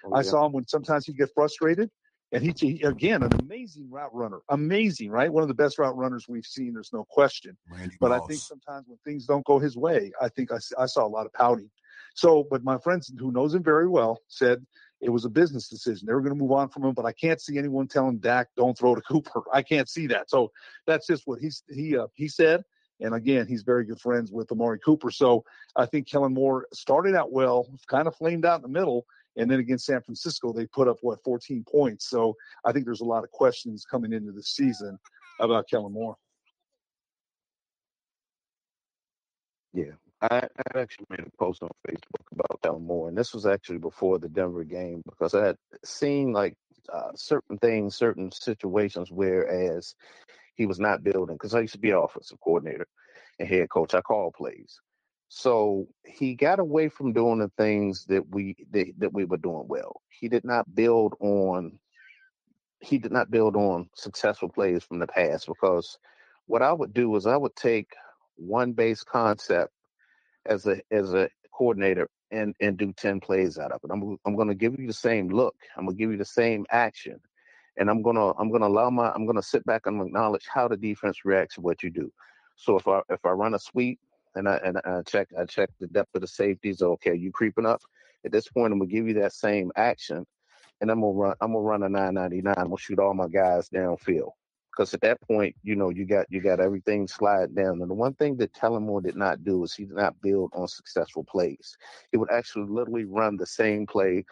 Oh, 0.05 0.15
I 0.15 0.23
saw 0.23 0.47
him 0.47 0.53
when 0.53 0.67
sometimes 0.67 1.07
he 1.07 1.13
get 1.13 1.31
frustrated, 1.35 1.91
and 2.33 2.43
he, 2.43 2.53
he 2.59 2.83
again 2.83 3.23
an 3.23 3.33
amazing 3.35 3.89
route 3.91 4.15
runner, 4.15 4.41
amazing, 4.49 5.11
right? 5.11 5.33
One 5.33 5.43
of 5.43 5.49
the 5.49 5.55
best 5.55 5.79
route 5.79 5.97
runners 5.97 6.27
we've 6.29 6.47
seen. 6.47 6.75
There's 6.75 6.93
no 6.93 7.05
question. 7.05 7.57
Randy 7.71 7.97
But 8.01 8.13
I 8.13 8.21
think 8.27 8.41
sometimes 8.41 8.87
when 8.89 8.99
things 9.05 9.27
don't 9.27 9.45
go 9.45 9.59
his 9.59 9.77
way, 9.77 10.13
I 10.21 10.29
think 10.29 10.51
I 10.53 10.87
saw 10.87 11.07
a 11.07 11.09
lot 11.09 11.27
of 11.27 11.33
pouting. 11.33 11.71
So, 12.15 12.45
but 12.51 12.65
my 12.65 12.79
friends 12.79 13.13
who 13.17 13.31
knows 13.31 13.55
him 13.55 13.63
very 13.63 13.87
well 13.87 14.21
said 14.27 14.65
it 15.01 15.11
was 15.11 15.25
a 15.25 15.29
business 15.29 15.69
decision. 15.69 16.07
They 16.07 16.15
were 16.15 16.21
going 16.21 16.35
to 16.35 16.41
move 16.41 16.51
on 16.53 16.69
from 16.69 16.85
him, 16.85 16.95
but 16.95 17.07
I 17.07 17.13
can't 17.13 17.41
see 17.41 17.59
anyone 17.59 17.87
telling 17.87 18.19
Dak 18.19 18.49
don't 18.57 18.77
throw 18.77 18.95
to 18.97 19.01
Cooper. 19.03 19.43
I 19.53 19.63
can't 19.63 19.89
see 19.89 20.09
that. 20.09 20.29
So 20.29 20.51
that's 20.87 21.07
just 21.07 21.23
what 21.27 21.41
he's 21.41 21.63
he 21.71 21.97
uh, 21.97 22.09
he 22.15 22.29
said. 22.29 22.65
And 23.01 23.15
again, 23.15 23.47
he's 23.47 23.63
very 23.63 23.85
good 23.85 24.01
friends 24.01 24.33
with 24.33 24.51
Amari 24.51 24.79
Cooper. 24.81 25.11
So 25.11 25.45
I 25.77 25.87
think 25.87 26.09
Kellen 26.09 26.35
Moore 26.35 26.67
started 26.73 27.15
out 27.15 27.33
well, 27.33 27.69
kind 27.87 28.09
of 28.09 28.17
flamed 28.17 28.45
out 28.45 28.57
in 28.57 28.63
the 28.63 28.69
middle, 28.69 29.07
and 29.37 29.51
then 29.51 29.61
against 29.61 29.87
San 29.87 30.03
Francisco, 30.03 30.53
they 30.53 30.67
put 30.67 30.89
up 30.89 30.99
what 31.03 31.23
14 31.23 31.65
points. 31.71 32.09
So 32.09 32.37
I 32.65 32.73
think 32.73 32.85
there's 32.85 33.01
a 33.01 33.05
lot 33.05 33.25
of 33.25 33.31
questions 33.31 33.85
coming 33.89 34.13
into 34.13 34.33
the 34.33 34.43
season 34.43 34.99
about 35.41 35.69
Kellen 35.69 35.93
Moore. 35.93 36.17
Yeah, 39.73 39.93
I, 40.21 40.49
I 40.75 40.79
actually 40.79 41.07
made 41.11 41.21
a 41.21 41.37
post 41.39 41.63
on 41.63 41.69
Facebook 41.87 42.33
about 42.33 42.61
Kellen 42.63 42.85
Moore, 42.85 43.09
and 43.09 43.17
this 43.17 43.33
was 43.33 43.47
actually 43.47 43.79
before 43.79 44.19
the 44.19 44.29
Denver 44.29 44.65
game 44.65 45.03
because 45.07 45.35
I 45.35 45.47
had 45.47 45.57
seen 45.85 46.33
like 46.33 46.55
uh, 46.93 47.13
certain 47.15 47.59
things, 47.59 47.95
certain 47.95 48.33
situations, 48.33 49.11
whereas 49.13 49.95
he 50.59 50.67
was 50.67 50.79
not 50.81 51.05
building. 51.05 51.37
Because 51.37 51.55
I 51.55 51.61
used 51.61 51.73
to 51.75 51.79
be 51.79 51.93
an 51.93 51.97
offensive 51.97 52.39
coordinator 52.41 52.87
and 53.39 53.49
head 53.49 53.71
coach, 53.71 53.95
I 53.95 54.03
call 54.03 54.33
plays. 54.33 54.79
So 55.29 55.87
he 56.05 56.35
got 56.35 56.59
away 56.59 56.89
from 56.89 57.13
doing 57.13 57.39
the 57.39 57.51
things 57.57 58.05
that 58.07 58.29
we 58.31 58.57
that, 58.73 58.87
that 58.99 59.13
we 59.15 59.25
were 59.25 59.37
doing 59.39 59.67
well. 59.69 60.03
He 60.11 60.29
did 60.29 60.45
not 60.45 60.75
build 60.75 61.15
on. 61.21 61.79
He 62.81 62.99
did 62.99 63.13
not 63.13 63.31
build 63.31 63.57
on 63.57 63.89
successful 63.95 64.49
plays 64.49 64.85
from 64.85 64.99
the 64.99 65.07
past 65.07 65.47
because 65.47 65.99
what 66.47 66.63
I 66.63 66.73
would 66.73 66.93
do 66.95 67.15
is 67.17 67.27
I 67.27 67.37
would 67.37 67.57
take 67.57 67.91
one 68.37 68.73
base 68.73 69.03
concept 69.03 69.73
as 70.47 70.67
a 70.67 70.81
as 70.91 71.13
a 71.15 71.29
coordinator 71.53 72.09
and 72.31 72.55
and 72.61 72.77
do 72.79 72.93
10 72.93 73.21
plays 73.21 73.59
out 73.59 73.73
of 73.73 73.81
it. 73.85 73.91
I'm 73.93 74.17
I'm 74.25 74.35
going 74.35 74.49
to 74.49 74.55
give 74.55 74.79
you 74.79 74.87
the 74.87 74.93
same 74.93 75.29
look. 75.29 75.57
I'm 75.77 75.85
going 75.85 75.97
to 75.97 76.01
give 76.01 76.11
you 76.11 76.19
the 76.19 76.25
same 76.25 76.65
action. 76.71 77.21
And 77.79 77.89
I'm 77.89 78.03
to 78.03 78.35
I'm 78.39 78.51
to 78.53 78.67
allow 78.67 78.91
my 78.91 79.11
I'm 79.13 79.27
to 79.33 79.43
sit 79.43 79.65
back 79.65 79.87
and 79.87 80.01
acknowledge 80.01 80.47
how 80.53 80.69
the 80.69 80.77
defense 80.77 81.25
reacts 81.25 81.55
to 81.57 81.61
what 81.61 81.83
you 81.83 81.91
do. 81.91 82.13
So 82.57 82.77
if 82.77 82.89
I 82.89 83.01
if 83.09 83.25
I 83.25 83.31
run 83.31 83.55
a 83.55 83.59
sweep 83.59 83.99
and 84.35 84.49
I 84.49 84.57
and 84.65 84.79
I 84.85 85.03
check 85.07 85.29
I 85.39 85.45
check 85.45 85.71
the 85.81 85.87
depth 85.87 86.15
of 86.15 86.23
the 86.23 86.27
safeties, 86.27 86.83
okay, 86.83 87.15
you 87.15 87.31
creeping 87.33 87.67
up. 87.67 87.81
At 88.25 88.33
this 88.33 88.49
point 88.49 88.73
I'm 88.73 88.81
to 88.81 88.87
give 88.87 89.07
you 89.07 89.15
that 89.15 89.33
same 89.33 89.71
action 89.77 90.27
and 90.81 90.91
I'm 90.91 91.01
to 91.01 91.07
run 91.07 91.35
I'm 91.41 91.53
to 91.53 91.59
run 91.59 91.83
a 91.85 91.89
999. 91.89 92.55
I'm 92.57 92.71
to 92.71 92.83
shoot 92.83 92.99
all 92.99 93.15
my 93.15 93.29
guys 93.29 93.69
downfield 93.69 94.33
because 94.79 94.95
at 94.95 95.01
that 95.01 95.21
point, 95.23 95.57
you 95.65 95.75
know, 95.75 95.91
you 95.91 96.05
got 96.05 96.27
you 96.31 96.41
got 96.41 96.61
everything 96.61 97.09
slide 97.09 97.55
down. 97.55 97.81
And 97.81 97.91
the 97.91 97.95
one 97.95 98.15
thing 98.15 98.37
that 98.37 98.55
Kellen 98.55 98.85
Moore 98.85 99.01
did 99.01 99.17
not 99.17 99.43
do 99.43 99.65
is 99.65 99.75
he 99.75 99.85
did 99.85 99.97
not 99.97 100.21
build 100.21 100.53
on 100.55 100.69
successful 100.69 101.25
plays. 101.25 101.77
He 102.13 102.17
would 102.17 102.31
actually 102.31 102.67
literally 102.69 103.05
run 103.05 103.37
the 103.37 103.47
same 103.47 103.87
play 103.87 104.25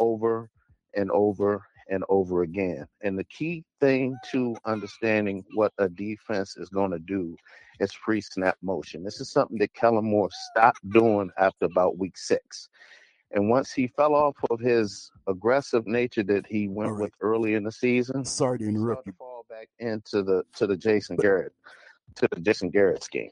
over 0.00 0.50
and 0.94 1.10
over 1.12 1.62
and 1.88 2.04
over 2.08 2.42
again. 2.42 2.86
And 3.02 3.18
the 3.18 3.24
key 3.24 3.64
thing 3.80 4.16
to 4.30 4.56
understanding 4.64 5.44
what 5.54 5.72
a 5.78 5.88
defense 5.88 6.56
is 6.56 6.68
going 6.68 6.90
to 6.92 6.98
do 6.98 7.36
is 7.80 7.92
pre-snap 8.04 8.56
motion. 8.62 9.02
This 9.02 9.20
is 9.20 9.30
something 9.30 9.58
that 9.58 9.74
Kellen 9.74 10.04
Moore 10.04 10.28
stopped 10.50 10.88
doing 10.90 11.30
after 11.38 11.66
about 11.66 11.98
week 11.98 12.16
six. 12.16 12.68
And 13.34 13.48
once 13.48 13.72
he 13.72 13.86
fell 13.88 14.14
off 14.14 14.36
of 14.50 14.60
his 14.60 15.10
aggressive 15.26 15.86
nature 15.86 16.22
that 16.24 16.46
he 16.46 16.68
went 16.68 16.90
All 16.90 16.94
right. 16.96 17.02
with 17.04 17.12
early 17.20 17.54
in 17.54 17.64
the 17.64 17.72
season, 17.72 18.24
Sorry 18.24 18.58
to 18.58 18.64
interrupt 18.68 19.06
you. 19.06 19.14
fall 19.18 19.46
back 19.48 19.68
into 19.78 20.22
the 20.22 20.44
to 20.56 20.66
the 20.66 20.76
Jason 20.76 21.16
Garrett 21.16 21.52
to 22.16 22.28
the 22.30 22.40
Jason 22.40 22.70
Garrett 22.70 23.02
scheme. 23.02 23.30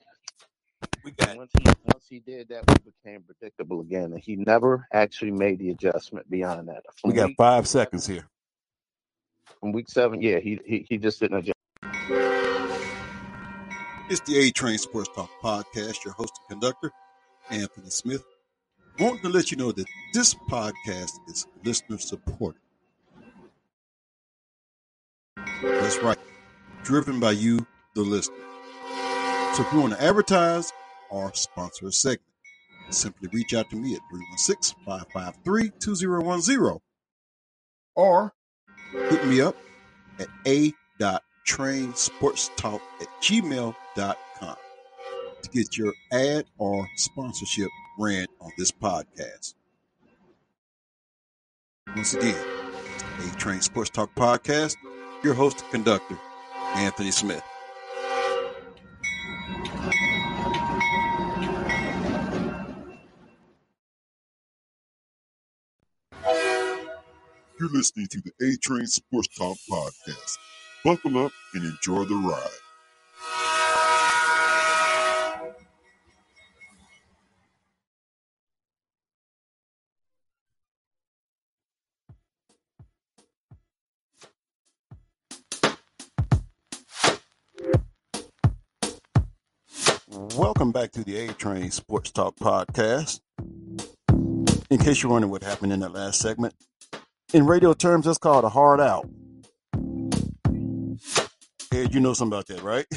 we 1.04 1.10
got 1.12 1.36
once 1.36 1.50
he 1.58 1.64
once 1.84 2.06
he 2.08 2.20
did 2.20 2.48
that, 2.48 2.64
we 2.66 2.92
became 3.04 3.22
predictable 3.22 3.80
again, 3.82 4.12
and 4.12 4.20
he 4.22 4.36
never 4.36 4.86
actually 4.92 5.32
made 5.32 5.58
the 5.58 5.70
adjustment 5.70 6.28
beyond 6.30 6.68
that. 6.68 6.82
we 7.04 7.12
got 7.12 7.26
week 7.28 7.36
five 7.36 7.66
seven, 7.68 7.98
seconds 8.00 8.06
here. 8.06 8.28
From 9.58 9.72
week 9.72 9.88
seven, 9.88 10.20
yeah, 10.22 10.38
he 10.38 10.60
he, 10.64 10.86
he 10.88 10.98
just 10.98 11.20
didn't 11.20 11.38
adjust. 11.38 11.54
It's 14.08 14.20
the 14.22 14.38
A 14.38 14.50
Train 14.50 14.78
Sports 14.78 15.10
Talk 15.14 15.30
Podcast. 15.42 16.04
Your 16.04 16.14
host 16.14 16.32
and 16.38 16.60
conductor, 16.60 16.90
Anthony 17.50 17.90
Smith. 17.90 18.24
Wanting 18.98 19.22
to 19.22 19.28
let 19.28 19.50
you 19.50 19.56
know 19.56 19.72
that 19.72 19.86
this 20.12 20.34
podcast 20.34 21.12
is 21.28 21.46
listener 21.64 21.98
supported. 21.98 22.60
That's 25.62 26.02
right. 26.02 26.18
Driven 26.82 27.20
by 27.20 27.32
you, 27.32 27.66
the 27.94 28.02
listener. 28.02 28.36
So 29.54 29.62
if 29.62 29.72
you 29.72 29.80
want 29.80 29.94
to 29.94 30.02
advertise 30.02 30.72
or 31.10 31.32
sponsor 31.34 31.86
a 31.88 31.92
segment, 31.92 32.22
simply 32.90 33.28
reach 33.32 33.54
out 33.54 33.70
to 33.70 33.76
me 33.76 33.94
at 33.94 34.00
316-553-2010 34.86 36.80
or 37.94 38.32
hit 38.92 39.26
me 39.26 39.40
up 39.40 39.56
at 40.18 40.28
a.trainsportstalk 40.46 42.80
at 43.00 43.08
gmail.com 43.22 44.56
to 45.42 45.50
get 45.50 45.76
your 45.76 45.92
ad 46.12 46.44
or 46.58 46.86
sponsorship 46.96 47.68
ran 47.98 48.26
on 48.40 48.50
this 48.58 48.70
podcast. 48.70 49.54
Once 51.94 52.14
again, 52.14 52.36
A 53.18 53.36
Train 53.36 53.60
Sports 53.60 53.90
Talk 53.90 54.14
Podcast, 54.14 54.76
your 55.24 55.34
host 55.34 55.62
and 55.62 55.70
conductor, 55.70 56.18
Anthony 56.76 57.10
Smith. 57.10 57.42
You're 67.60 67.68
listening 67.68 68.06
to 68.06 68.22
the 68.22 68.32
A 68.40 68.56
Train 68.56 68.86
Sports 68.86 69.28
Talk 69.36 69.58
Podcast. 69.70 70.38
Buckle 70.82 71.26
up 71.26 71.32
and 71.52 71.62
enjoy 71.66 72.04
the 72.04 72.14
ride. 72.14 72.48
Welcome 90.34 90.72
back 90.72 90.92
to 90.92 91.04
the 91.04 91.18
A 91.18 91.34
Train 91.34 91.70
Sports 91.70 92.10
Talk 92.10 92.36
Podcast. 92.36 93.20
In 94.70 94.78
case 94.78 95.02
you're 95.02 95.12
wondering 95.12 95.30
what 95.30 95.42
happened 95.42 95.74
in 95.74 95.80
that 95.80 95.92
last 95.92 96.20
segment, 96.20 96.54
in 97.32 97.46
radio 97.46 97.72
terms, 97.72 98.06
that's 98.06 98.18
called 98.18 98.44
a 98.44 98.48
hard 98.48 98.80
out. 98.80 99.08
Ed, 101.72 101.94
you 101.94 102.00
know 102.00 102.12
something 102.12 102.36
about 102.36 102.46
that, 102.48 102.62
right? 102.62 102.86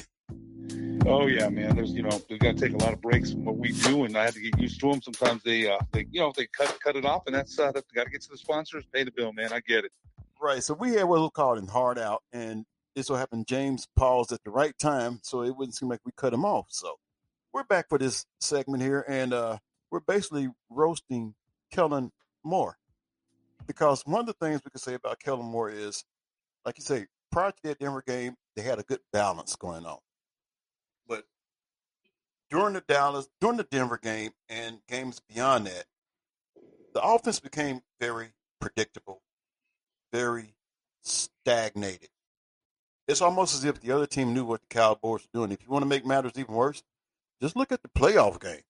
Oh 1.05 1.27
yeah, 1.27 1.49
man. 1.49 1.75
There's 1.75 1.91
you 1.91 2.01
know 2.01 2.21
we 2.29 2.37
got 2.37 2.55
to 2.55 2.61
take 2.61 2.73
a 2.73 2.77
lot 2.77 2.93
of 2.93 3.01
breaks 3.01 3.33
from 3.33 3.43
what 3.43 3.57
we 3.57 3.73
do, 3.73 4.05
and 4.05 4.17
I 4.17 4.23
had 4.23 4.35
to 4.35 4.39
get 4.39 4.57
used 4.57 4.79
to 4.79 4.89
them. 4.89 5.01
Sometimes 5.01 5.43
they 5.43 5.69
uh 5.69 5.77
they 5.91 6.07
you 6.09 6.21
know 6.21 6.31
they 6.33 6.47
cut 6.47 6.79
cut 6.81 6.95
it 6.95 7.03
off, 7.03 7.23
and 7.25 7.35
that's 7.35 7.59
uh 7.59 7.73
that 7.73 7.83
got 7.93 8.05
to 8.05 8.09
get 8.09 8.21
to 8.21 8.29
the 8.29 8.37
sponsors, 8.37 8.85
pay 8.93 9.03
the 9.03 9.11
bill, 9.11 9.33
man. 9.33 9.51
I 9.51 9.59
get 9.59 9.83
it. 9.83 9.91
Right. 10.41 10.63
So 10.63 10.73
we 10.73 10.93
had 10.93 11.03
what 11.03 11.19
we 11.19 11.29
called 11.31 11.57
in 11.57 11.67
hard 11.67 11.99
out, 11.99 12.23
and 12.31 12.65
this 12.95 13.09
will 13.09 13.17
happen. 13.17 13.43
James 13.45 13.85
paused 13.97 14.31
at 14.31 14.45
the 14.45 14.49
right 14.49 14.77
time, 14.79 15.19
so 15.23 15.43
it 15.43 15.57
wouldn't 15.57 15.75
seem 15.75 15.89
like 15.89 15.99
we 16.05 16.13
cut 16.15 16.33
him 16.33 16.45
off. 16.45 16.67
So 16.69 16.95
we're 17.51 17.65
back 17.65 17.89
for 17.89 17.97
this 17.97 18.25
segment 18.39 18.81
here, 18.81 19.03
and 19.05 19.33
uh, 19.33 19.57
we're 19.91 19.99
basically 19.99 20.47
roasting 20.69 21.35
Kellen 21.69 22.13
Moore 22.45 22.77
because 23.67 24.04
one 24.06 24.21
of 24.21 24.26
the 24.28 24.34
things 24.34 24.62
we 24.63 24.71
can 24.71 24.80
say 24.80 24.93
about 24.93 25.19
Kellen 25.19 25.45
Moore 25.45 25.69
is, 25.69 26.04
like 26.65 26.78
you 26.78 26.84
say, 26.84 27.06
prior 27.32 27.52
to 27.52 27.58
that 27.63 27.80
Denver 27.80 28.04
game, 28.06 28.36
they 28.56 28.62
had 28.62 28.80
a 28.80 28.84
good 28.84 28.99
balance 29.12 29.56
going 29.56 29.86
on, 29.86 29.99
but 31.08 31.26
during 32.49 32.73
the 32.73 32.84
Dallas, 32.88 33.28
during 33.41 33.58
the 33.58 33.63
Denver 33.63 33.99
game, 34.02 34.32
and 34.49 34.80
games 34.88 35.19
beyond 35.28 35.67
that, 35.67 35.86
the 36.93 37.02
offense 37.04 37.39
became 37.39 37.82
very 37.99 38.34
predictable, 38.62 39.21
very 40.12 40.56
stagnated. 41.02 42.10
It's 43.08 43.21
almost 43.21 43.56
as 43.56 43.65
if 43.65 43.82
the 43.82 43.91
other 43.91 44.06
team 44.06 44.34
knew 44.34 44.45
what 44.45 44.62
the 44.62 44.67
Cowboys 44.67 45.21
were 45.21 45.39
doing. 45.39 45.52
If 45.52 45.63
you 45.63 45.69
want 45.69 45.84
to 45.84 45.89
make 45.89 46.06
matters 46.06 46.34
even 46.36 46.54
worse, 46.54 46.84
just 47.41 47.56
look 47.56 47.71
at 47.71 47.82
the 47.82 47.89
playoff 47.89 48.39
game. 48.39 48.62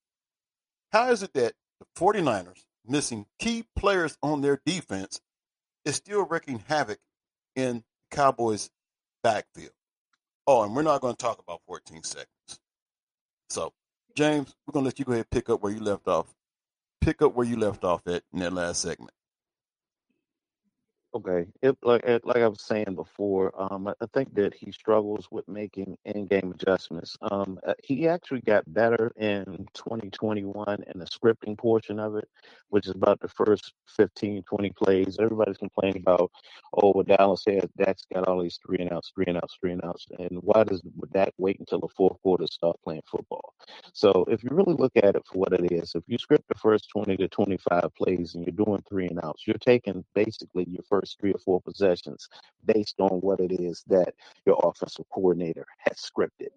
How 0.91 1.11
is 1.11 1.21
it 1.21 1.33
that 1.33 1.53
the 1.79 1.85
49ers, 1.99 2.65
missing 2.87 3.25
key 3.39 3.65
players 3.75 4.17
on 4.21 4.41
their 4.41 4.61
defense, 4.65 5.21
is 5.85 5.95
still 5.95 6.25
wreaking 6.25 6.63
havoc 6.67 6.99
in 7.55 7.83
Cowboys' 8.11 8.69
backfield? 9.23 9.73
Oh, 10.45 10.63
and 10.63 10.75
we're 10.75 10.81
not 10.81 11.01
going 11.01 11.15
to 11.15 11.23
talk 11.23 11.39
about 11.39 11.61
14 11.67 12.03
seconds. 12.03 12.27
So, 13.49 13.73
James, 14.15 14.55
we're 14.65 14.73
going 14.73 14.83
to 14.83 14.87
let 14.87 14.99
you 14.99 15.05
go 15.05 15.13
ahead 15.13 15.25
and 15.25 15.29
pick 15.29 15.49
up 15.49 15.61
where 15.61 15.71
you 15.71 15.79
left 15.79 16.07
off. 16.07 16.33
Pick 17.01 17.21
up 17.21 17.33
where 17.33 17.45
you 17.45 17.57
left 17.57 17.83
off 17.83 18.01
at 18.07 18.23
in 18.33 18.39
that 18.39 18.53
last 18.53 18.81
segment. 18.81 19.11
Okay, 21.15 21.45
it 21.61 21.77
like 21.83 22.03
it- 22.05 22.25
like 22.25 22.37
I 22.37 22.47
was 22.47 22.61
saying 22.63 22.95
before, 22.95 23.51
um, 23.61 23.87
I 23.87 24.05
think 24.13 24.33
that 24.35 24.53
he 24.55 24.71
struggles 24.71 25.27
with 25.31 25.47
making 25.47 25.97
in-game 26.05 26.53
adjustments. 26.53 27.17
Um, 27.21 27.59
uh, 27.67 27.73
he 27.83 28.07
actually 28.07 28.41
got 28.41 28.63
better 28.73 29.11
in 29.17 29.67
2021 29.75 30.83
in 30.93 30.99
the 30.99 31.05
scripting 31.05 31.57
portion 31.57 31.99
of 31.99 32.15
it, 32.15 32.29
which 32.69 32.87
is 32.87 32.93
about 32.95 33.19
the 33.19 33.27
first 33.27 33.73
15, 33.89 34.43
20 34.43 34.71
plays. 34.71 35.17
Everybody's 35.19 35.57
complaining 35.57 36.01
about, 36.07 36.31
oh, 36.75 36.93
what 36.93 37.07
Dallas 37.07 37.43
said, 37.43 37.69
Dak's 37.77 38.05
got 38.13 38.27
all 38.27 38.41
these 38.41 38.59
three 38.65 38.77
and 38.79 38.91
outs, 38.93 39.11
three 39.13 39.25
and 39.27 39.37
outs, 39.37 39.57
three 39.61 39.73
and 39.73 39.83
outs, 39.83 40.07
and 40.19 40.39
why 40.41 40.63
does 40.63 40.81
Dak 41.13 41.33
wait 41.37 41.59
until 41.59 41.79
the 41.81 41.89
fourth 41.97 42.19
quarter 42.23 42.45
to 42.45 42.51
start 42.53 42.77
playing 42.83 43.03
football? 43.11 43.53
So 43.93 44.25
if 44.29 44.43
you 44.43 44.49
really 44.51 44.75
look 44.75 44.93
at 44.95 45.15
it 45.15 45.23
for 45.25 45.39
what 45.39 45.53
it 45.53 45.71
is, 45.71 45.93
if 45.95 46.03
you 46.07 46.17
script 46.17 46.47
the 46.47 46.55
first 46.55 46.89
20 46.91 47.17
to 47.17 47.27
25 47.27 47.89
plays 47.95 48.35
and 48.35 48.45
you're 48.45 48.65
doing 48.65 48.83
three 48.87 49.07
and 49.07 49.19
outs, 49.23 49.43
you're 49.47 49.55
taking 49.59 50.03
basically 50.15 50.65
your 50.67 50.83
first 50.89 51.02
three 51.11 51.31
or 51.31 51.39
four 51.39 51.61
possessions 51.61 52.27
based 52.65 52.95
on 52.99 53.19
what 53.21 53.39
it 53.39 53.51
is 53.51 53.83
that 53.87 54.13
your 54.45 54.59
offensive 54.63 55.05
coordinator 55.13 55.65
has 55.79 55.97
scripted. 55.97 56.49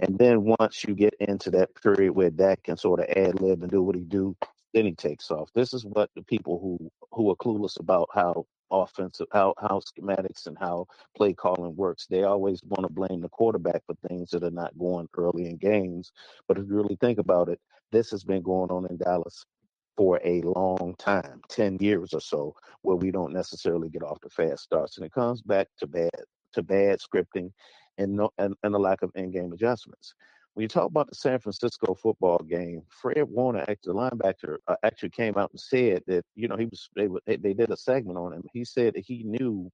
And 0.00 0.18
then 0.18 0.44
once 0.58 0.84
you 0.84 0.94
get 0.94 1.14
into 1.20 1.50
that 1.52 1.74
period 1.82 2.12
where 2.12 2.30
Dak 2.30 2.62
can 2.64 2.76
sort 2.76 3.00
of 3.00 3.06
ad 3.16 3.40
lib 3.40 3.62
and 3.62 3.70
do 3.70 3.82
what 3.82 3.96
he 3.96 4.02
do, 4.02 4.36
then 4.72 4.86
he 4.86 4.92
takes 4.94 5.30
off. 5.30 5.50
This 5.54 5.72
is 5.72 5.84
what 5.84 6.10
the 6.16 6.22
people 6.22 6.58
who 6.60 6.90
who 7.12 7.30
are 7.30 7.36
clueless 7.36 7.78
about 7.78 8.08
how 8.12 8.46
offensive 8.70 9.28
how 9.32 9.54
how 9.58 9.80
schematics 9.80 10.46
and 10.46 10.58
how 10.58 10.86
play 11.16 11.32
calling 11.32 11.76
works. 11.76 12.06
They 12.06 12.24
always 12.24 12.60
want 12.64 12.82
to 12.86 12.92
blame 12.92 13.20
the 13.20 13.28
quarterback 13.28 13.82
for 13.86 13.94
things 14.08 14.30
that 14.30 14.42
are 14.42 14.50
not 14.50 14.76
going 14.78 15.08
early 15.16 15.46
in 15.46 15.56
games. 15.58 16.12
But 16.48 16.58
if 16.58 16.66
you 16.68 16.74
really 16.74 16.96
think 17.00 17.18
about 17.18 17.48
it, 17.48 17.60
this 17.92 18.10
has 18.10 18.24
been 18.24 18.42
going 18.42 18.70
on 18.70 18.86
in 18.90 18.96
Dallas 18.96 19.44
for 19.96 20.20
a 20.24 20.42
long 20.42 20.94
time, 20.98 21.40
10 21.48 21.78
years 21.80 22.12
or 22.12 22.20
so, 22.20 22.54
where 22.82 22.96
we 22.96 23.10
don't 23.10 23.32
necessarily 23.32 23.88
get 23.88 24.02
off 24.02 24.20
the 24.22 24.30
fast 24.30 24.64
starts. 24.64 24.96
And 24.96 25.06
it 25.06 25.12
comes 25.12 25.42
back 25.42 25.68
to 25.78 25.86
bad 25.86 26.10
to 26.54 26.62
bad 26.62 27.00
scripting 27.00 27.50
and 27.98 28.16
no 28.16 28.30
and, 28.38 28.54
and 28.62 28.74
the 28.74 28.78
lack 28.78 29.02
of 29.02 29.10
in-game 29.14 29.52
adjustments. 29.52 30.14
when 30.54 30.62
you 30.62 30.68
talk 30.68 30.86
about 30.86 31.08
the 31.08 31.14
San 31.14 31.38
Francisco 31.40 31.94
football 31.94 32.38
game, 32.38 32.82
Fred 32.88 33.24
Warner, 33.24 33.64
the 33.66 33.92
linebacker, 33.92 34.58
uh, 34.68 34.76
actually 34.84 35.10
came 35.10 35.36
out 35.36 35.50
and 35.50 35.60
said 35.60 36.02
that 36.06 36.24
you 36.34 36.48
know 36.48 36.56
he 36.56 36.66
was 36.66 36.88
they 36.96 37.36
they 37.36 37.52
did 37.52 37.70
a 37.70 37.76
segment 37.76 38.18
on 38.18 38.32
him. 38.32 38.42
He 38.52 38.64
said 38.64 38.94
that 38.94 39.04
he 39.04 39.22
knew 39.24 39.70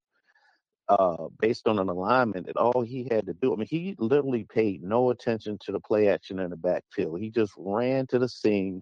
uh, 0.89 1.27
based 1.39 1.67
on 1.67 1.79
an 1.79 1.89
alignment 1.89 2.47
that 2.47 2.57
all 2.57 2.81
he 2.81 3.07
had 3.09 3.25
to 3.25 3.33
do. 3.33 3.53
I 3.53 3.55
mean, 3.55 3.67
he 3.69 3.95
literally 3.97 4.43
paid 4.43 4.83
no 4.83 5.11
attention 5.11 5.57
to 5.61 5.71
the 5.71 5.79
play 5.79 6.09
action 6.09 6.39
in 6.39 6.49
the 6.49 6.57
backfield. 6.57 7.19
He 7.19 7.29
just 7.29 7.53
ran 7.57 8.07
to 8.07 8.19
the 8.19 8.27
scene, 8.27 8.81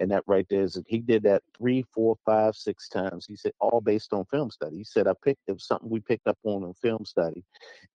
and 0.00 0.10
that 0.10 0.24
right 0.26 0.46
there 0.50 0.62
is 0.62 0.80
he 0.86 0.98
did 0.98 1.22
that 1.24 1.42
three, 1.56 1.84
four, 1.94 2.16
five, 2.24 2.56
six 2.56 2.88
times. 2.88 3.26
He 3.26 3.36
said 3.36 3.52
all 3.60 3.80
based 3.80 4.12
on 4.12 4.24
film 4.26 4.50
study. 4.50 4.78
He 4.78 4.84
said 4.84 5.06
I 5.06 5.12
picked 5.24 5.42
it 5.46 5.52
was 5.52 5.66
something 5.66 5.90
we 5.90 6.00
picked 6.00 6.26
up 6.26 6.38
on 6.44 6.64
in 6.64 6.74
film 6.74 7.04
study, 7.04 7.44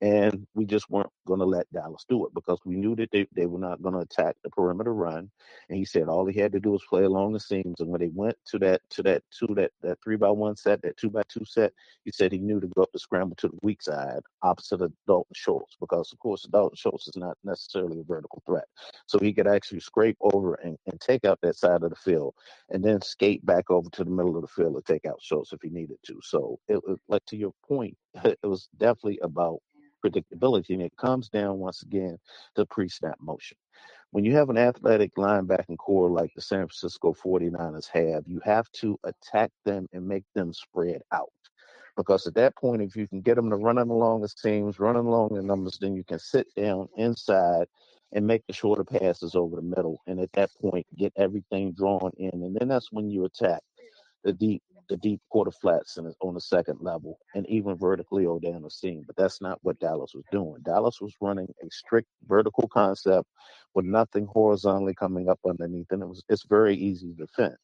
and 0.01 0.45
we 0.53 0.65
just 0.65 0.89
weren't 0.89 1.09
going 1.27 1.39
to 1.39 1.45
let 1.45 1.71
Dallas 1.73 2.05
do 2.07 2.25
it 2.25 2.33
because 2.33 2.59
we 2.65 2.75
knew 2.75 2.95
that 2.95 3.11
they, 3.11 3.27
they 3.35 3.47
were 3.47 3.59
not 3.59 3.81
going 3.81 3.95
to 3.95 4.01
attack 4.01 4.35
the 4.43 4.49
perimeter 4.49 4.93
run. 4.93 5.29
And 5.69 5.77
he 5.77 5.85
said 5.85 6.07
all 6.07 6.25
he 6.25 6.39
had 6.39 6.51
to 6.53 6.59
do 6.59 6.71
was 6.71 6.83
play 6.87 7.03
along 7.03 7.33
the 7.33 7.39
seams. 7.39 7.79
And 7.79 7.89
when 7.89 8.01
they 8.01 8.11
went 8.13 8.37
to 8.47 8.59
that 8.59 8.81
to 8.91 9.03
that 9.03 9.23
two 9.37 9.53
that 9.55 9.71
that 9.81 9.97
three 10.03 10.17
by 10.17 10.29
one 10.29 10.55
set, 10.55 10.81
that 10.83 10.97
two 10.97 11.09
by 11.09 11.23
two 11.27 11.45
set, 11.45 11.73
he 12.03 12.11
said 12.11 12.31
he 12.31 12.39
knew 12.39 12.59
to 12.59 12.67
go 12.67 12.83
up 12.83 12.91
the 12.93 12.99
scramble 12.99 13.35
to 13.37 13.47
the 13.47 13.57
weak 13.63 13.81
side 13.81 14.21
opposite 14.43 14.81
of 14.81 14.93
Dalton 15.07 15.33
Schultz 15.33 15.75
because 15.79 16.11
of 16.13 16.19
course 16.19 16.43
Dalton 16.43 16.75
Schultz 16.75 17.07
is 17.07 17.17
not 17.17 17.37
necessarily 17.43 17.99
a 17.99 18.03
vertical 18.03 18.43
threat. 18.45 18.65
So 19.07 19.19
he 19.19 19.33
could 19.33 19.47
actually 19.47 19.79
scrape 19.79 20.17
over 20.21 20.55
and, 20.55 20.77
and 20.87 20.99
take 21.01 21.25
out 21.25 21.39
that 21.41 21.55
side 21.55 21.83
of 21.83 21.89
the 21.89 21.94
field 21.95 22.33
and 22.69 22.83
then 22.83 23.01
skate 23.01 23.45
back 23.45 23.69
over 23.69 23.89
to 23.91 24.03
the 24.03 24.09
middle 24.09 24.35
of 24.35 24.41
the 24.41 24.47
field 24.47 24.75
to 24.75 24.93
take 24.93 25.05
out 25.05 25.21
Schultz 25.21 25.53
if 25.53 25.61
he 25.61 25.69
needed 25.69 25.97
to. 26.05 26.19
So 26.23 26.59
it 26.67 26.81
was 26.87 26.99
like 27.07 27.25
to 27.27 27.37
your 27.37 27.53
point, 27.67 27.97
it 28.23 28.39
was 28.43 28.69
definitely 28.77 29.19
about 29.23 29.59
predictability. 30.05 30.71
And 30.71 30.81
it 30.81 30.95
comes 30.97 31.29
down 31.29 31.59
once 31.59 31.81
again 31.83 32.17
to 32.55 32.65
pre-snap 32.65 33.17
motion. 33.21 33.57
When 34.11 34.23
you 34.23 34.33
have 34.35 34.49
an 34.49 34.57
athletic 34.57 35.15
linebacking 35.15 35.77
corps 35.77 36.09
like 36.09 36.33
the 36.35 36.41
San 36.41 36.67
Francisco 36.67 37.13
49ers 37.13 37.89
have, 37.89 38.23
you 38.27 38.39
have 38.45 38.69
to 38.73 38.97
attack 39.03 39.51
them 39.65 39.87
and 39.91 40.07
make 40.07 40.23
them 40.33 40.53
spread 40.53 41.01
out. 41.11 41.31
Because 41.97 42.27
at 42.27 42.35
that 42.35 42.55
point, 42.55 42.81
if 42.81 42.95
you 42.95 43.07
can 43.07 43.21
get 43.21 43.35
them 43.35 43.49
to 43.49 43.55
running 43.55 43.89
along 43.89 44.21
the 44.21 44.29
seams, 44.29 44.79
running 44.79 45.05
along 45.05 45.33
the 45.33 45.41
numbers, 45.41 45.77
then 45.79 45.95
you 45.95 46.03
can 46.03 46.19
sit 46.19 46.47
down 46.55 46.87
inside 46.97 47.67
and 48.16 48.26
make 48.26 48.41
the 48.47 48.53
shorter 48.53 48.86
passes 48.86 49.36
over 49.36 49.57
the 49.57 49.61
middle. 49.61 50.01
And 50.07 50.20
at 50.20 50.32
that 50.34 50.49
point, 50.61 50.88
get 50.97 51.13
everything 51.18 51.74
drawn 51.74 52.11
in. 52.18 52.32
And 52.32 52.57
then 52.59 52.70
that's 52.70 52.91
when 52.91 53.09
you 53.11 53.26
attack 53.26 53.61
the 54.24 54.34
deep 54.34 54.63
the 54.89 54.97
deep 54.97 55.20
quarter 55.32 55.51
flats 55.51 55.97
and 55.97 56.13
on 56.22 56.36
the 56.36 56.41
second 56.41 56.78
level 56.80 57.18
and 57.34 57.47
even 57.49 57.76
vertically 57.76 58.26
or 58.26 58.39
down 58.39 58.61
the 58.61 58.70
seam. 58.70 59.03
But 59.07 59.16
that's 59.16 59.41
not 59.41 59.59
what 59.63 59.80
Dallas 59.80 60.11
was 60.13 60.26
doing. 60.32 60.57
Dallas 60.63 61.01
was 61.01 61.13
running 61.22 61.47
a 61.63 61.68
strict 61.72 62.07
vertical 62.28 62.68
concept 62.68 63.28
with 63.74 63.86
nothing 63.86 64.28
horizontally 64.28 64.93
coming 64.93 65.28
up 65.30 65.39
underneath, 65.47 65.88
and 65.91 66.03
it 66.03 66.07
was 66.07 66.24
it's 66.30 66.45
very 66.47 66.76
easy 66.78 67.07
to 67.07 67.26
defend. 67.26 67.55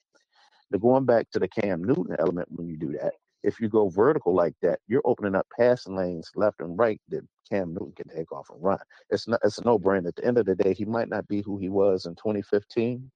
Now 0.71 0.79
going 0.79 1.05
back 1.05 1.29
to 1.31 1.39
the 1.39 1.47
Cam 1.47 1.83
Newton 1.83 2.15
element 2.19 2.47
when 2.51 2.67
you 2.67 2.77
do 2.77 2.93
that, 3.01 3.13
if 3.43 3.59
you 3.59 3.69
go 3.69 3.89
vertical 3.89 4.33
like 4.33 4.55
that, 4.61 4.79
you're 4.87 5.01
opening 5.05 5.35
up 5.35 5.47
passing 5.57 5.95
lanes 5.95 6.31
left 6.35 6.61
and 6.61 6.77
right 6.77 7.01
that 7.09 7.25
Cam 7.49 7.73
Newton 7.73 7.93
can 7.95 8.07
take 8.07 8.31
off 8.31 8.49
and 8.49 8.63
run. 8.63 8.79
It's 9.09 9.27
not 9.27 9.41
it's 9.43 9.57
a 9.57 9.65
no 9.65 9.77
brainer. 9.77 10.07
At 10.07 10.15
the 10.15 10.25
end 10.25 10.37
of 10.37 10.45
the 10.45 10.55
day, 10.55 10.73
he 10.73 10.85
might 10.85 11.09
not 11.09 11.27
be 11.27 11.41
who 11.41 11.57
he 11.57 11.69
was 11.69 12.05
in 12.05 12.15
2015, 12.15 13.11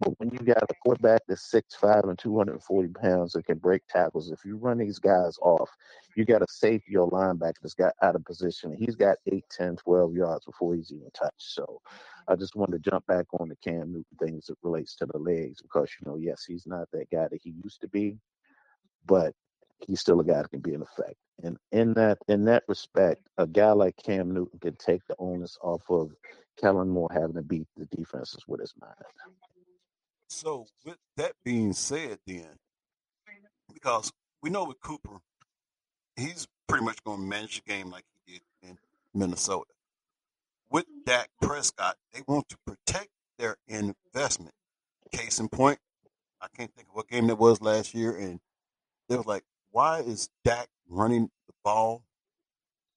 but 0.00 0.18
when 0.18 0.30
you 0.30 0.38
got 0.38 0.62
a 0.62 0.74
quarterback 0.82 1.22
that's 1.26 1.50
six 1.50 1.74
five 1.74 2.04
and 2.04 2.18
240 2.18 2.88
pounds 3.00 3.32
that 3.32 3.46
can 3.46 3.58
break 3.58 3.82
tackles, 3.88 4.30
if 4.30 4.44
you 4.44 4.56
run 4.56 4.78
these 4.78 4.98
guys 4.98 5.36
off, 5.42 5.70
you 6.14 6.24
got 6.24 6.38
to 6.38 6.46
save 6.48 6.82
your 6.86 7.10
linebacker 7.10 7.54
that's 7.62 7.74
got 7.74 7.94
out 8.02 8.14
of 8.14 8.24
position. 8.24 8.76
He's 8.78 8.94
got 8.94 9.18
8, 9.26 9.44
10, 9.50 9.76
12 9.76 10.14
yards 10.14 10.44
before 10.44 10.74
he's 10.74 10.92
even 10.92 11.10
touched. 11.14 11.34
So 11.42 11.80
I 12.28 12.36
just 12.36 12.54
wanted 12.54 12.82
to 12.82 12.90
jump 12.90 13.06
back 13.06 13.26
on 13.40 13.48
the 13.48 13.56
Cam 13.56 13.92
Newton 13.92 14.04
things 14.20 14.46
that 14.46 14.58
relates 14.62 14.94
to 14.96 15.06
the 15.06 15.18
legs 15.18 15.62
because, 15.62 15.90
you 16.00 16.08
know, 16.10 16.16
yes, 16.16 16.44
he's 16.46 16.66
not 16.66 16.88
that 16.92 17.10
guy 17.10 17.26
that 17.28 17.40
he 17.42 17.54
used 17.64 17.80
to 17.80 17.88
be, 17.88 18.18
but 19.06 19.34
he's 19.86 20.00
still 20.00 20.20
a 20.20 20.24
guy 20.24 20.42
that 20.42 20.50
can 20.50 20.60
be 20.60 20.74
an 20.74 20.82
effect. 20.82 21.16
And 21.42 21.56
in 21.70 21.94
that 21.94 22.18
in 22.28 22.44
that 22.46 22.64
respect, 22.66 23.28
a 23.36 23.46
guy 23.46 23.72
like 23.72 23.96
Cam 23.96 24.32
Newton 24.32 24.58
can 24.60 24.76
take 24.76 25.02
the 25.06 25.14
onus 25.18 25.56
off 25.62 25.82
of 25.88 26.10
Kellen 26.60 26.88
Moore 26.88 27.10
having 27.12 27.34
to 27.34 27.42
beat 27.42 27.68
the 27.76 27.86
defenses 27.86 28.44
with 28.48 28.60
his 28.60 28.74
mind. 28.80 28.94
So 30.28 30.66
with 30.84 30.98
that 31.16 31.32
being 31.44 31.72
said, 31.72 32.18
then 32.26 32.48
because 33.72 34.12
we 34.42 34.50
know 34.50 34.64
with 34.64 34.80
Cooper, 34.80 35.18
he's 36.16 36.46
pretty 36.66 36.84
much 36.84 37.02
going 37.04 37.20
to 37.20 37.26
manage 37.26 37.62
the 37.62 37.72
game 37.72 37.90
like 37.90 38.04
he 38.26 38.34
did 38.34 38.42
in 38.62 38.78
Minnesota. 39.14 39.70
With 40.70 40.84
Dak 41.06 41.30
Prescott, 41.40 41.96
they 42.12 42.22
want 42.26 42.48
to 42.50 42.56
protect 42.66 43.08
their 43.38 43.56
investment. 43.68 44.54
Case 45.12 45.38
in 45.38 45.48
point, 45.48 45.78
I 46.42 46.48
can't 46.54 46.72
think 46.74 46.88
of 46.88 46.94
what 46.94 47.08
game 47.08 47.28
that 47.28 47.36
was 47.36 47.62
last 47.62 47.94
year, 47.94 48.14
and 48.14 48.40
they 49.08 49.16
was 49.16 49.26
like, 49.26 49.44
"Why 49.70 50.00
is 50.00 50.30
Dak 50.44 50.68
running 50.88 51.30
the 51.46 51.54
ball?" 51.64 52.04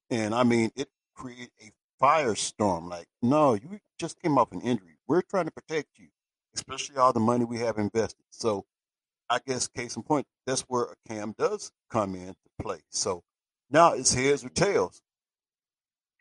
And 0.10 0.36
I 0.36 0.44
mean, 0.44 0.72
it 0.76 0.90
created 1.16 1.52
a 1.62 1.72
firestorm. 2.04 2.90
Like, 2.90 3.08
no, 3.22 3.54
you 3.54 3.80
just 4.00 4.20
came 4.22 4.38
off 4.38 4.52
an 4.52 4.62
injury. 4.62 4.98
We're 5.08 5.22
trying 5.22 5.46
to 5.46 5.52
protect 5.52 5.88
you, 5.98 6.08
especially 6.56 6.98
all 6.98 7.14
the 7.14 7.20
money 7.20 7.46
we 7.46 7.60
have 7.60 7.78
invested. 7.78 8.26
So, 8.32 8.66
I 9.30 9.40
guess 9.46 9.68
case 9.68 9.96
in 9.96 10.04
point, 10.04 10.28
that's 10.46 10.62
where 10.62 10.84
a 10.84 10.96
Cam 11.08 11.34
does 11.38 11.72
come 11.90 12.16
in 12.16 12.30
to 12.30 12.64
play. 12.64 12.80
So 12.90 13.24
now 13.70 13.94
it's 13.94 14.14
heads 14.14 14.44
or 14.44 14.50
tails. 14.50 15.02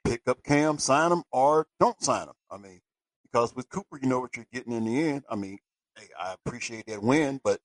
Pick 0.05 0.23
up 0.27 0.43
Cam, 0.45 0.79
sign 0.79 1.13
him, 1.13 1.25
or 1.33 1.67
don't 1.79 2.01
sign 2.03 2.29
him. 2.29 2.35
I 2.51 2.57
mean, 2.57 2.81
because 3.25 3.55
with 3.55 3.69
Cooper, 3.69 3.99
you 4.01 4.09
know 4.09 4.21
what 4.21 4.37
you're 4.37 4.47
getting 4.53 4.73
in 4.73 4.85
the 4.85 5.03
end. 5.03 5.25
I 5.29 5.37
mean, 5.37 5.59
hey, 5.97 6.07
I 6.19 6.35
appreciate 6.35 6.87
that 6.87 7.03
win, 7.03 7.41
but 7.43 7.61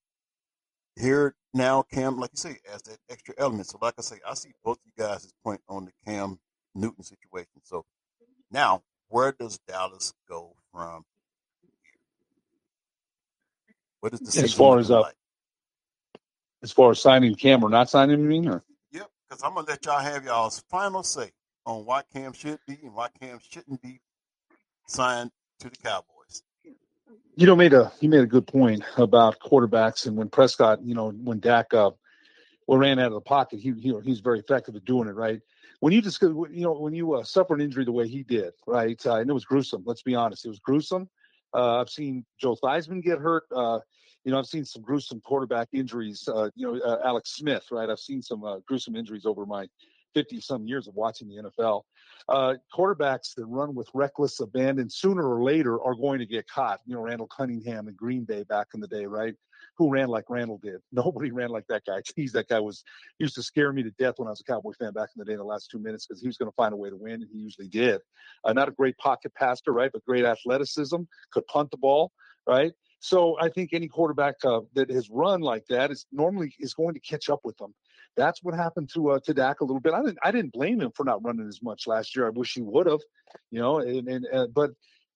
here 0.96 1.34
now, 1.56 1.82
Cam, 1.82 2.18
like 2.18 2.30
you 2.32 2.38
say, 2.38 2.58
as 2.72 2.82
that 2.82 2.98
extra 3.10 3.34
element. 3.38 3.66
So, 3.66 3.78
like 3.80 3.94
I 3.98 4.02
say, 4.02 4.16
I 4.28 4.34
see 4.34 4.52
both 4.64 4.78
you 4.84 4.92
guys' 4.96 5.32
point 5.42 5.60
on 5.68 5.86
the 5.86 5.92
Cam 6.04 6.38
Newton 6.74 7.02
situation. 7.02 7.60
So 7.64 7.84
now, 8.50 8.82
where 9.08 9.32
does 9.32 9.58
Dallas 9.66 10.12
go 10.28 10.54
from? 10.72 11.04
What 14.00 14.12
is 14.12 14.20
the 14.20 14.42
As 14.42 14.54
far 14.54 14.78
as 14.78 14.90
uh, 14.90 15.02
as 16.62 16.72
far 16.72 16.90
as 16.90 17.00
signing 17.00 17.34
Cam 17.34 17.64
or 17.64 17.70
not 17.70 17.90
signing 17.90 18.20
him, 18.20 18.28
mean? 18.28 18.48
Or 18.48 18.62
Yep, 18.92 19.08
because 19.28 19.42
I'm 19.42 19.54
gonna 19.54 19.66
let 19.66 19.84
y'all 19.84 19.98
have 19.98 20.24
y'all's 20.24 20.62
final 20.70 21.02
say 21.02 21.30
on 21.64 21.84
why 21.84 22.02
Cam 22.12 22.32
should 22.32 22.58
be 22.66 22.78
and 22.82 22.94
why 22.94 23.08
Cam 23.20 23.38
shouldn't 23.50 23.82
be 23.82 24.00
signed 24.86 25.30
to 25.60 25.70
the 25.70 25.76
Cowboys. 25.76 26.15
You 27.36 27.46
know, 27.46 27.56
made 27.56 27.72
a 27.72 27.92
he 28.00 28.08
made 28.08 28.20
a 28.20 28.26
good 28.26 28.46
point 28.46 28.82
about 28.96 29.38
quarterbacks 29.40 30.06
and 30.06 30.16
when 30.16 30.28
Prescott, 30.28 30.82
you 30.82 30.94
know, 30.94 31.10
when 31.10 31.38
Dak 31.38 31.72
uh, 31.74 31.90
well 32.66 32.78
ran 32.78 32.98
out 32.98 33.08
of 33.08 33.12
the 33.12 33.20
pocket, 33.20 33.60
he 33.60 33.72
he 33.72 33.94
he's 34.04 34.20
very 34.20 34.38
effective 34.38 34.74
at 34.74 34.84
doing 34.84 35.08
it, 35.08 35.14
right? 35.14 35.40
When 35.80 35.92
you 35.92 36.00
just 36.00 36.20
you 36.22 36.48
know 36.50 36.72
when 36.72 36.94
you 36.94 37.14
uh, 37.14 37.24
suffer 37.24 37.54
an 37.54 37.60
injury 37.60 37.84
the 37.84 37.92
way 37.92 38.08
he 38.08 38.22
did, 38.22 38.52
right? 38.66 39.00
Uh, 39.04 39.16
and 39.16 39.28
it 39.28 39.32
was 39.32 39.44
gruesome. 39.44 39.82
Let's 39.84 40.02
be 40.02 40.14
honest, 40.14 40.44
it 40.46 40.48
was 40.48 40.60
gruesome. 40.60 41.08
Uh, 41.54 41.80
I've 41.80 41.90
seen 41.90 42.24
Joe 42.40 42.56
Theismann 42.62 43.02
get 43.02 43.18
hurt. 43.18 43.44
Uh, 43.54 43.80
you 44.24 44.32
know, 44.32 44.38
I've 44.38 44.46
seen 44.46 44.64
some 44.64 44.82
gruesome 44.82 45.20
quarterback 45.20 45.68
injuries. 45.72 46.28
Uh, 46.28 46.50
you 46.56 46.66
know, 46.66 46.80
uh, 46.80 46.98
Alex 47.04 47.36
Smith, 47.36 47.66
right? 47.70 47.88
I've 47.88 48.00
seen 48.00 48.22
some 48.22 48.42
uh, 48.44 48.58
gruesome 48.66 48.96
injuries 48.96 49.26
over 49.26 49.46
my 49.46 49.66
50 50.16 50.40
some 50.40 50.66
years 50.66 50.88
of 50.88 50.94
watching 50.94 51.28
the 51.28 51.50
NFL. 51.50 51.82
Uh, 52.26 52.54
quarterbacks 52.74 53.34
that 53.34 53.44
run 53.44 53.74
with 53.74 53.86
reckless 53.92 54.40
abandon 54.40 54.88
sooner 54.88 55.28
or 55.28 55.42
later 55.42 55.78
are 55.82 55.94
going 55.94 56.18
to 56.18 56.24
get 56.24 56.48
caught. 56.48 56.80
You 56.86 56.94
know, 56.94 57.02
Randall 57.02 57.26
Cunningham 57.26 57.86
in 57.86 57.94
Green 57.94 58.24
Bay 58.24 58.42
back 58.44 58.68
in 58.72 58.80
the 58.80 58.88
day, 58.88 59.04
right? 59.04 59.34
Who 59.76 59.90
ran 59.90 60.08
like 60.08 60.24
Randall 60.30 60.58
did? 60.62 60.80
Nobody 60.92 61.32
ran 61.32 61.50
like 61.50 61.66
that 61.68 61.82
guy. 61.86 62.00
Geez, 62.16 62.32
that 62.32 62.48
guy 62.48 62.60
was 62.60 62.82
used 63.18 63.34
to 63.34 63.42
scare 63.42 63.74
me 63.74 63.82
to 63.82 63.90
death 63.90 64.14
when 64.16 64.26
I 64.26 64.30
was 64.30 64.40
a 64.40 64.44
Cowboy 64.50 64.72
fan 64.78 64.94
back 64.94 65.10
in 65.14 65.18
the 65.18 65.26
day. 65.26 65.32
In 65.32 65.38
the 65.38 65.44
last 65.44 65.68
two 65.70 65.78
minutes, 65.78 66.06
because 66.06 66.22
he 66.22 66.28
was 66.28 66.38
going 66.38 66.50
to 66.50 66.56
find 66.56 66.72
a 66.72 66.78
way 66.78 66.88
to 66.88 66.96
win, 66.96 67.20
and 67.20 67.28
he 67.30 67.38
usually 67.38 67.68
did. 67.68 68.00
Uh, 68.42 68.54
not 68.54 68.68
a 68.68 68.72
great 68.72 68.96
pocket 68.96 69.34
passer, 69.34 69.70
right? 69.70 69.90
But 69.92 70.02
great 70.06 70.24
athleticism. 70.24 71.02
Could 71.30 71.46
punt 71.46 71.70
the 71.70 71.76
ball, 71.76 72.10
right? 72.46 72.72
So 73.00 73.36
I 73.38 73.50
think 73.50 73.70
any 73.74 73.88
quarterback 73.88 74.36
uh, 74.44 74.60
that 74.74 74.90
has 74.90 75.10
run 75.10 75.42
like 75.42 75.66
that 75.68 75.90
is 75.90 76.06
normally 76.10 76.54
is 76.58 76.72
going 76.72 76.94
to 76.94 77.00
catch 77.00 77.28
up 77.28 77.40
with 77.44 77.56
them. 77.58 77.74
That's 78.16 78.42
what 78.42 78.54
happened 78.54 78.90
to 78.94 79.10
uh, 79.10 79.20
to 79.24 79.34
Dak 79.34 79.60
a 79.60 79.64
little 79.64 79.80
bit. 79.80 79.92
I 79.92 80.02
didn't 80.02 80.18
I 80.22 80.30
didn't 80.30 80.52
blame 80.52 80.80
him 80.80 80.90
for 80.92 81.04
not 81.04 81.24
running 81.24 81.48
as 81.48 81.62
much 81.62 81.86
last 81.86 82.16
year. 82.16 82.26
I 82.26 82.30
wish 82.30 82.54
he 82.54 82.62
would 82.62 82.86
have, 82.86 83.00
you 83.50 83.60
know. 83.60 83.78
And, 83.78 84.08
and 84.08 84.26
uh, 84.32 84.46
but 84.46 84.70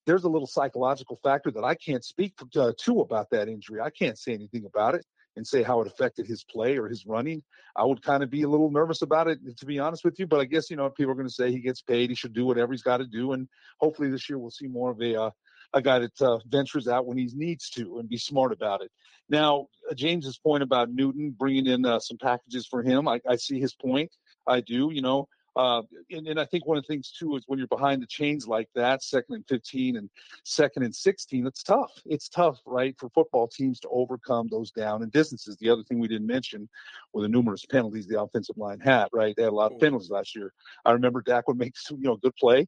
there's 0.06 0.24
a 0.24 0.28
little 0.28 0.46
psychological 0.46 1.18
factor 1.22 1.50
that 1.50 1.64
I 1.64 1.74
can't 1.74 2.04
speak 2.04 2.34
to, 2.36 2.62
uh, 2.62 2.72
to 2.78 3.00
about 3.00 3.30
that 3.30 3.48
injury. 3.48 3.80
I 3.80 3.90
can't 3.90 4.18
say 4.18 4.32
anything 4.32 4.64
about 4.66 4.94
it 4.94 5.04
and 5.36 5.46
say 5.46 5.62
how 5.62 5.80
it 5.80 5.86
affected 5.86 6.26
his 6.26 6.44
play 6.44 6.76
or 6.76 6.88
his 6.88 7.06
running. 7.06 7.42
I 7.76 7.84
would 7.84 8.02
kind 8.02 8.22
of 8.22 8.30
be 8.30 8.42
a 8.42 8.48
little 8.48 8.70
nervous 8.70 9.02
about 9.02 9.28
it, 9.28 9.38
to 9.56 9.66
be 9.66 9.78
honest 9.78 10.04
with 10.04 10.18
you. 10.18 10.26
But 10.26 10.40
I 10.40 10.44
guess 10.44 10.70
you 10.70 10.76
know 10.76 10.90
people 10.90 11.12
are 11.12 11.16
going 11.16 11.28
to 11.28 11.32
say 11.32 11.50
he 11.50 11.60
gets 11.60 11.82
paid, 11.82 12.10
he 12.10 12.16
should 12.16 12.32
do 12.32 12.44
whatever 12.44 12.72
he's 12.72 12.82
got 12.82 12.98
to 12.98 13.06
do, 13.06 13.32
and 13.32 13.48
hopefully 13.78 14.10
this 14.10 14.28
year 14.28 14.38
we'll 14.38 14.50
see 14.50 14.66
more 14.66 14.90
of 14.90 15.00
a 15.00 15.20
uh, 15.20 15.30
a 15.72 15.82
guy 15.82 15.98
that 16.00 16.22
uh, 16.22 16.38
ventures 16.48 16.88
out 16.88 17.06
when 17.06 17.18
he 17.18 17.28
needs 17.34 17.70
to 17.70 17.98
and 17.98 18.08
be 18.08 18.18
smart 18.18 18.52
about 18.52 18.82
it. 18.82 18.90
Now, 19.28 19.66
uh, 19.90 19.94
James's 19.94 20.38
point 20.38 20.62
about 20.62 20.90
Newton 20.90 21.34
bringing 21.38 21.66
in 21.66 21.86
uh, 21.86 22.00
some 22.00 22.18
packages 22.18 22.66
for 22.66 22.82
him, 22.82 23.06
I, 23.06 23.20
I 23.28 23.36
see 23.36 23.60
his 23.60 23.74
point. 23.74 24.10
I 24.46 24.60
do. 24.60 24.90
You 24.92 25.02
know, 25.02 25.28
Uh, 25.60 25.82
and, 26.10 26.26
and 26.26 26.40
I 26.40 26.46
think 26.46 26.64
one 26.64 26.78
of 26.78 26.84
the 26.84 26.88
things 26.88 27.10
too 27.10 27.36
is 27.36 27.44
when 27.46 27.58
you're 27.58 27.68
behind 27.68 28.00
the 28.00 28.06
chains 28.06 28.48
like 28.48 28.68
that, 28.74 29.02
second 29.02 29.34
and 29.34 29.46
15 29.46 29.98
and 29.98 30.08
second 30.42 30.84
and 30.84 30.94
16, 30.94 31.46
it's 31.46 31.62
tough. 31.62 31.92
It's 32.06 32.30
tough, 32.30 32.58
right, 32.64 32.94
for 32.98 33.10
football 33.10 33.46
teams 33.46 33.78
to 33.80 33.88
overcome 33.90 34.48
those 34.50 34.70
down 34.70 35.02
and 35.02 35.12
distances. 35.12 35.58
The 35.58 35.68
other 35.68 35.82
thing 35.82 35.98
we 35.98 36.08
didn't 36.08 36.26
mention 36.26 36.66
were 37.12 37.20
the 37.20 37.28
numerous 37.28 37.66
penalties 37.66 38.06
the 38.06 38.22
offensive 38.22 38.56
line 38.56 38.80
had, 38.80 39.08
right? 39.12 39.34
They 39.36 39.42
had 39.42 39.52
a 39.52 39.54
lot 39.54 39.70
of 39.70 39.78
penalties 39.78 40.08
last 40.08 40.34
year. 40.34 40.50
I 40.86 40.92
remember 40.92 41.20
Dak 41.20 41.46
would 41.46 41.58
make 41.58 41.74
you 41.90 41.98
know 41.98 42.16
good 42.16 42.36
play, 42.36 42.66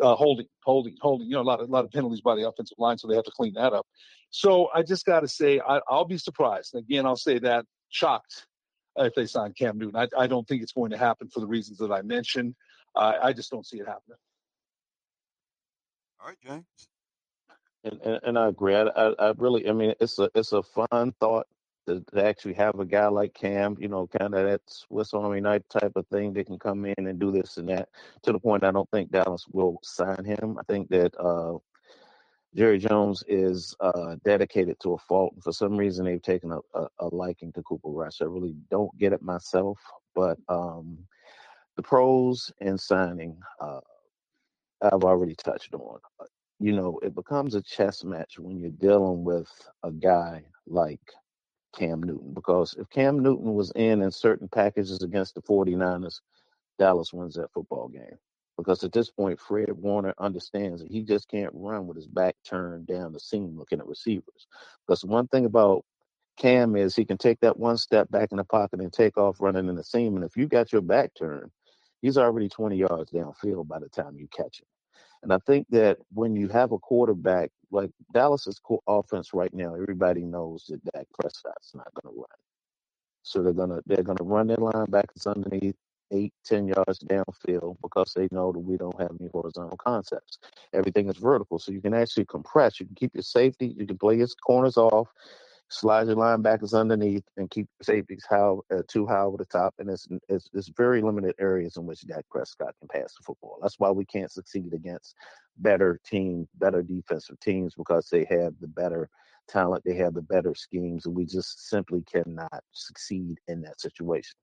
uh, 0.00 0.14
holding, 0.14 0.46
holding, 0.64 0.96
holding. 1.02 1.26
You 1.26 1.34
know, 1.34 1.42
a 1.42 1.50
lot, 1.50 1.60
of, 1.60 1.68
a 1.68 1.72
lot 1.72 1.84
of 1.84 1.90
penalties 1.90 2.22
by 2.22 2.36
the 2.36 2.48
offensive 2.48 2.78
line, 2.78 2.96
so 2.96 3.06
they 3.06 3.16
have 3.16 3.24
to 3.24 3.32
clean 3.36 3.52
that 3.54 3.74
up. 3.74 3.86
So 4.30 4.70
I 4.74 4.82
just 4.82 5.04
got 5.04 5.20
to 5.20 5.28
say, 5.28 5.60
I, 5.60 5.80
will 5.90 6.06
be 6.06 6.16
surprised. 6.16 6.74
Again, 6.74 7.04
I'll 7.04 7.16
say 7.16 7.38
that 7.40 7.66
shocked 7.90 8.46
if 8.96 9.14
they 9.14 9.26
sign 9.26 9.52
Cam 9.52 9.78
Newton. 9.78 9.96
I, 9.96 10.08
I, 10.22 10.26
don't 10.26 10.46
think 10.46 10.62
it's 10.62 10.72
going 10.72 10.90
to 10.90 10.98
happen 10.98 11.28
for 11.28 11.40
the 11.40 11.46
reasons 11.46 11.78
that 11.78 11.92
I 11.92 12.02
mentioned. 12.02 12.54
Uh, 12.94 13.14
I 13.22 13.32
just 13.32 13.50
don't 13.50 13.66
see 13.66 13.78
it 13.78 13.86
happening. 13.86 14.18
All 16.20 16.28
right, 16.28 16.36
James. 16.44 16.64
And, 17.84 18.00
and, 18.02 18.20
and 18.24 18.38
I 18.38 18.48
agree. 18.48 18.74
I, 18.74 18.82
I, 18.82 19.12
I, 19.18 19.32
really, 19.38 19.68
I 19.68 19.72
mean, 19.72 19.94
it's 20.00 20.18
a 20.18 20.28
it's 20.34 20.52
a 20.52 20.62
fun 20.62 21.14
thought 21.18 21.46
to, 21.86 22.04
to 22.12 22.24
actually 22.24 22.54
have 22.54 22.78
a 22.78 22.84
guy 22.84 23.08
like 23.08 23.32
Cam, 23.32 23.76
you 23.80 23.88
know, 23.88 24.06
kind 24.06 24.34
of 24.34 24.46
that 24.46 24.60
Swiss 24.66 25.14
Army 25.14 25.40
knife 25.40 25.62
type 25.68 25.92
of 25.96 26.06
thing 26.08 26.34
that 26.34 26.46
can 26.46 26.58
come 26.58 26.84
in 26.84 27.06
and 27.06 27.18
do 27.18 27.30
this 27.30 27.56
and 27.56 27.68
that. 27.70 27.88
To 28.24 28.32
the 28.32 28.38
point, 28.38 28.64
I 28.64 28.70
don't 28.70 28.90
think 28.90 29.10
Dallas 29.10 29.46
will 29.50 29.78
sign 29.82 30.24
him. 30.24 30.58
I 30.58 30.62
think 30.70 30.90
that 30.90 31.18
uh, 31.18 31.56
Jerry 32.54 32.78
Jones 32.78 33.22
is 33.28 33.76
uh, 33.80 34.16
dedicated 34.24 34.76
to 34.80 34.94
a 34.94 34.98
fault. 34.98 35.34
For 35.40 35.52
some 35.52 35.76
reason, 35.76 36.04
they've 36.04 36.20
taken 36.20 36.50
a, 36.50 36.58
a, 36.74 36.88
a, 36.98 37.06
liking 37.14 37.52
to 37.52 37.62
Cooper 37.62 37.88
Rush. 37.88 38.20
I 38.20 38.24
really 38.24 38.56
don't 38.70 38.96
get 38.98 39.12
it 39.12 39.22
myself, 39.22 39.78
but 40.16 40.36
um, 40.48 40.98
the 41.76 41.82
pros 41.82 42.50
in 42.60 42.76
signing, 42.76 43.38
uh, 43.60 43.80
I've 44.82 45.04
already 45.04 45.36
touched 45.36 45.74
on. 45.74 46.00
Uh, 46.18 46.24
you 46.58 46.72
know, 46.72 46.98
it 47.02 47.14
becomes 47.14 47.54
a 47.54 47.62
chess 47.62 48.02
match 48.02 48.38
when 48.38 48.58
you're 48.58 48.70
dealing 48.70 49.22
with 49.22 49.50
a 49.84 49.92
guy 49.92 50.42
like 50.66 51.00
Cam 51.78 52.02
Newton, 52.02 52.34
because 52.34 52.74
if 52.78 52.90
Cam 52.90 53.20
Newton 53.20 53.54
was 53.54 53.70
in 53.76 54.02
in 54.02 54.10
certain 54.10 54.48
packages 54.48 55.02
against 55.02 55.36
the 55.36 55.42
49ers, 55.42 56.20
Dallas 56.80 57.12
wins 57.12 57.36
that 57.36 57.52
football 57.52 57.86
game 57.88 58.18
because 58.60 58.84
at 58.84 58.92
this 58.92 59.10
point, 59.10 59.40
Fred 59.40 59.72
Warner 59.72 60.14
understands 60.18 60.82
that 60.82 60.90
he 60.90 61.02
just 61.02 61.28
can't 61.28 61.50
run 61.54 61.86
with 61.86 61.96
his 61.96 62.06
back 62.06 62.36
turned 62.44 62.86
down 62.86 63.12
the 63.12 63.20
seam 63.20 63.56
looking 63.58 63.80
at 63.80 63.86
receivers. 63.86 64.46
Because 64.86 65.04
one 65.04 65.28
thing 65.28 65.46
about 65.46 65.84
Cam 66.36 66.76
is 66.76 66.94
he 66.94 67.04
can 67.04 67.18
take 67.18 67.40
that 67.40 67.58
one 67.58 67.78
step 67.78 68.10
back 68.10 68.32
in 68.32 68.36
the 68.38 68.44
pocket 68.44 68.80
and 68.80 68.92
take 68.92 69.16
off 69.16 69.40
running 69.40 69.68
in 69.68 69.76
the 69.76 69.84
seam. 69.84 70.16
And 70.16 70.24
if 70.24 70.36
you 70.36 70.46
got 70.46 70.72
your 70.72 70.82
back 70.82 71.12
turned, 71.18 71.50
he's 72.02 72.18
already 72.18 72.48
20 72.48 72.76
yards 72.76 73.10
downfield 73.10 73.66
by 73.66 73.78
the 73.78 73.88
time 73.88 74.16
you 74.18 74.28
catch 74.28 74.60
him. 74.60 74.66
And 75.22 75.32
I 75.32 75.38
think 75.46 75.66
that 75.70 75.98
when 76.12 76.36
you 76.36 76.48
have 76.48 76.72
a 76.72 76.78
quarterback 76.78 77.50
like 77.70 77.90
Dallas's 78.12 78.60
offense 78.86 79.34
right 79.34 79.52
now, 79.54 79.74
everybody 79.74 80.22
knows 80.22 80.66
that 80.68 80.84
Dak 80.92 81.06
Prescott's 81.18 81.74
not 81.74 81.92
going 82.02 82.14
to 82.14 82.20
run. 82.20 82.38
So 83.22 83.42
they're 83.42 83.52
gonna 83.52 83.80
they're 83.86 84.02
gonna 84.02 84.24
run 84.24 84.46
their 84.46 84.56
linebackers 84.56 85.26
underneath 85.26 85.76
eight, 86.10 86.32
ten 86.44 86.66
yards 86.66 86.98
downfield 87.00 87.76
because 87.82 88.12
they 88.14 88.28
know 88.30 88.52
that 88.52 88.58
we 88.58 88.76
don't 88.76 89.00
have 89.00 89.12
any 89.20 89.30
horizontal 89.32 89.76
concepts. 89.76 90.38
Everything 90.72 91.08
is 91.08 91.16
vertical, 91.16 91.58
so 91.58 91.72
you 91.72 91.80
can 91.80 91.94
actually 91.94 92.26
compress. 92.26 92.80
You 92.80 92.86
can 92.86 92.94
keep 92.94 93.14
your 93.14 93.22
safety. 93.22 93.74
You 93.78 93.86
can 93.86 93.98
play 93.98 94.18
his 94.18 94.34
corners 94.34 94.76
off, 94.76 95.08
slide 95.68 96.06
your 96.08 96.16
linebackers 96.16 96.78
underneath, 96.78 97.24
and 97.36 97.50
keep 97.50 97.68
your 97.78 97.96
safeties 97.96 98.24
high, 98.28 98.54
uh, 98.72 98.82
too 98.88 99.06
high 99.06 99.22
over 99.22 99.36
the 99.36 99.44
top. 99.44 99.74
And 99.78 99.90
it's, 99.90 100.08
it's 100.28 100.48
it's 100.52 100.68
very 100.76 101.02
limited 101.02 101.34
areas 101.38 101.76
in 101.76 101.86
which 101.86 102.06
Dak 102.06 102.24
Prescott 102.30 102.74
can 102.78 102.88
pass 102.88 103.14
the 103.14 103.22
football. 103.24 103.58
That's 103.62 103.78
why 103.78 103.90
we 103.90 104.04
can't 104.04 104.30
succeed 104.30 104.72
against 104.72 105.14
better 105.58 106.00
teams, 106.04 106.48
better 106.58 106.82
defensive 106.82 107.38
teams 107.40 107.74
because 107.74 108.08
they 108.08 108.24
have 108.24 108.54
the 108.60 108.68
better 108.68 109.08
talent, 109.48 109.82
they 109.84 109.96
have 109.96 110.14
the 110.14 110.22
better 110.22 110.54
schemes, 110.54 111.06
and 111.06 111.14
we 111.14 111.26
just 111.26 111.68
simply 111.68 112.02
cannot 112.02 112.62
succeed 112.72 113.38
in 113.48 113.60
that 113.62 113.80
situation. 113.80 114.36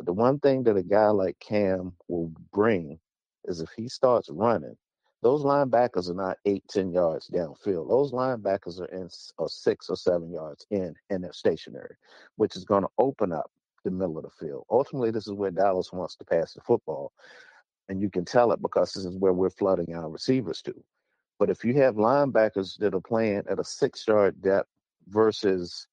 But 0.00 0.06
the 0.06 0.14
one 0.14 0.38
thing 0.38 0.62
that 0.62 0.78
a 0.78 0.82
guy 0.82 1.08
like 1.08 1.38
Cam 1.40 1.92
will 2.08 2.32
bring 2.54 2.98
is 3.44 3.60
if 3.60 3.68
he 3.76 3.86
starts 3.86 4.30
running, 4.30 4.78
those 5.20 5.42
linebackers 5.42 6.08
are 6.08 6.14
not 6.14 6.38
eight, 6.46 6.64
ten 6.68 6.90
yards 6.90 7.28
downfield. 7.28 7.86
Those 7.90 8.10
linebackers 8.10 8.80
are 8.80 8.86
in 8.86 9.10
or 9.36 9.50
six 9.50 9.90
or 9.90 9.96
seven 9.96 10.32
yards 10.32 10.66
in, 10.70 10.94
and 11.10 11.22
they're 11.22 11.34
stationary, 11.34 11.96
which 12.36 12.56
is 12.56 12.64
going 12.64 12.82
to 12.82 12.88
open 12.96 13.30
up 13.30 13.50
the 13.84 13.90
middle 13.90 14.16
of 14.16 14.24
the 14.24 14.30
field. 14.30 14.64
Ultimately, 14.70 15.10
this 15.10 15.26
is 15.26 15.34
where 15.34 15.50
Dallas 15.50 15.92
wants 15.92 16.16
to 16.16 16.24
pass 16.24 16.54
the 16.54 16.62
football. 16.62 17.12
And 17.90 18.00
you 18.00 18.08
can 18.08 18.24
tell 18.24 18.52
it 18.52 18.62
because 18.62 18.94
this 18.94 19.04
is 19.04 19.18
where 19.18 19.34
we're 19.34 19.50
flooding 19.50 19.94
our 19.94 20.08
receivers 20.08 20.62
to. 20.62 20.72
But 21.38 21.50
if 21.50 21.62
you 21.62 21.74
have 21.74 21.96
linebackers 21.96 22.78
that 22.78 22.94
are 22.94 23.02
playing 23.02 23.42
at 23.50 23.58
a 23.58 23.64
six 23.64 24.08
yard 24.08 24.40
depth 24.40 24.70
versus 25.08 25.86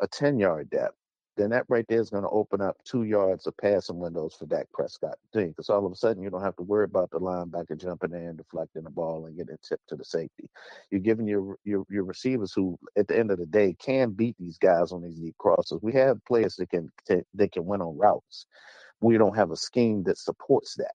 a 0.00 0.08
10 0.08 0.40
yard 0.40 0.68
depth, 0.68 0.96
then 1.36 1.50
that 1.50 1.64
right 1.68 1.86
there 1.88 2.00
is 2.00 2.10
going 2.10 2.24
to 2.24 2.30
open 2.30 2.60
up 2.60 2.76
two 2.84 3.04
yards 3.04 3.46
of 3.46 3.56
passing 3.56 3.98
windows 3.98 4.36
for 4.38 4.46
Dak 4.46 4.66
Prescott. 4.72 5.16
Because 5.32 5.70
all 5.70 5.86
of 5.86 5.92
a 5.92 5.96
sudden 5.96 6.22
you 6.22 6.30
don't 6.30 6.42
have 6.44 6.56
to 6.56 6.62
worry 6.62 6.84
about 6.84 7.10
the 7.10 7.20
linebacker 7.20 7.78
jumping 7.80 8.12
in, 8.12 8.28
and 8.28 8.38
deflecting 8.38 8.84
the 8.84 8.90
ball, 8.90 9.26
and 9.26 9.36
getting 9.36 9.56
tipped 9.66 9.88
to 9.88 9.96
the 9.96 10.04
safety. 10.04 10.50
You're 10.90 11.00
giving 11.00 11.26
your, 11.28 11.56
your 11.64 11.84
your 11.90 12.04
receivers 12.04 12.52
who, 12.54 12.78
at 12.96 13.08
the 13.08 13.18
end 13.18 13.30
of 13.30 13.38
the 13.38 13.46
day, 13.46 13.74
can 13.78 14.10
beat 14.10 14.36
these 14.38 14.58
guys 14.58 14.92
on 14.92 15.02
these 15.02 15.18
deep 15.18 15.36
crosses. 15.38 15.80
We 15.82 15.94
have 15.94 16.24
players 16.26 16.56
that 16.56 16.70
can 16.70 16.90
that 17.34 17.52
can 17.52 17.66
win 17.66 17.82
on 17.82 17.98
routes. 17.98 18.46
We 19.00 19.18
don't 19.18 19.36
have 19.36 19.52
a 19.52 19.56
scheme 19.56 20.04
that 20.04 20.18
supports 20.18 20.76
that. 20.76 20.92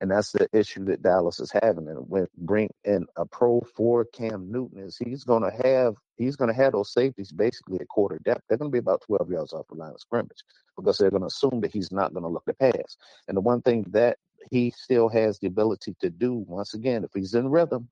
And 0.00 0.12
that's 0.12 0.32
the 0.32 0.48
issue 0.54 0.86
that 0.86 1.02
Dallas 1.02 1.40
is 1.40 1.52
having. 1.52 1.88
And 1.88 2.08
when 2.08 2.28
bring 2.38 2.70
in 2.84 3.06
a 3.16 3.26
pro 3.26 3.62
for 3.76 4.06
Cam 4.06 4.52
Newton 4.52 4.80
is 4.80 4.98
he's 4.98 5.24
gonna 5.24 5.52
have 5.64 5.96
he's 6.22 6.36
gonna 6.36 6.54
have 6.54 6.72
those 6.72 6.92
safeties 6.92 7.32
basically 7.32 7.78
at 7.80 7.88
quarter 7.88 8.18
depth. 8.24 8.42
They're 8.48 8.58
gonna 8.58 8.70
be 8.70 8.78
about 8.78 9.02
twelve 9.02 9.30
yards 9.30 9.52
off 9.52 9.66
the 9.68 9.76
line 9.76 9.92
of 9.92 10.00
scrimmage 10.00 10.44
because 10.76 10.98
they're 10.98 11.10
gonna 11.10 11.26
assume 11.26 11.60
that 11.62 11.72
he's 11.72 11.92
not 11.92 12.14
gonna 12.14 12.28
look 12.28 12.44
to 12.46 12.54
pass. 12.54 12.96
And 13.28 13.36
the 13.36 13.40
one 13.40 13.62
thing 13.62 13.84
that 13.90 14.18
he 14.50 14.72
still 14.76 15.08
has 15.08 15.38
the 15.38 15.46
ability 15.46 15.94
to 16.00 16.10
do, 16.10 16.44
once 16.48 16.74
again, 16.74 17.04
if 17.04 17.10
he's 17.14 17.34
in 17.34 17.48
rhythm, 17.48 17.88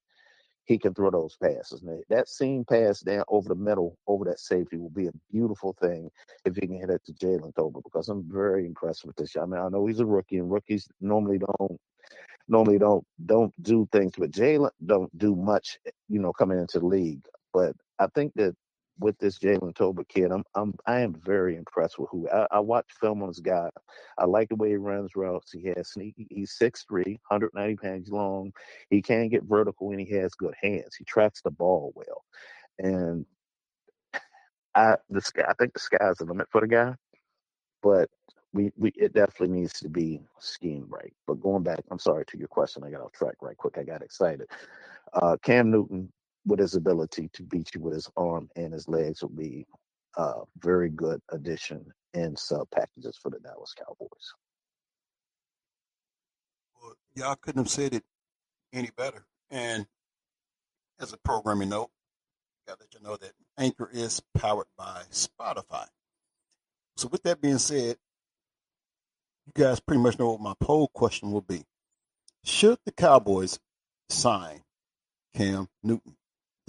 he 0.65 0.79
can 0.79 0.95
throw 0.95 1.11
those 1.11 1.37
passes. 1.43 1.83
That 2.09 2.29
seam 2.29 2.65
pass 2.65 3.01
down 3.01 3.25
over 3.29 3.49
the 3.49 3.57
middle, 3.57 3.99
over 4.07 4.25
that 4.27 4.39
safety, 4.39 4.77
will 4.77 4.91
be 4.91 5.09
a 5.09 5.13
beautiful 5.31 5.75
thing 5.81 6.11
if 6.45 6.55
he 6.55 6.61
can 6.61 6.79
hit 6.79 6.91
it 6.91 7.03
to 7.07 7.13
Jalen 7.13 7.53
Tolbert 7.55 7.83
because 7.83 8.09
I'm 8.09 8.25
very 8.31 8.67
impressed 8.67 9.05
with 9.05 9.17
this. 9.17 9.37
I 9.37 9.47
mean, 9.47 9.61
I 9.61 9.69
know 9.69 9.87
he's 9.87 10.01
a 10.01 10.07
rookie, 10.07 10.39
and 10.39 10.51
rookies 10.51 10.89
normally 11.01 11.39
don't 11.39 11.81
normally 12.49 12.79
don't 12.79 13.05
don't 13.27 13.53
do 13.63 13.89
things, 13.93 14.13
but 14.17 14.31
Jalen 14.31 14.71
don't 14.85 15.17
do 15.19 15.35
much, 15.35 15.79
you 16.09 16.21
know, 16.21 16.33
coming 16.33 16.59
into 16.59 16.79
the 16.79 16.87
league. 16.87 17.25
But 17.53 17.75
I 18.01 18.09
think 18.15 18.33
that 18.37 18.57
with 18.99 19.19
this 19.19 19.39
Jalen 19.39 19.75
Tolbert 19.75 20.09
kid, 20.09 20.33
I'm 20.33 20.45
I'm 20.55 20.75
I 20.87 21.01
am 21.01 21.15
very 21.15 21.57
impressed 21.57 21.99
with 21.99 22.11
who 22.11 22.29
I, 22.31 22.47
I 22.53 22.61
watch 22.61 22.87
film 23.01 23.23
on 23.23 23.29
this 23.29 23.41
guy. 23.41 23.71
I 24.19 24.27
like 24.27 24.49
the 24.51 24.57
way 24.57 24.71
he 24.71 24.77
runs 24.77 25.17
routes. 25.17 25.53
He 25.53 25.73
has 25.77 25.93
sneaky. 25.93 26.27
He's 26.31 26.57
6'3", 26.61 27.19
190 27.29 27.77
pounds 27.77 28.11
long. 28.11 28.53
He 28.91 29.03
can 29.03 29.29
get 29.29 29.45
vertical 29.45 29.91
and 29.93 30.01
he 30.01 30.11
has 30.17 30.35
good 30.35 30.55
hands. 30.63 30.97
He 30.99 31.05
tracks 31.05 31.43
the 31.43 31.53
ball 31.53 31.93
well, 31.95 32.25
and 32.79 33.27
I 34.75 34.97
the 35.11 35.21
sky. 35.21 35.45
I 35.49 35.55
think 35.55 35.75
the 35.75 35.81
sky's 35.81 36.17
the 36.19 36.25
limit 36.25 36.49
for 36.51 36.61
the 36.63 36.69
guy. 36.69 36.95
But 37.83 38.11
we, 38.53 38.73
we 38.77 38.91
it 38.97 39.15
definitely 39.15 39.59
needs 39.59 39.75
to 39.81 39.89
be 39.89 40.21
schemed 40.41 40.87
right. 40.89 41.13
But 41.27 41.41
going 41.41 41.63
back, 41.63 41.81
I'm 41.91 41.99
sorry 41.99 42.25
to 42.27 42.39
your 42.39 42.49
question, 42.49 42.85
I 42.85 42.91
got 42.91 43.03
off 43.03 43.13
track 43.13 43.37
right 43.43 43.57
quick. 43.57 43.79
I 43.79 43.85
got 43.85 44.03
excited. 44.03 44.49
Uh, 45.15 45.37
Cam 45.43 45.71
Newton, 45.71 46.13
with 46.47 46.59
his 46.59 46.75
ability 46.75 47.31
to 47.35 47.43
beat 47.43 47.75
you 47.75 47.81
with 47.81 47.95
his 47.95 48.09
arm 48.17 48.49
and 48.57 48.73
his 48.73 48.89
legs, 48.89 49.23
would 49.23 49.37
be 49.37 49.67
a 50.17 50.33
very 50.59 50.89
good 50.89 51.21
addition 51.31 51.85
in 52.15 52.37
sub 52.37 52.69
packages 52.71 53.19
for 53.23 53.31
the 53.31 53.39
Dallas 53.39 53.75
Cowboys. 53.77 54.35
Well, 56.81 56.95
y'all 57.15 57.37
couldn't 57.37 57.63
have 57.63 57.71
said 57.71 57.95
it 57.95 58.05
any 58.73 58.91
better. 58.97 59.25
And 59.51 59.87
as 60.99 61.13
a 61.13 61.19
programming 61.19 61.69
note, 61.69 61.91
I 62.67 62.71
got 62.71 62.79
to 62.79 62.85
let 62.85 62.95
you 62.95 63.01
know 63.07 63.17
that 63.17 63.33
Anchor 63.59 63.91
is 63.93 64.23
powered 64.37 64.67
by 64.77 65.03
Spotify. 65.11 65.87
So 66.97 67.09
with 67.09 67.23
that 67.25 67.41
being 67.41 67.59
said, 67.59 67.97
you 69.47 69.53
guys 69.55 69.81
pretty 69.81 70.03
much 70.03 70.19
know 70.19 70.33
what 70.33 70.41
my 70.41 70.55
poll 70.61 70.89
question 70.89 71.33
will 71.33 71.41
be. 71.41 71.65
Should 72.45 72.79
the 72.85 72.93
Cowboys 72.93 73.59
sign 74.09 74.63
Cam 75.35 75.69
Newton? 75.83 76.17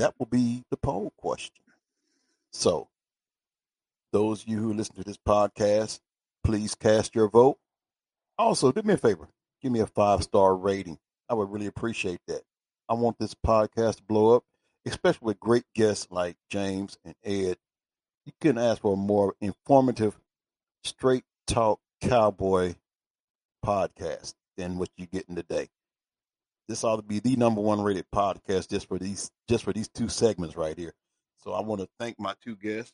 That 0.01 0.15
will 0.17 0.25
be 0.25 0.63
the 0.71 0.77
poll 0.77 1.13
question. 1.15 1.63
So, 2.51 2.89
those 4.11 4.41
of 4.41 4.49
you 4.49 4.57
who 4.57 4.73
listen 4.73 4.95
to 4.95 5.03
this 5.03 5.17
podcast, 5.17 5.99
please 6.43 6.73
cast 6.73 7.13
your 7.13 7.29
vote. 7.29 7.59
Also, 8.35 8.71
do 8.71 8.81
me 8.81 8.95
a 8.95 8.97
favor 8.97 9.29
give 9.61 9.71
me 9.71 9.79
a 9.79 9.85
five 9.85 10.23
star 10.23 10.55
rating. 10.55 10.97
I 11.29 11.35
would 11.35 11.51
really 11.51 11.67
appreciate 11.67 12.19
that. 12.27 12.41
I 12.89 12.95
want 12.95 13.19
this 13.19 13.35
podcast 13.35 13.97
to 13.97 14.03
blow 14.03 14.35
up, 14.35 14.43
especially 14.87 15.25
with 15.27 15.39
great 15.39 15.65
guests 15.75 16.07
like 16.09 16.35
James 16.49 16.97
and 17.05 17.13
Ed. 17.23 17.57
You 18.25 18.33
couldn't 18.41 18.63
ask 18.63 18.81
for 18.81 18.93
a 18.93 18.97
more 18.97 19.35
informative, 19.39 20.19
straight 20.83 21.25
talk 21.45 21.79
cowboy 22.01 22.73
podcast. 23.63 24.33
than 24.57 24.79
what 24.79 24.89
you're 24.97 25.07
getting 25.11 25.35
today. 25.35 25.69
This 26.71 26.85
ought 26.85 26.95
to 26.95 27.01
be 27.01 27.19
the 27.19 27.35
number 27.35 27.59
one 27.59 27.81
rated 27.81 28.05
podcast 28.15 28.69
just 28.69 28.87
for 28.87 28.97
these 28.97 29.29
just 29.49 29.65
for 29.65 29.73
these 29.73 29.89
two 29.89 30.07
segments 30.07 30.55
right 30.55 30.77
here. 30.77 30.93
So 31.39 31.51
I 31.51 31.59
want 31.59 31.81
to 31.81 31.89
thank 31.99 32.17
my 32.17 32.33
two 32.41 32.55
guests 32.55 32.93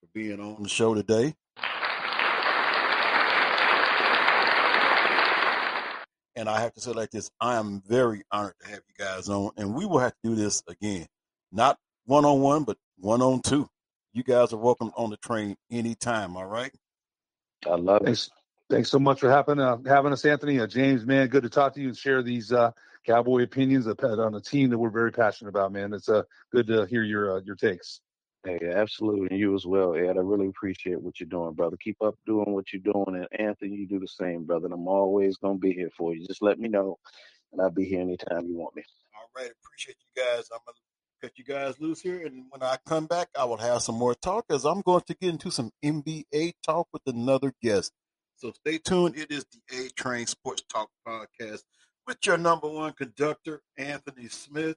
for 0.00 0.08
being 0.12 0.40
on 0.40 0.60
the 0.60 0.68
show 0.68 0.92
today. 0.92 1.32
And 6.34 6.48
I 6.48 6.62
have 6.62 6.72
to 6.72 6.80
say 6.80 6.90
like 6.90 7.12
this, 7.12 7.30
I 7.40 7.54
am 7.54 7.80
very 7.86 8.24
honored 8.32 8.54
to 8.60 8.70
have 8.70 8.80
you 8.88 9.04
guys 9.04 9.28
on, 9.28 9.52
and 9.56 9.72
we 9.72 9.86
will 9.86 10.00
have 10.00 10.14
to 10.24 10.30
do 10.30 10.34
this 10.34 10.64
again, 10.66 11.06
not 11.52 11.78
one 12.06 12.24
on 12.24 12.40
one, 12.40 12.64
but 12.64 12.76
one 12.98 13.22
on 13.22 13.40
two. 13.40 13.68
You 14.12 14.24
guys 14.24 14.52
are 14.52 14.56
welcome 14.56 14.90
on 14.96 15.10
the 15.10 15.16
train 15.18 15.54
anytime. 15.70 16.36
All 16.36 16.46
right. 16.46 16.74
I 17.66 17.76
love 17.76 18.02
it. 18.02 18.06
Thanks, 18.06 18.30
thanks 18.68 18.90
so 18.90 18.98
much 18.98 19.20
for 19.20 19.30
having 19.30 19.60
uh, 19.60 19.76
having 19.86 20.12
us, 20.12 20.24
Anthony. 20.24 20.58
Uh, 20.58 20.66
James, 20.66 21.06
man, 21.06 21.28
good 21.28 21.44
to 21.44 21.50
talk 21.50 21.74
to 21.74 21.80
you 21.80 21.86
and 21.86 21.96
share 21.96 22.24
these 22.24 22.52
uh, 22.52 22.72
Cowboy 23.06 23.42
opinions 23.42 23.86
on 23.86 24.34
a 24.34 24.40
team 24.40 24.70
that 24.70 24.78
we're 24.78 24.90
very 24.90 25.12
passionate 25.12 25.50
about, 25.50 25.72
man. 25.72 25.92
It's 25.92 26.08
uh, 26.08 26.22
good 26.52 26.66
to 26.68 26.86
hear 26.86 27.02
your 27.02 27.36
uh, 27.36 27.40
your 27.44 27.56
takes. 27.56 28.00
Hey, 28.44 28.58
absolutely. 28.74 29.28
And 29.30 29.38
you 29.38 29.54
as 29.54 29.64
well, 29.64 29.94
Ed. 29.94 30.16
I 30.16 30.20
really 30.20 30.48
appreciate 30.48 31.00
what 31.00 31.20
you're 31.20 31.28
doing, 31.28 31.54
brother. 31.54 31.76
Keep 31.76 32.02
up 32.02 32.16
doing 32.26 32.52
what 32.52 32.72
you're 32.72 32.82
doing. 32.82 33.16
And 33.16 33.28
Anthony, 33.48 33.76
you 33.76 33.86
do 33.86 34.00
the 34.00 34.08
same, 34.08 34.44
brother. 34.44 34.64
And 34.66 34.74
I'm 34.74 34.88
always 34.88 35.36
going 35.36 35.56
to 35.56 35.60
be 35.60 35.72
here 35.72 35.90
for 35.96 36.12
you. 36.14 36.26
Just 36.26 36.42
let 36.42 36.58
me 36.58 36.68
know, 36.68 36.98
and 37.52 37.60
I'll 37.60 37.70
be 37.70 37.84
here 37.84 38.00
anytime 38.00 38.46
you 38.46 38.56
want 38.56 38.74
me. 38.74 38.82
All 39.14 39.40
right. 39.40 39.50
Appreciate 39.64 39.96
you 40.00 40.22
guys. 40.22 40.48
I'm 40.52 40.58
going 40.66 40.74
to 40.74 40.82
cut 41.22 41.38
you 41.38 41.44
guys 41.44 41.80
loose 41.80 42.00
here. 42.00 42.26
And 42.26 42.46
when 42.50 42.62
I 42.62 42.78
come 42.86 43.06
back, 43.06 43.28
I 43.38 43.44
will 43.44 43.58
have 43.58 43.82
some 43.82 43.94
more 43.94 44.14
talk 44.14 44.46
as 44.50 44.64
I'm 44.64 44.80
going 44.80 45.02
to 45.06 45.14
get 45.14 45.30
into 45.30 45.52
some 45.52 45.70
NBA 45.84 46.54
talk 46.64 46.88
with 46.92 47.02
another 47.06 47.52
guest. 47.62 47.92
So 48.36 48.52
stay 48.66 48.78
tuned. 48.78 49.16
It 49.16 49.30
is 49.30 49.46
the 49.52 49.86
A 49.86 49.90
Train 49.90 50.26
Sports 50.26 50.64
Talk 50.68 50.90
Podcast 51.06 51.62
with 52.06 52.18
your 52.24 52.38
number 52.38 52.68
one 52.68 52.92
conductor, 52.92 53.62
Anthony 53.78 54.28
Smith 54.28 54.76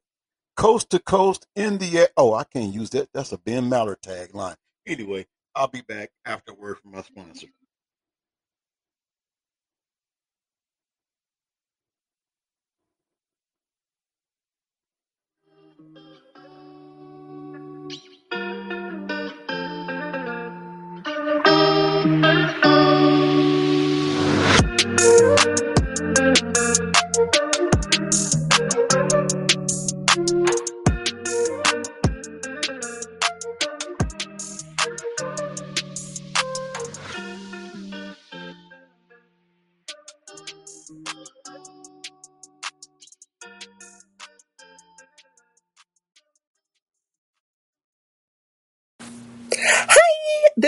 coast 0.55 0.89
to 0.91 0.99
coast 0.99 1.47
in 1.55 1.77
the 1.77 1.99
air. 1.99 2.09
Oh, 2.17 2.33
I 2.33 2.43
can't 2.43 2.73
use 2.73 2.89
that. 2.91 3.09
That's 3.13 3.31
a 3.31 3.37
Ben 3.37 3.69
Maller 3.69 3.95
tagline. 3.97 4.55
Anyway, 4.87 5.25
I'll 5.55 5.67
be 5.67 5.81
back 5.81 6.11
after 6.25 6.53
word 6.53 6.77
from 6.79 6.91
my 6.91 7.01
sponsor. 7.01 7.47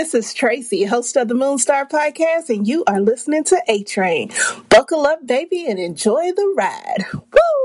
This 0.08 0.28
is 0.28 0.34
Tracy, 0.34 0.86
host 0.86 1.18
of 1.18 1.28
the 1.28 1.34
Moonstar 1.34 1.90
Podcast, 1.90 2.48
and 2.48 2.66
you 2.66 2.86
are 2.88 3.02
listening 3.02 3.44
to 3.44 3.62
A 3.68 3.84
Train. 3.84 4.32
Buckle 4.70 5.06
up, 5.06 5.28
baby, 5.28 5.66
and 5.68 5.78
enjoy 5.78 6.32
the 6.32 6.54
ride. 6.56 7.04
Woo! 7.14 7.57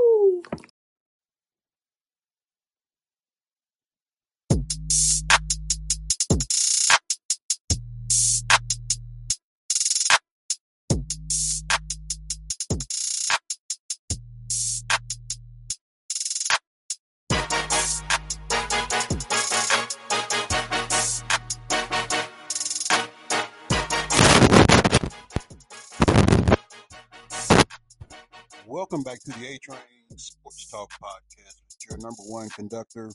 Welcome 28.92 29.10
back 29.10 29.20
to 29.20 29.30
the 29.30 29.46
A 29.46 29.58
Train 29.58 29.78
Sports 30.16 30.70
Talk 30.70 30.90
Podcast 31.02 31.62
with 31.66 31.78
your 31.88 31.96
number 31.96 32.22
one 32.24 32.50
conductor, 32.50 33.10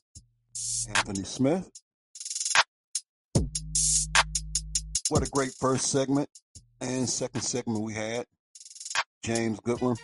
Anthony 0.90 1.24
Smith. 1.24 1.70
What 5.10 5.22
a 5.22 5.30
great 5.30 5.52
first 5.60 5.92
segment 5.92 6.30
and 6.82 7.08
second 7.08 7.42
segment 7.42 7.82
we 7.82 7.94
had. 7.94 8.26
James 9.24 9.60
Goodwin, 9.60 9.98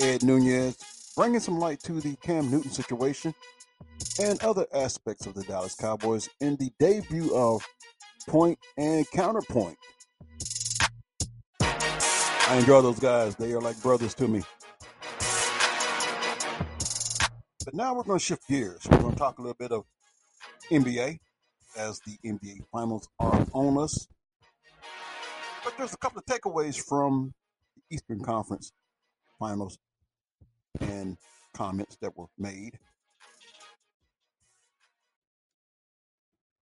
Ed 0.00 0.24
Nunez, 0.24 0.76
bringing 1.16 1.38
some 1.38 1.60
light 1.60 1.78
to 1.84 2.00
the 2.00 2.16
Cam 2.16 2.50
Newton 2.50 2.72
situation 2.72 3.32
and 4.20 4.42
other 4.42 4.66
aspects 4.74 5.26
of 5.26 5.34
the 5.34 5.44
Dallas 5.44 5.76
Cowboys 5.76 6.28
in 6.40 6.56
the 6.56 6.72
debut 6.80 7.32
of 7.36 7.64
Point 8.26 8.58
and 8.76 9.08
Counterpoint. 9.12 9.78
I 11.60 12.56
enjoy 12.58 12.82
those 12.82 12.98
guys. 12.98 13.36
They 13.36 13.52
are 13.52 13.60
like 13.60 13.80
brothers 13.80 14.14
to 14.14 14.26
me. 14.26 14.42
But 17.64 17.74
now 17.74 17.94
we're 17.94 18.02
going 18.02 18.18
to 18.18 18.24
shift 18.24 18.48
gears. 18.48 18.86
We're 18.90 18.98
going 18.98 19.12
to 19.12 19.18
talk 19.18 19.38
a 19.38 19.42
little 19.42 19.56
bit 19.58 19.72
of 19.72 19.84
NBA 20.70 21.18
as 21.76 22.00
the 22.00 22.18
NBA 22.24 22.64
finals 22.72 23.08
are 23.18 23.46
on 23.52 23.78
us. 23.78 24.08
But 25.64 25.74
there's 25.78 25.94
a 25.94 25.98
couple 25.98 26.18
of 26.18 26.26
takeaways 26.26 26.82
from 26.82 27.32
the 27.76 27.94
Eastern 27.96 28.20
Conference 28.20 28.72
finals 29.38 29.78
and 30.80 31.16
comments 31.54 31.96
that 32.00 32.16
were 32.16 32.26
made. 32.38 32.78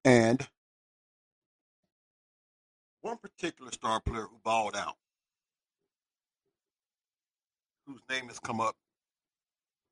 And 0.04 0.46
one 3.00 3.16
particular 3.16 3.72
star 3.72 4.00
player 4.00 4.26
who 4.30 4.38
balled 4.44 4.76
out 4.76 4.96
whose 7.86 8.00
name 8.10 8.28
has 8.28 8.38
come 8.38 8.60
up 8.60 8.76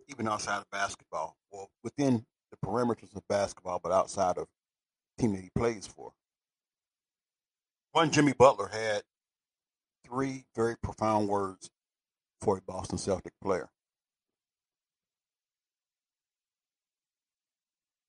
even 0.09 0.29
outside 0.29 0.59
of 0.59 0.71
basketball, 0.71 1.37
or 1.51 1.69
within 1.85 2.25
the 2.51 2.57
perimeters 2.67 3.15
of 3.15 3.23
basketball, 3.29 3.81
but 3.83 3.93
outside 3.93 4.39
of 4.39 4.47
the 5.17 5.23
team 5.23 5.33
that 5.35 5.43
he 5.43 5.51
plays 5.57 5.87
for. 5.87 6.13
One 7.93 8.11
Jimmy 8.11 8.33
Butler 8.33 8.69
had 8.69 9.03
three 10.07 10.45
very 10.55 10.77
profound 10.83 11.29
words 11.29 11.71
for 12.41 12.59
a 12.59 12.63
Boston 12.63 12.99
Celtic 12.99 13.33
player. 13.43 13.69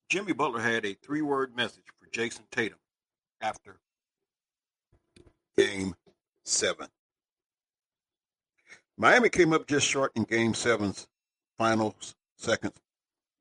Jimmy 0.09 0.33
Butler 0.33 0.61
had 0.61 0.85
a 0.85 0.95
three 0.95 1.21
word 1.21 1.55
message 1.55 1.83
for 1.99 2.09
Jayson 2.09 2.45
Tatum 2.51 2.79
after 3.41 3.77
game 5.57 5.93
seven. 6.45 6.87
Miami 8.97 9.29
came 9.29 9.53
up 9.53 9.67
just 9.67 9.87
short 9.87 10.11
in 10.15 10.23
Game 10.23 10.53
Seven's 10.53 11.07
final 11.59 11.93
seconds, 12.37 12.81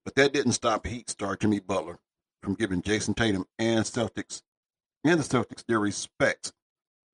but 0.04 0.16
that 0.16 0.34
didn't 0.34 0.52
stop 0.52 0.86
Heat 0.86 1.08
star 1.08 1.36
Jimmy 1.36 1.60
Butler 1.60 2.00
from 2.42 2.54
giving 2.54 2.82
Jayson 2.82 3.14
Tatum 3.14 3.46
and 3.58 3.84
Celtics 3.84 4.42
and 5.04 5.18
the 5.18 5.24
Celtics 5.24 5.64
their 5.66 5.78
respect 5.78 6.52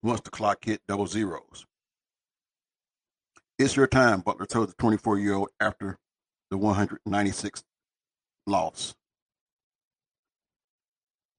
once 0.03 0.23
the 0.23 0.31
clock 0.31 0.65
hit 0.65 0.81
double 0.89 1.07
zeros. 1.07 1.67
It's 3.59 3.77
your 3.77 3.87
time, 3.87 4.21
Butler 4.21 4.47
told 4.47 4.71
the 4.71 4.75
24 4.75 5.19
year 5.19 5.35
old 5.35 5.51
after 5.61 5.99
the 6.51 6.59
196th 6.59 7.63
loss. 8.47 8.95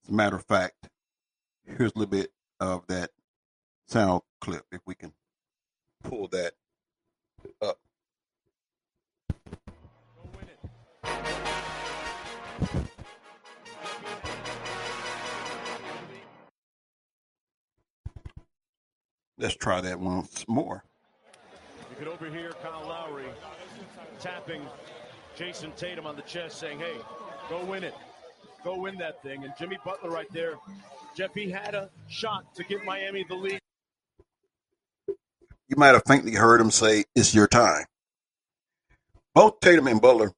As 0.04 0.10
a 0.10 0.14
matter 0.14 0.36
of 0.36 0.46
fact, 0.46 0.90
here's 1.66 1.92
a 1.96 2.00
little 2.00 2.06
bit 2.06 2.32
of 2.60 2.86
that 2.88 3.10
sound 3.88 4.22
clip 4.40 4.66
if 4.72 4.82
we 4.86 4.94
can 4.94 5.14
pull 6.04 6.28
that 6.28 6.54
Let's 19.38 19.56
try 19.56 19.82
that 19.82 20.00
once 20.00 20.46
more. 20.48 20.84
You 21.90 21.96
could 21.98 22.08
overhear 22.08 22.52
Kyle 22.64 22.88
Lowry 22.88 23.26
tapping 24.20 24.62
Jayson 25.38 25.72
Tatum 25.76 26.06
on 26.06 26.16
the 26.16 26.22
chest 26.22 26.58
saying, 26.58 26.80
hey, 26.80 26.96
go 27.50 27.64
win 27.66 27.84
it. 27.84 27.94
Go 28.64 28.80
win 28.80 28.98
that 28.98 29.22
thing. 29.22 29.44
And 29.44 29.54
Jimmy 29.60 29.78
Butler 29.84 30.10
right 30.10 30.32
there, 30.32 30.56
Jeff, 31.16 31.34
he 31.34 31.50
had 31.50 31.76
a 31.76 31.90
shot 32.08 32.56
to 32.56 32.64
give 32.64 32.84
Miami 32.84 33.26
the 33.28 33.36
lead 33.36 33.60
you 35.68 35.76
might 35.78 35.94
have 35.94 36.04
faintly 36.08 36.34
heard 36.34 36.62
him 36.62 36.72
say, 36.72 37.06
It's 37.16 37.34
your 37.34 37.48
time. 37.48 37.86
Both 39.34 39.60
Tatum 39.60 39.88
and 39.88 40.02
Butler 40.02 40.32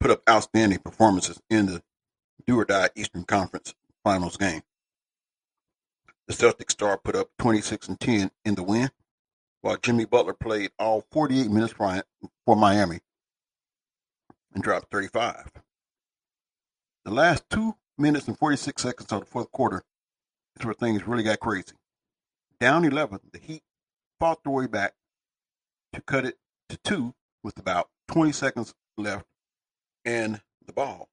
put 0.00 0.10
up 0.10 0.22
outstanding 0.28 0.78
performances 0.78 1.40
in 1.50 1.66
the 1.66 1.82
do 2.46 2.58
or 2.58 2.64
die 2.64 2.90
Eastern 2.94 3.24
Conference 3.24 3.74
Finals 4.04 4.36
game. 4.36 4.62
The 6.28 6.34
Celtic 6.34 6.70
star 6.70 6.98
put 6.98 7.16
up 7.16 7.30
26 7.38 7.88
and 7.88 8.00
10 8.00 8.30
in 8.44 8.54
the 8.54 8.62
win, 8.62 8.90
while 9.62 9.76
Jimmy 9.76 10.04
Butler 10.04 10.34
played 10.34 10.70
all 10.78 11.04
48 11.12 11.50
minutes 11.50 11.72
for 11.72 12.56
Miami 12.56 13.00
and 14.54 14.62
dropped 14.62 14.90
35. 14.90 15.50
The 17.04 17.10
last 17.12 17.44
two 17.50 17.76
minutes 17.98 18.26
and 18.26 18.38
46 18.38 18.82
seconds 18.82 19.12
of 19.12 19.20
the 19.20 19.26
fourth 19.26 19.50
quarter 19.52 19.82
is 20.58 20.64
where 20.64 20.74
things 20.74 21.06
really 21.06 21.22
got 21.22 21.40
crazy. 21.40 21.74
Down 22.58 22.84
11, 22.84 23.20
the 23.32 23.38
Heat 23.38 23.62
fought 24.18 24.42
their 24.42 24.52
way 24.52 24.66
back 24.66 24.94
to 25.92 26.00
cut 26.00 26.24
it 26.24 26.36
to 26.68 26.76
two 26.78 27.14
with 27.44 27.58
about 27.58 27.88
20 28.08 28.32
seconds 28.32 28.74
left 28.96 29.26
and 30.06 30.40
the 30.64 30.72
ball. 30.72 31.08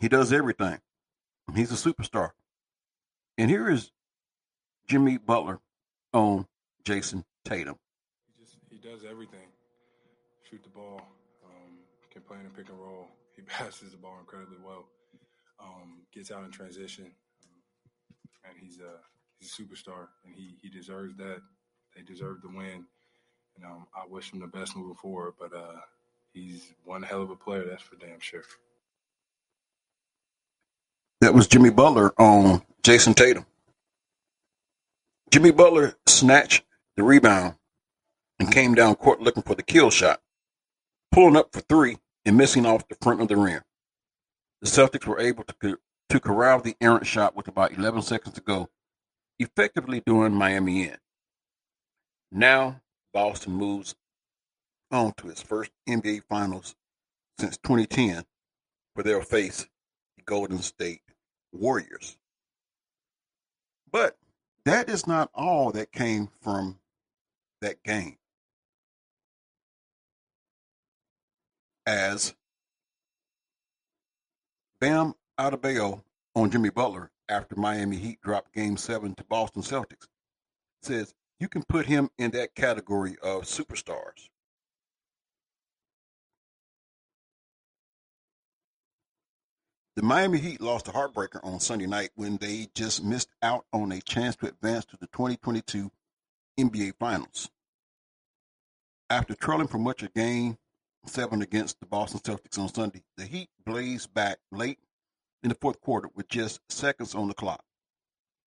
He 0.00 0.08
does 0.08 0.32
everything. 0.32 0.80
He's 1.54 1.72
a 1.72 1.90
superstar. 1.90 2.32
And 3.38 3.48
here 3.48 3.70
is 3.70 3.92
Jimmy 4.86 5.16
Butler 5.16 5.60
on 6.12 6.46
Jayson 6.84 7.24
Tatum. 7.44 7.76
He 8.26 8.44
just 8.44 8.56
he 8.68 8.76
does 8.76 9.04
everything. 9.08 9.48
Shoot 10.50 10.62
the 10.62 10.68
ball, 10.68 11.00
um, 11.44 11.78
can 12.10 12.22
play 12.22 12.38
in 12.40 12.46
a 12.46 12.50
pick 12.50 12.68
and 12.68 12.78
roll. 12.78 13.08
He 13.34 13.42
passes 13.46 13.92
the 13.92 13.96
ball 13.96 14.16
incredibly 14.20 14.58
well. 14.64 14.86
Um, 15.58 16.02
gets 16.12 16.30
out 16.30 16.44
in 16.44 16.50
transition, 16.50 17.10
and 18.44 18.54
he's 18.60 18.80
a 18.80 19.00
he's 19.38 19.58
a 19.58 19.62
superstar, 19.62 20.08
and 20.24 20.34
he 20.34 20.56
he 20.60 20.68
deserves 20.68 21.16
that. 21.16 21.40
They 21.94 22.02
deserve 22.02 22.42
the 22.42 22.48
win, 22.48 22.84
and 23.56 23.64
um, 23.64 23.86
I 23.94 24.06
wish 24.06 24.32
him 24.32 24.40
the 24.40 24.46
best 24.46 24.76
moving 24.76 24.94
forward. 24.96 25.34
But 25.38 25.54
uh, 25.54 25.80
he's 26.36 26.72
one 26.84 27.02
hell 27.02 27.22
of 27.22 27.30
a 27.30 27.36
player, 27.36 27.64
that's 27.64 27.82
for 27.82 27.96
damn 27.96 28.20
sure. 28.20 28.42
That 31.20 31.34
was 31.34 31.48
Jimmy 31.48 31.70
Butler 31.70 32.12
on 32.20 32.62
Jayson 32.82 33.14
Tatum. 33.14 33.46
Jimmy 35.30 35.50
Butler 35.50 35.96
snatched 36.06 36.62
the 36.96 37.02
rebound 37.02 37.54
and 38.38 38.52
came 38.52 38.74
down 38.74 38.94
court 38.96 39.20
looking 39.20 39.42
for 39.42 39.54
the 39.54 39.62
kill 39.62 39.90
shot, 39.90 40.20
pulling 41.10 41.36
up 41.36 41.52
for 41.52 41.60
three 41.60 41.96
and 42.24 42.36
missing 42.36 42.66
off 42.66 42.86
the 42.88 42.96
front 43.00 43.22
of 43.22 43.28
the 43.28 43.36
rim. 43.36 43.62
The 44.60 44.68
Celtics 44.68 45.06
were 45.06 45.20
able 45.20 45.44
to, 45.44 45.78
to 46.10 46.20
corral 46.20 46.60
the 46.60 46.76
errant 46.80 47.06
shot 47.06 47.34
with 47.34 47.48
about 47.48 47.72
11 47.76 48.02
seconds 48.02 48.34
to 48.34 48.40
go, 48.42 48.68
effectively 49.38 50.02
doing 50.04 50.32
Miami 50.32 50.84
in. 50.84 50.96
Now, 52.30 52.82
Boston 53.12 53.54
moves 53.54 53.94
on 54.90 55.12
to 55.14 55.28
its 55.28 55.42
first 55.42 55.70
NBA 55.88 56.22
Finals 56.24 56.74
since 57.38 57.56
2010, 57.58 58.24
where 58.94 59.04
they'll 59.04 59.20
face 59.20 59.66
the 60.16 60.22
Golden 60.22 60.58
State 60.58 61.02
Warriors. 61.52 62.16
But 63.90 64.16
that 64.64 64.88
is 64.88 65.06
not 65.06 65.30
all 65.34 65.70
that 65.72 65.92
came 65.92 66.28
from 66.40 66.78
that 67.60 67.82
game. 67.82 68.16
As 71.86 72.34
Bam 74.80 75.14
Adebayo 75.38 76.02
on 76.34 76.50
Jimmy 76.50 76.70
Butler 76.70 77.10
after 77.28 77.56
Miami 77.56 77.96
Heat 77.96 78.20
dropped 78.22 78.52
Game 78.52 78.76
7 78.76 79.14
to 79.14 79.24
Boston 79.24 79.62
Celtics 79.62 80.08
says 80.82 81.14
you 81.40 81.48
can 81.48 81.62
put 81.62 81.86
him 81.86 82.10
in 82.18 82.30
that 82.32 82.54
category 82.54 83.16
of 83.22 83.42
superstars. 83.42 84.28
The 89.96 90.02
Miami 90.02 90.36
Heat 90.36 90.60
lost 90.60 90.88
a 90.88 90.90
heartbreaker 90.90 91.40
on 91.42 91.58
Sunday 91.58 91.86
night 91.86 92.10
when 92.16 92.36
they 92.36 92.68
just 92.74 93.02
missed 93.02 93.30
out 93.40 93.64
on 93.72 93.92
a 93.92 94.00
chance 94.02 94.36
to 94.36 94.46
advance 94.46 94.84
to 94.86 94.98
the 94.98 95.06
2022 95.06 95.90
NBA 96.60 96.98
Finals. 96.98 97.50
After 99.08 99.34
trailing 99.34 99.68
for 99.68 99.78
much 99.78 100.02
of 100.02 100.12
game 100.12 100.58
seven 101.06 101.40
against 101.40 101.80
the 101.80 101.86
Boston 101.86 102.20
Celtics 102.20 102.58
on 102.58 102.68
Sunday, 102.68 103.04
the 103.16 103.24
Heat 103.24 103.48
blazed 103.64 104.12
back 104.12 104.36
late 104.52 104.80
in 105.42 105.48
the 105.48 105.54
fourth 105.54 105.80
quarter 105.80 106.10
with 106.14 106.28
just 106.28 106.60
seconds 106.68 107.14
on 107.14 107.28
the 107.28 107.34
clock. 107.34 107.64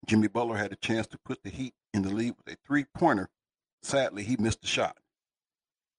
Jimmy 0.06 0.28
Butler 0.28 0.58
had 0.58 0.72
a 0.72 0.76
chance 0.76 1.08
to 1.08 1.18
put 1.18 1.42
the 1.42 1.50
Heat 1.50 1.74
in 1.96 2.04
the 2.04 2.14
lead 2.14 2.36
with 2.38 2.54
a 2.54 2.58
three 2.64 2.86
pointer. 2.96 3.28
Sadly, 3.82 4.24
he 4.24 4.38
missed 4.38 4.62
the 4.62 4.68
shot. 4.68 4.98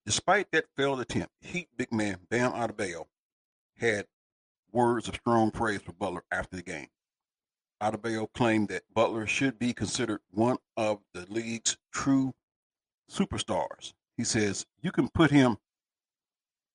Despite 0.06 0.52
that 0.52 0.66
failed 0.76 1.00
attempt, 1.00 1.32
Heat 1.40 1.70
big 1.76 1.92
man 1.92 2.18
Bam 2.30 2.52
Adebayo 2.52 3.06
had 3.76 4.06
words 4.72 5.08
of 5.08 5.14
strong 5.16 5.50
praise 5.50 5.82
for 5.82 5.92
Butler 5.92 6.24
after 6.30 6.56
the 6.56 6.62
game. 6.62 6.88
Adebayo 7.82 8.30
claimed 8.34 8.68
that 8.68 8.82
Butler 8.92 9.26
should 9.26 9.58
be 9.58 9.72
considered 9.72 10.20
one 10.30 10.58
of 10.76 11.00
the 11.14 11.26
league's 11.30 11.78
true 11.92 12.34
superstars. 13.10 13.94
He 14.16 14.24
says, 14.24 14.66
You 14.82 14.92
can 14.92 15.08
put 15.08 15.30
him 15.30 15.56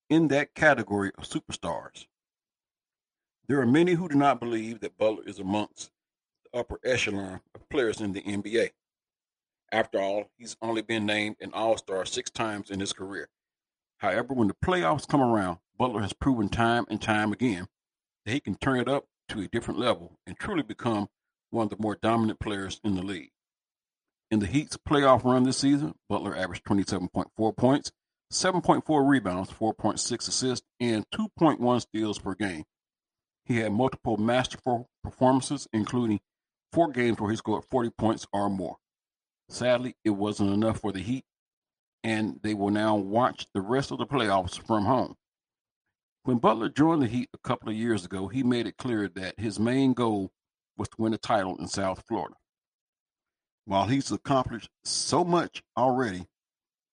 in 0.10 0.28
that 0.30 0.56
category 0.56 1.12
of 1.18 1.26
superstars. 1.26 2.08
There 3.48 3.62
are 3.62 3.68
many 3.68 3.94
who 3.94 4.10
do 4.10 4.16
not 4.16 4.40
believe 4.40 4.80
that 4.80 4.98
Butler 4.98 5.24
is 5.28 5.38
amongst 5.38 5.92
the 6.44 6.60
upper 6.60 6.80
echelon 6.84 7.42
of 7.54 7.70
players 7.70 8.02
in 8.02 8.14
the 8.14 8.22
NBA. 8.22 8.72
After 9.72 10.00
all, 10.00 10.32
he's 10.38 10.58
only 10.62 10.82
been 10.82 11.06
named 11.06 11.36
an 11.40 11.52
All 11.54 11.78
Star 11.78 12.06
six 12.06 12.32
times 12.32 12.72
in 12.72 12.80
his 12.80 12.94
career. 12.94 13.30
However, 13.98 14.34
when 14.34 14.48
the 14.48 14.56
playoffs 14.56 15.08
come 15.08 15.22
around, 15.22 15.60
Butler 15.78 16.02
has 16.02 16.14
proven 16.14 16.50
time 16.50 16.86
and 16.90 17.00
time 17.00 17.32
again 17.32 17.68
that 18.26 18.34
he 18.34 18.40
can 18.40 18.56
turn 18.56 18.80
it 18.80 18.90
up 18.90 19.06
to 19.30 19.42
a 19.42 19.48
different 19.48 19.80
level 19.80 20.20
and 20.26 20.38
truly 20.38 20.64
become 20.64 21.08
one 21.50 21.66
of 21.66 21.70
the 21.70 21.78
more 21.80 21.98
dominant 22.02 22.40
players 22.40 22.80
in 22.84 22.96
the 22.96 23.04
league. 23.04 23.32
In 24.32 24.40
the 24.40 24.48
Heat's 24.48 24.78
playoff 24.78 25.24
run 25.24 25.44
this 25.44 25.58
season, 25.58 25.96
Butler 26.10 26.36
averaged 26.36 26.66
27.4 26.66 27.56
points, 27.56 27.92
7.4 28.34 29.08
rebounds, 29.08 29.52
4.6 29.52 30.28
assists, 30.28 30.66
and 30.80 31.06
2.1 31.12 31.82
steals 31.82 32.20
per 32.20 32.34
game. 32.34 32.64
He 33.46 33.58
had 33.58 33.72
multiple 33.72 34.18
masterful 34.18 34.90
performances, 35.04 35.68
including 35.72 36.20
four 36.72 36.90
games 36.90 37.20
where 37.20 37.30
he 37.30 37.38
scored 37.38 37.64
40 37.70 37.92
points 37.92 38.26
or 38.34 38.50
more. 38.50 38.78
Sadly, 39.48 39.96
it 40.04 40.10
wasn't 40.10 40.52
enough 40.52 40.80
for 40.80 40.92
the 40.92 41.00
Heat, 41.00 41.24
and 42.04 42.40
they 42.42 42.56
will 42.56 42.72
now 42.72 42.96
watch 42.96 43.46
the 43.54 43.62
rest 43.62 43.92
of 43.92 44.00
the 44.00 44.08
playoffs 44.08 44.60
from 44.60 44.86
home. 44.86 45.16
When 46.26 46.40
Butler 46.40 46.70
joined 46.70 47.04
the 47.04 47.08
Heat 47.08 47.30
a 47.36 47.48
couple 47.48 47.70
of 47.70 47.76
years 47.76 48.04
ago, 48.04 48.28
he 48.28 48.42
made 48.42 48.66
it 48.66 48.78
clear 48.78 49.08
that 49.10 49.40
his 49.40 49.60
main 49.60 49.94
goal 49.94 50.32
was 50.76 50.90
to 50.90 50.96
win 50.98 51.14
a 51.14 51.20
title 51.20 51.56
in 51.58 51.68
South 51.68 52.04
Florida. 52.08 52.34
While 53.66 53.86
he's 53.86 54.12
accomplished 54.12 54.72
so 54.84 55.24
much 55.24 55.62
already 55.78 56.26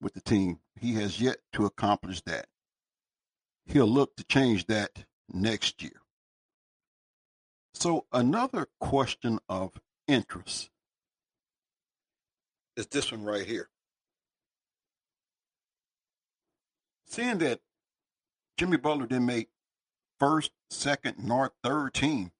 with 0.03 0.13
the 0.13 0.21
team, 0.21 0.59
he 0.79 0.97
has 0.97 1.19
yet 1.19 1.39
to 1.55 1.65
accomplish 1.65 2.21
that. 2.27 2.45
He'll 3.65 3.87
look 3.87 4.17
to 4.17 4.25
change 4.25 4.67
that 4.67 5.07
next 5.33 5.83
year. 5.83 6.03
So, 7.73 8.05
another 8.13 8.69
question 8.81 9.39
of 9.49 9.81
interest 10.07 10.69
is 12.77 12.87
this 12.89 13.11
one 13.11 13.25
right 13.25 13.47
here. 13.47 13.71
Seeing 17.07 17.39
that 17.39 17.61
Jimmy 18.57 18.77
Butler 18.77 19.07
didn't 19.07 19.27
make 19.27 19.49
first, 20.19 20.53
second, 20.71 21.17
nor 21.19 21.53
third 21.63 21.95
team. 21.95 22.33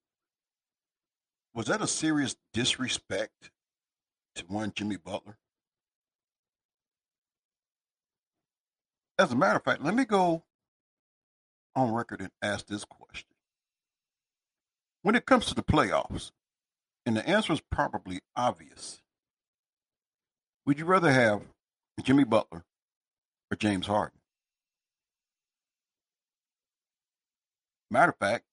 Was 1.55 1.67
that 1.67 1.83
a 1.83 1.87
serious 1.87 2.37
disrespect 2.53 3.51
to 4.37 4.45
one 4.47 4.73
Jimmy 4.75 4.97
Butler? 4.97 5.37
As 9.19 9.33
a 9.33 9.37
matter 9.37 9.57
of 9.57 9.65
fact, 9.65 9.83
let 9.83 9.95
me 9.95 10.05
go 10.05 10.45
on 11.77 11.93
record 11.93 12.21
and 12.21 12.31
ask 12.41 12.67
this 12.67 12.85
question. 12.85 13.29
When 15.03 15.15
it 15.15 15.27
comes 15.27 15.47
to 15.47 15.55
the 15.55 15.63
playoffs, 15.63 16.31
and 17.05 17.17
the 17.17 17.29
answer 17.29 17.53
is 17.53 17.61
probably 17.61 18.21
obvious, 18.37 19.03
would 20.65 20.79
you 20.79 20.85
rather 20.85 21.13
have 21.13 21.43
Jimmy 22.03 22.25
Butler 22.25 22.65
or 23.51 23.57
James 23.57 23.87
Harden? 23.87 24.22
Matter 27.93 28.13
of 28.13 28.17
fact, 28.17 28.45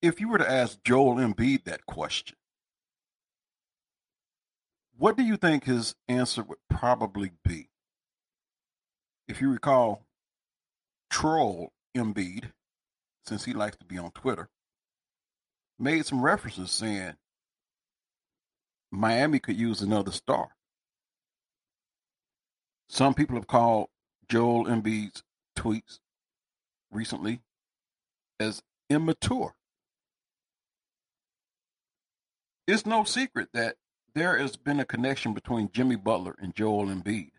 if 0.00 0.20
you 0.20 0.28
were 0.28 0.38
to 0.38 0.48
ask 0.48 0.80
Joel 0.84 1.16
Embiid 1.16 1.64
that 1.64 1.84
question, 1.84 2.36
what 4.96 5.16
do 5.16 5.24
you 5.24 5.36
think 5.36 5.64
his 5.64 5.96
answer 6.08 6.44
would 6.44 6.60
probably 6.68 7.32
be? 7.44 7.68
If 9.26 9.40
you 9.40 9.50
recall, 9.50 10.06
Troll 11.10 11.72
Embiid, 11.96 12.52
since 13.26 13.44
he 13.44 13.54
likes 13.54 13.76
to 13.78 13.84
be 13.84 13.98
on 13.98 14.12
Twitter, 14.12 14.48
made 15.80 16.06
some 16.06 16.22
references 16.22 16.70
saying 16.70 17.16
Miami 18.92 19.40
could 19.40 19.56
use 19.56 19.82
another 19.82 20.12
star. 20.12 20.50
Some 22.88 23.14
people 23.14 23.34
have 23.34 23.48
called 23.48 23.88
Joel 24.28 24.66
Embiid's 24.66 25.24
tweets 25.58 25.98
recently 26.90 27.40
as 28.38 28.62
immature. 28.88 29.54
It's 32.66 32.86
no 32.86 33.04
secret 33.04 33.48
that 33.52 33.76
there 34.14 34.38
has 34.38 34.56
been 34.56 34.80
a 34.80 34.84
connection 34.84 35.34
between 35.34 35.70
Jimmy 35.72 35.96
Butler 35.96 36.36
and 36.40 36.54
Joel 36.54 36.86
Embiid. 36.86 37.30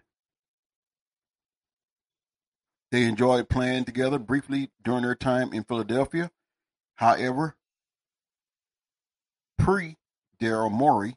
They 2.91 3.03
enjoyed 3.03 3.47
playing 3.47 3.85
together 3.85 4.19
briefly 4.19 4.69
during 4.83 5.03
their 5.03 5.15
time 5.15 5.53
in 5.53 5.63
Philadelphia. 5.63 6.29
However, 6.95 7.55
pre 9.57 9.97
Daryl 10.41 10.71
Morey, 10.71 11.15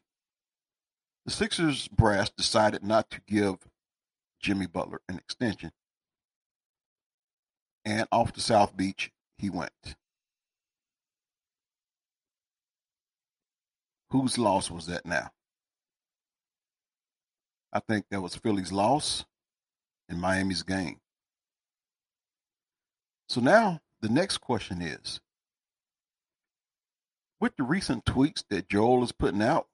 the 1.25 1.31
Sixers 1.31 1.87
brass 1.89 2.29
decided 2.29 2.83
not 2.83 3.09
to 3.09 3.21
give 3.27 3.67
Jimmy 4.39 4.67
Butler 4.67 5.01
an 5.09 5.17
extension. 5.17 5.71
And 7.85 8.07
off 8.11 8.33
to 8.33 8.41
South 8.41 8.75
Beach 8.75 9.11
he 9.37 9.49
went. 9.49 9.95
Whose 14.09 14.37
loss 14.37 14.71
was 14.71 14.87
that 14.87 15.05
now? 15.05 15.31
I 17.71 17.79
think 17.81 18.05
that 18.09 18.21
was 18.21 18.35
Philly's 18.35 18.71
loss 18.71 19.25
and 20.09 20.19
Miami's 20.19 20.63
gain. 20.63 20.99
So 23.27 23.41
now 23.41 23.81
the 24.01 24.09
next 24.09 24.37
question 24.37 24.81
is 24.81 25.19
with 27.41 27.55
the 27.57 27.63
recent 27.63 28.05
tweets 28.05 28.43
that 28.49 28.69
Joel 28.69 29.03
is 29.03 29.11
putting 29.11 29.41
out, 29.41 29.67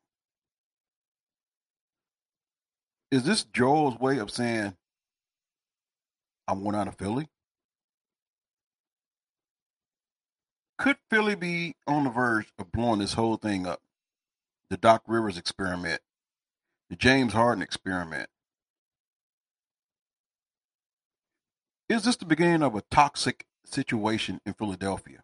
is 3.11 3.23
this 3.23 3.43
Joel's 3.43 3.99
way 3.99 4.17
of 4.17 4.31
saying, 4.31 4.75
I 6.47 6.53
want 6.53 6.75
out 6.77 6.87
of 6.87 6.95
Philly? 6.95 7.29
Could 10.81 10.97
Philly 11.11 11.35
be 11.35 11.75
on 11.85 12.05
the 12.05 12.09
verge 12.09 12.51
of 12.57 12.71
blowing 12.71 13.01
this 13.01 13.13
whole 13.13 13.35
thing 13.35 13.67
up? 13.67 13.81
The 14.71 14.77
Doc 14.77 15.03
Rivers 15.05 15.37
experiment, 15.37 16.01
the 16.89 16.95
James 16.95 17.33
Harden 17.33 17.61
experiment. 17.61 18.29
Is 21.87 22.03
this 22.03 22.15
the 22.15 22.25
beginning 22.25 22.63
of 22.63 22.73
a 22.73 22.81
toxic 22.89 23.45
situation 23.63 24.41
in 24.43 24.53
Philadelphia? 24.53 25.21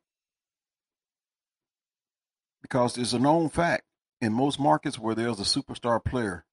Because 2.62 2.96
it's 2.96 3.14
a 3.14 3.20
known 3.20 3.50
fact 3.50 3.86
in 4.22 4.34
most 4.34 4.60
markets 4.60 5.00
where 5.00 5.16
there's 5.16 5.40
a 5.40 5.60
superstar 5.60 6.06
player, 6.06 6.46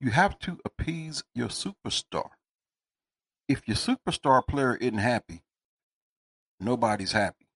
you 0.00 0.10
have 0.10 0.38
to 0.38 0.58
appease 0.64 1.22
your 1.34 1.48
superstar. 1.48 2.30
If 3.46 3.68
your 3.68 3.76
superstar 3.76 4.46
player 4.46 4.74
isn't 4.76 4.96
happy, 4.96 5.42
nobody's 6.58 7.12
happy. 7.12 7.49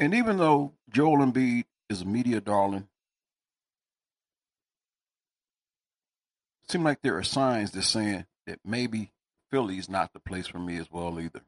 And 0.00 0.14
even 0.14 0.38
though 0.38 0.74
Joel 0.88 1.18
Embiid 1.18 1.64
is 1.90 2.02
a 2.02 2.06
media 2.06 2.40
darling, 2.40 2.88
it 6.62 6.70
seems 6.70 6.84
like 6.84 7.02
there 7.02 7.16
are 7.16 7.24
signs 7.24 7.72
that 7.72 7.82
saying 7.82 8.26
that 8.46 8.60
maybe 8.64 9.10
Philly's 9.50 9.88
not 9.88 10.12
the 10.12 10.20
place 10.20 10.46
for 10.46 10.58
me 10.58 10.76
as 10.76 10.90
well 10.90 11.18
either. 11.18 11.42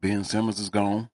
Ben 0.00 0.24
Simmons 0.24 0.60
is 0.60 0.70
gone. 0.70 1.10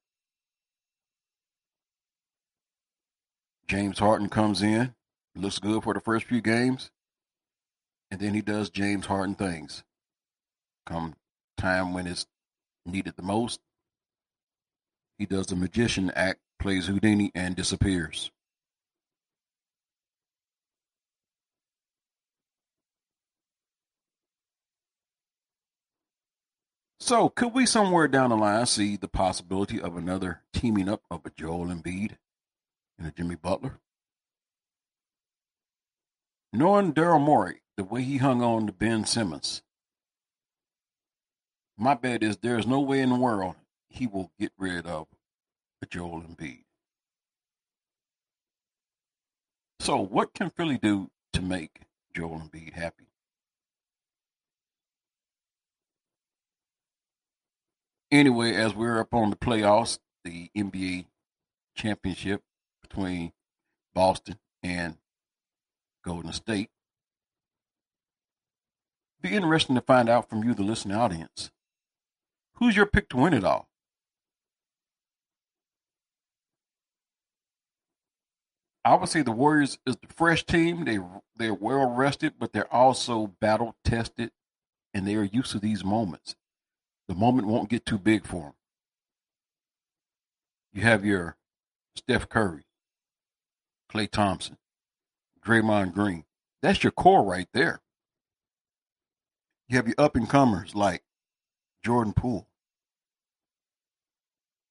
James 3.67 3.99
Harden 3.99 4.29
comes 4.29 4.63
in, 4.63 4.95
looks 5.35 5.59
good 5.59 5.83
for 5.83 5.95
the 5.95 6.01
first 6.01 6.27
few 6.27 6.43
games, 6.43 6.91
and 8.11 8.21
then 8.21 8.35
he 8.35 8.43
does 8.43 8.69
James 8.69 9.07
Harden 9.07 9.35
things. 9.35 9.83
Come 10.85 11.15
time 11.57 11.95
when 11.95 12.07
it's 12.07 12.27
needed 12.85 13.15
the 13.17 13.23
most, 13.23 13.61
he 15.19 15.27
does 15.27 15.47
the 15.47 15.57
magician 15.57 16.11
act, 16.15 16.41
plays 16.59 16.87
Houdini, 16.87 17.31
and 17.35 17.55
disappears. 17.55 18.31
So, 27.01 27.29
could 27.29 27.53
we 27.53 27.67
somewhere 27.67 28.07
down 28.07 28.31
the 28.31 28.37
line 28.37 28.65
see 28.65 28.97
the 28.97 29.09
possibility 29.09 29.81
of 29.81 29.97
another 29.97 30.43
teaming 30.53 30.89
up 30.89 31.03
of 31.11 31.27
a 31.27 31.31
Joel 31.31 31.67
Embiid 31.67 32.13
and 32.97 33.09
a 33.09 33.11
Jimmy 33.11 33.35
Butler? 33.35 33.81
Knowing 36.53 36.93
Daryl 36.93 37.21
Morey, 37.21 37.63
the 37.77 37.83
way 37.83 38.03
he 38.03 38.19
hung 38.19 38.41
on 38.41 38.67
to 38.67 38.73
Ben 38.73 39.05
Simmons, 39.05 39.63
my 41.77 41.95
bet 41.95 42.23
is 42.23 42.37
there's 42.37 42.69
no 42.69 42.79
way 42.79 43.01
in 43.01 43.09
the 43.09 43.17
world 43.17 43.57
he 43.93 44.07
will 44.07 44.31
get 44.39 44.53
rid 44.59 44.87
of 44.87 45.07
Joel 45.89 46.23
Embiid. 46.23 46.65
So, 49.81 49.97
what 49.97 50.33
can 50.33 50.51
Philly 50.51 50.79
do 50.79 51.11
to 51.33 51.43
make 51.43 51.83
Joel 52.15 52.41
Embiid 52.41 52.73
happy? 52.73 53.09
Anyway, 58.11 58.55
as 58.55 58.75
we're 58.75 59.01
up 59.01 59.13
on 59.13 59.31
the 59.31 59.37
playoffs, 59.37 59.99
the 60.25 60.51
NBA 60.57 61.07
championship 61.75 62.43
between 62.81 63.33
Boston 63.95 64.39
and 64.63 64.97
Golden 66.05 66.33
State. 66.33 66.71
Be 69.21 69.35
interesting 69.35 69.75
to 69.77 69.83
find 69.83 70.09
out 70.09 70.29
from 70.29 70.45
you, 70.45 70.55
the 70.55 70.63
listening 70.63 70.97
audience. 70.97 71.51
Who's 72.57 72.77
your 72.77 72.87
pick 72.87 73.09
to 73.11 73.17
win 73.17 73.35
it 73.35 73.45
all? 73.45 73.69
I 78.85 78.95
would 78.97 79.09
say 79.09 79.23
the 79.23 79.31
Warriors 79.31 79.79
is 79.87 79.97
the 79.97 80.13
fresh 80.13 80.45
team. 80.45 80.85
They 80.85 80.99
they're 81.37 81.55
well 81.55 81.91
rested, 81.91 82.35
but 82.39 82.53
they're 82.53 82.73
also 82.73 83.29
battle 83.41 83.77
tested, 83.85 84.33
and 84.93 85.07
they 85.07 85.15
are 85.15 85.23
used 85.23 85.53
to 85.53 85.59
these 85.59 85.85
moments. 85.85 86.35
The 87.09 87.15
moment 87.15 87.47
won't 87.47 87.69
get 87.69 87.87
too 87.87 87.99
big 87.99 88.27
for 88.27 88.43
them. 88.43 88.55
You 90.73 90.83
have 90.83 91.05
your 91.05 91.37
Steph 91.95 92.29
Curry, 92.29 92.65
Klay 93.93 94.11
Thompson, 94.11 94.57
Draymond 95.45 95.93
Green. 95.93 96.25
That's 96.63 96.83
your 96.83 96.93
core 96.93 97.23
right 97.23 97.49
there. 97.53 97.83
You 99.69 99.77
have 99.77 99.87
your 99.87 99.97
up 99.99 100.17
and 100.17 100.29
comers 100.29 100.75
like 100.75 101.03
Jordan 101.85 102.15
Poole. 102.15 102.49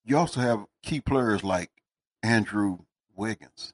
You 0.04 0.18
also 0.18 0.42
have 0.42 0.66
key 0.84 1.00
players 1.00 1.44
like 1.44 1.70
Andrew 2.24 2.80
Wiggins. 3.16 3.74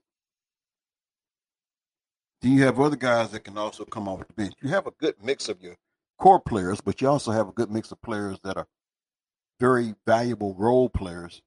Then 2.47 2.55
you 2.55 2.63
have 2.63 2.79
other 2.79 2.95
guys 2.95 3.31
that 3.31 3.41
can 3.41 3.57
also 3.57 3.83
come 3.83 4.07
off 4.07 4.25
the 4.25 4.33
bench. 4.33 4.53
You 4.61 4.69
have 4.69 4.87
a 4.87 4.91
good 4.91 5.15
mix 5.21 5.49
of 5.49 5.61
your 5.61 5.75
core 6.17 6.39
players, 6.39 6.79
but 6.79 7.01
you 7.01 7.09
also 7.09 7.31
have 7.31 7.49
a 7.49 7.51
good 7.51 7.69
mix 7.69 7.91
of 7.91 8.01
players 8.01 8.39
that 8.45 8.55
are 8.55 8.67
very 9.59 9.95
valuable 10.05 10.53
role 10.53 10.87
players. 10.87 11.41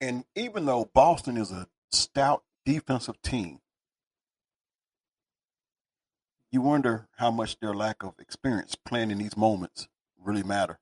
And 0.00 0.24
even 0.34 0.64
though 0.64 0.90
Boston 0.94 1.36
is 1.36 1.52
a 1.52 1.66
stout 1.92 2.42
defensive 2.64 3.20
team, 3.20 3.58
you 6.50 6.62
wonder 6.62 7.06
how 7.18 7.30
much 7.30 7.60
their 7.60 7.74
lack 7.74 8.02
of 8.02 8.14
experience 8.18 8.74
playing 8.74 9.10
in 9.10 9.18
these 9.18 9.36
moments 9.36 9.88
really 10.18 10.42
matter, 10.42 10.78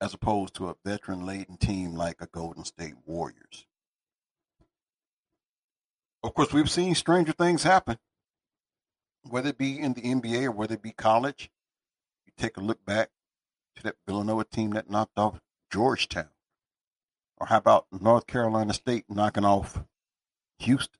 as 0.00 0.12
opposed 0.12 0.54
to 0.54 0.70
a 0.70 0.76
veteran-laden 0.84 1.56
team 1.58 1.94
like 1.94 2.16
a 2.20 2.26
Golden 2.26 2.64
State 2.64 2.94
Warriors. 3.04 3.64
Of 6.26 6.34
course, 6.34 6.52
we've 6.52 6.68
seen 6.68 6.96
stranger 6.96 7.30
things 7.30 7.62
happen, 7.62 7.98
whether 9.22 9.50
it 9.50 9.58
be 9.58 9.78
in 9.78 9.92
the 9.92 10.00
NBA 10.00 10.46
or 10.46 10.50
whether 10.50 10.74
it 10.74 10.82
be 10.82 10.90
college. 10.90 11.52
You 12.26 12.32
take 12.36 12.56
a 12.56 12.60
look 12.60 12.84
back 12.84 13.10
to 13.76 13.84
that 13.84 13.94
Villanova 14.08 14.42
team 14.42 14.70
that 14.70 14.90
knocked 14.90 15.16
off 15.16 15.40
Georgetown. 15.70 16.30
Or 17.36 17.46
how 17.46 17.58
about 17.58 17.86
North 17.92 18.26
Carolina 18.26 18.74
State 18.74 19.04
knocking 19.08 19.44
off 19.44 19.84
Houston? 20.58 20.98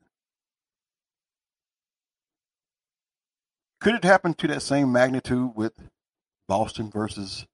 Could 3.80 3.96
it 3.96 4.04
happen 4.04 4.32
to 4.34 4.46
that 4.46 4.62
same 4.62 4.92
magnitude 4.92 5.56
with 5.56 5.90
Boston 6.46 6.88
versus 6.88 7.48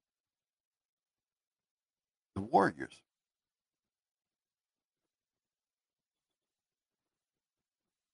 the 2.34 2.42
Warriors? 2.42 3.01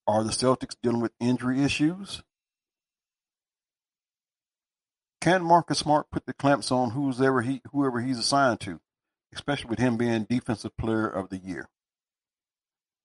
Are 0.09 0.23
the 0.23 0.31
Celtics 0.31 0.75
dealing 0.81 1.01
with 1.01 1.11
injury 1.19 1.63
issues? 1.63 2.23
Can 5.21 5.43
Marcus 5.43 5.79
Smart 5.79 6.09
put 6.11 6.25
the 6.25 6.33
clamps 6.33 6.71
on 6.71 6.91
whoever 6.91 7.41
he 7.41 7.61
whoever 7.71 8.01
he's 8.01 8.17
assigned 8.17 8.59
to? 8.61 8.79
especially 9.33 9.69
with 9.69 9.79
him 9.79 9.97
being 9.97 10.23
Defensive 10.23 10.75
Player 10.77 11.07
of 11.07 11.29
the 11.29 11.37
Year. 11.37 11.69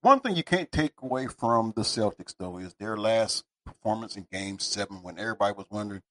One 0.01 0.21
thing 0.21 0.37
you 0.37 0.45
can't 0.45 0.71
take 0.71 0.93
away 1.03 1.27
from 1.27 1.73
the 1.77 1.83
Celtics, 1.83 2.35
though, 2.39 2.59
is 2.59 2.75
their 2.75 2.97
last 2.97 3.45
performance 3.65 4.17
in 4.17 4.27
Game 4.31 4.59
7 4.59 5.03
when 5.03 5.19
everybody 5.19 5.55
was 5.55 5.67
wondering 5.71 6.03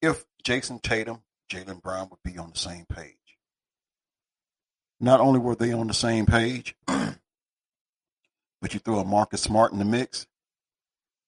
if 0.00 0.24
Jayson 0.44 0.80
Tatum, 0.80 1.22
Jaylen 1.50 1.82
Brown 1.82 2.08
would 2.10 2.22
be 2.22 2.38
on 2.38 2.50
the 2.50 2.58
same 2.58 2.84
page. 2.86 3.16
Not 5.00 5.20
only 5.20 5.40
were 5.40 5.54
they 5.54 5.72
on 5.72 5.86
the 5.86 5.94
same 5.94 6.26
page, 6.26 6.76
but 8.62 8.72
you 8.72 8.80
throw 8.80 9.00
a 9.00 9.04
Marcus 9.04 9.42
Smart 9.42 9.72
in 9.72 9.80
the 9.80 9.84
mix. 9.84 10.26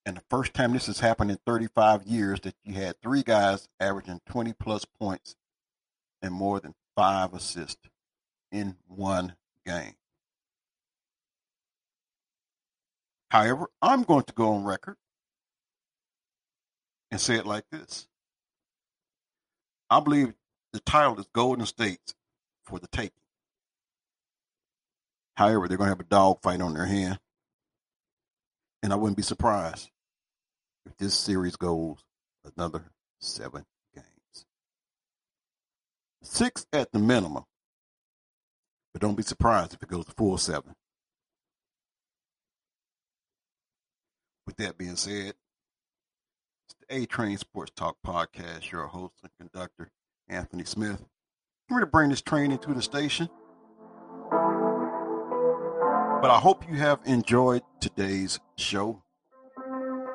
And 0.07 0.17
the 0.17 0.23
first 0.31 0.55
time 0.55 0.73
this 0.73 0.87
has 0.87 1.01
happened 1.01 1.31
in 1.31 1.39
35 1.45 2.05
years 2.05 2.41
that 2.41 2.55
you 2.63 2.75
had 2.75 3.01
three 3.03 3.23
guys 3.23 3.69
averaging 3.81 4.21
20 4.27 4.53
plus 4.53 4.85
points 4.85 5.35
and 6.23 6.33
more 6.33 6.61
than 6.61 6.75
five 6.95 7.35
assists 7.35 7.89
in 8.53 8.77
one 8.87 9.35
game. 9.67 9.95
However, 13.31 13.69
I'm 13.83 14.05
going 14.05 14.25
to 14.25 14.33
go 14.33 14.53
on 14.53 14.65
record 14.65 14.97
and 17.11 17.21
say 17.21 17.35
it 17.35 17.47
like 17.47 17.65
this. 17.73 18.07
I 19.91 19.99
believe 20.01 20.35
the 20.73 20.81
title 20.81 21.19
is 21.19 21.27
Golden 21.33 21.67
State 21.67 22.15
for 22.65 22.79
the 22.79 22.87
taking. 22.87 23.11
However, 25.37 25.67
they're 25.67 25.79
going 25.79 25.89
to 25.89 25.97
have 25.97 26.01
a 26.01 26.05
dogfight 26.05 26.61
on 26.61 26.75
their 26.75 26.87
hand. 26.87 27.19
And 28.85 28.93
I 28.93 28.97
wouldn't 28.97 29.17
be 29.17 29.23
surprised 29.23 29.89
if 30.85 30.95
this 30.99 31.15
series 31.15 31.57
goes 31.57 32.05
another 32.55 32.85
seven 33.19 33.65
games. 33.95 34.45
Six 36.23 36.67
at 36.71 36.93
the 36.93 36.99
minimum. 36.99 37.45
But 38.93 39.01
don't 39.01 39.15
be 39.15 39.23
surprised 39.23 39.73
if 39.73 39.83
it 39.83 39.89
goes 39.89 40.05
to 40.05 40.13
full 40.13 40.37
seven. 40.37 40.75
With 44.47 44.57
that 44.59 44.77
being 44.77 44.97
said, 44.97 45.33
it's 46.67 46.77
the 46.87 46.95
A 46.95 47.07
Train 47.07 47.39
Sports 47.39 47.73
Talk 47.75 47.97
Podcast. 48.07 48.71
Your 48.71 48.89
host 48.89 49.15
and 49.23 49.33
conductor, 49.41 49.89
Anthony 50.29 50.65
Smith. 50.65 51.03
I'm 51.71 51.77
ready 51.77 51.87
to 51.87 51.91
bring 51.91 52.11
this 52.11 52.21
train 52.21 52.53
into 52.53 52.75
the 52.75 52.83
station. 52.83 53.31
But 56.25 56.31
I 56.31 56.39
hope 56.39 56.67
you 56.67 56.77
have 56.77 57.01
enjoyed 57.05 57.61
today's 57.81 58.41
show, 58.57 59.03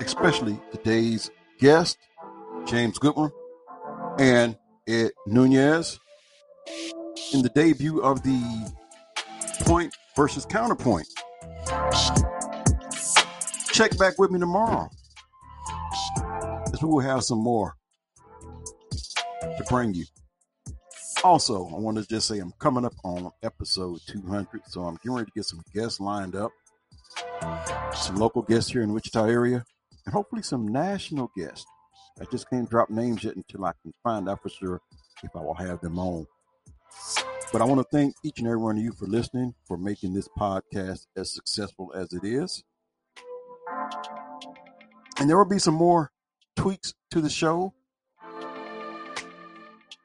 especially 0.01 0.59
today's 0.71 1.29
guest, 1.59 1.99
James 2.65 2.97
Goodwin 2.97 3.29
and 4.17 4.57
Ed 4.87 5.11
Nunez, 5.27 5.99
in 7.31 7.43
the 7.43 7.51
debut 7.53 7.99
of 8.01 8.23
the 8.23 8.73
Point 9.65 9.93
versus 10.15 10.47
Counterpoint 10.47 11.05
check 13.71 13.95
back 13.99 14.17
with 14.17 14.31
me 14.31 14.39
tomorrow. 14.39 14.89
As 16.73 16.81
we 16.81 16.89
will 16.89 17.01
have 17.01 17.23
some 17.23 17.37
more 17.37 17.75
to 19.43 19.63
bring 19.69 19.93
you. 19.93 20.05
Also, 21.23 21.67
I 21.67 21.77
want 21.77 21.97
to 21.97 22.07
just 22.07 22.27
say 22.29 22.39
I'm 22.39 22.53
coming 22.59 22.85
up 22.85 22.93
on 23.03 23.29
episode 23.43 23.99
200, 24.07 24.61
so 24.67 24.83
I'm 24.83 24.95
getting 24.95 25.13
ready 25.13 25.25
to 25.25 25.31
get 25.35 25.43
some 25.43 25.61
guests 25.73 25.99
lined 25.99 26.35
up. 26.35 26.51
Some 27.93 28.15
local 28.15 28.41
guests 28.41 28.71
here 28.71 28.83
in 28.83 28.93
Wichita 28.93 29.25
area, 29.25 29.65
and 30.05 30.13
hopefully 30.13 30.41
some 30.41 30.65
national 30.67 31.29
guests. 31.35 31.65
I 32.21 32.25
just 32.31 32.49
can't 32.49 32.69
drop 32.69 32.89
names 32.89 33.25
yet 33.25 33.35
until 33.35 33.65
I 33.65 33.73
can 33.81 33.93
find 34.01 34.29
out 34.29 34.41
for 34.41 34.49
sure 34.49 34.81
if 35.21 35.35
I 35.35 35.41
will 35.41 35.55
have 35.55 35.81
them 35.81 35.99
on. 35.99 36.25
But 37.51 37.61
I 37.61 37.65
want 37.65 37.81
to 37.81 37.87
thank 37.91 38.15
each 38.23 38.39
and 38.39 38.47
every 38.47 38.59
one 38.59 38.77
of 38.77 38.83
you 38.83 38.93
for 38.93 39.05
listening, 39.05 39.55
for 39.67 39.77
making 39.77 40.13
this 40.13 40.29
podcast 40.37 41.07
as 41.17 41.33
successful 41.33 41.91
as 41.95 42.13
it 42.13 42.23
is. 42.23 42.63
And 45.19 45.29
there 45.29 45.37
will 45.37 45.45
be 45.45 45.59
some 45.59 45.73
more 45.73 46.11
tweaks 46.55 46.93
to 47.11 47.19
the 47.19 47.29
show 47.29 47.73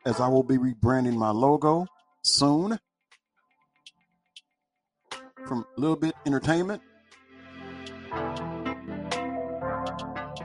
as 0.07 0.21
I 0.21 0.29
will 0.29 0.43
be 0.43 0.57
rebranding 0.57 1.15
my 1.15 1.31
logo 1.31 1.87
soon 2.23 2.79
from 5.47 5.65
Little 5.77 5.97
Bit 5.97 6.15
Entertainment. 6.27 6.83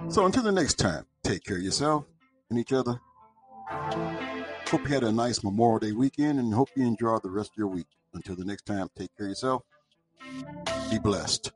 So 0.10 0.26
until 0.26 0.44
the 0.44 0.52
next 0.52 0.76
time, 0.76 1.06
take 1.24 1.44
care 1.44 1.58
of 1.58 1.64
yourself 1.64 2.06
and 2.50 2.58
each 2.58 2.74
other. 2.74 3.00
Hope 3.70 4.88
you 4.88 4.94
had 4.94 5.04
a 5.04 5.12
nice 5.12 5.44
Memorial 5.44 5.80
Day 5.80 5.92
weekend 5.92 6.40
and 6.40 6.54
hope 6.54 6.70
you 6.76 6.86
enjoy 6.86 7.18
the 7.18 7.30
rest 7.30 7.52
of 7.52 7.58
your 7.58 7.68
week. 7.68 7.88
Until 8.14 8.36
the 8.36 8.46
next 8.46 8.66
time, 8.66 8.88
take 8.98 9.16
care 9.16 9.28
of 9.28 9.32
yourself. 9.32 9.64
Be 10.90 11.00
blessed. 11.00 11.52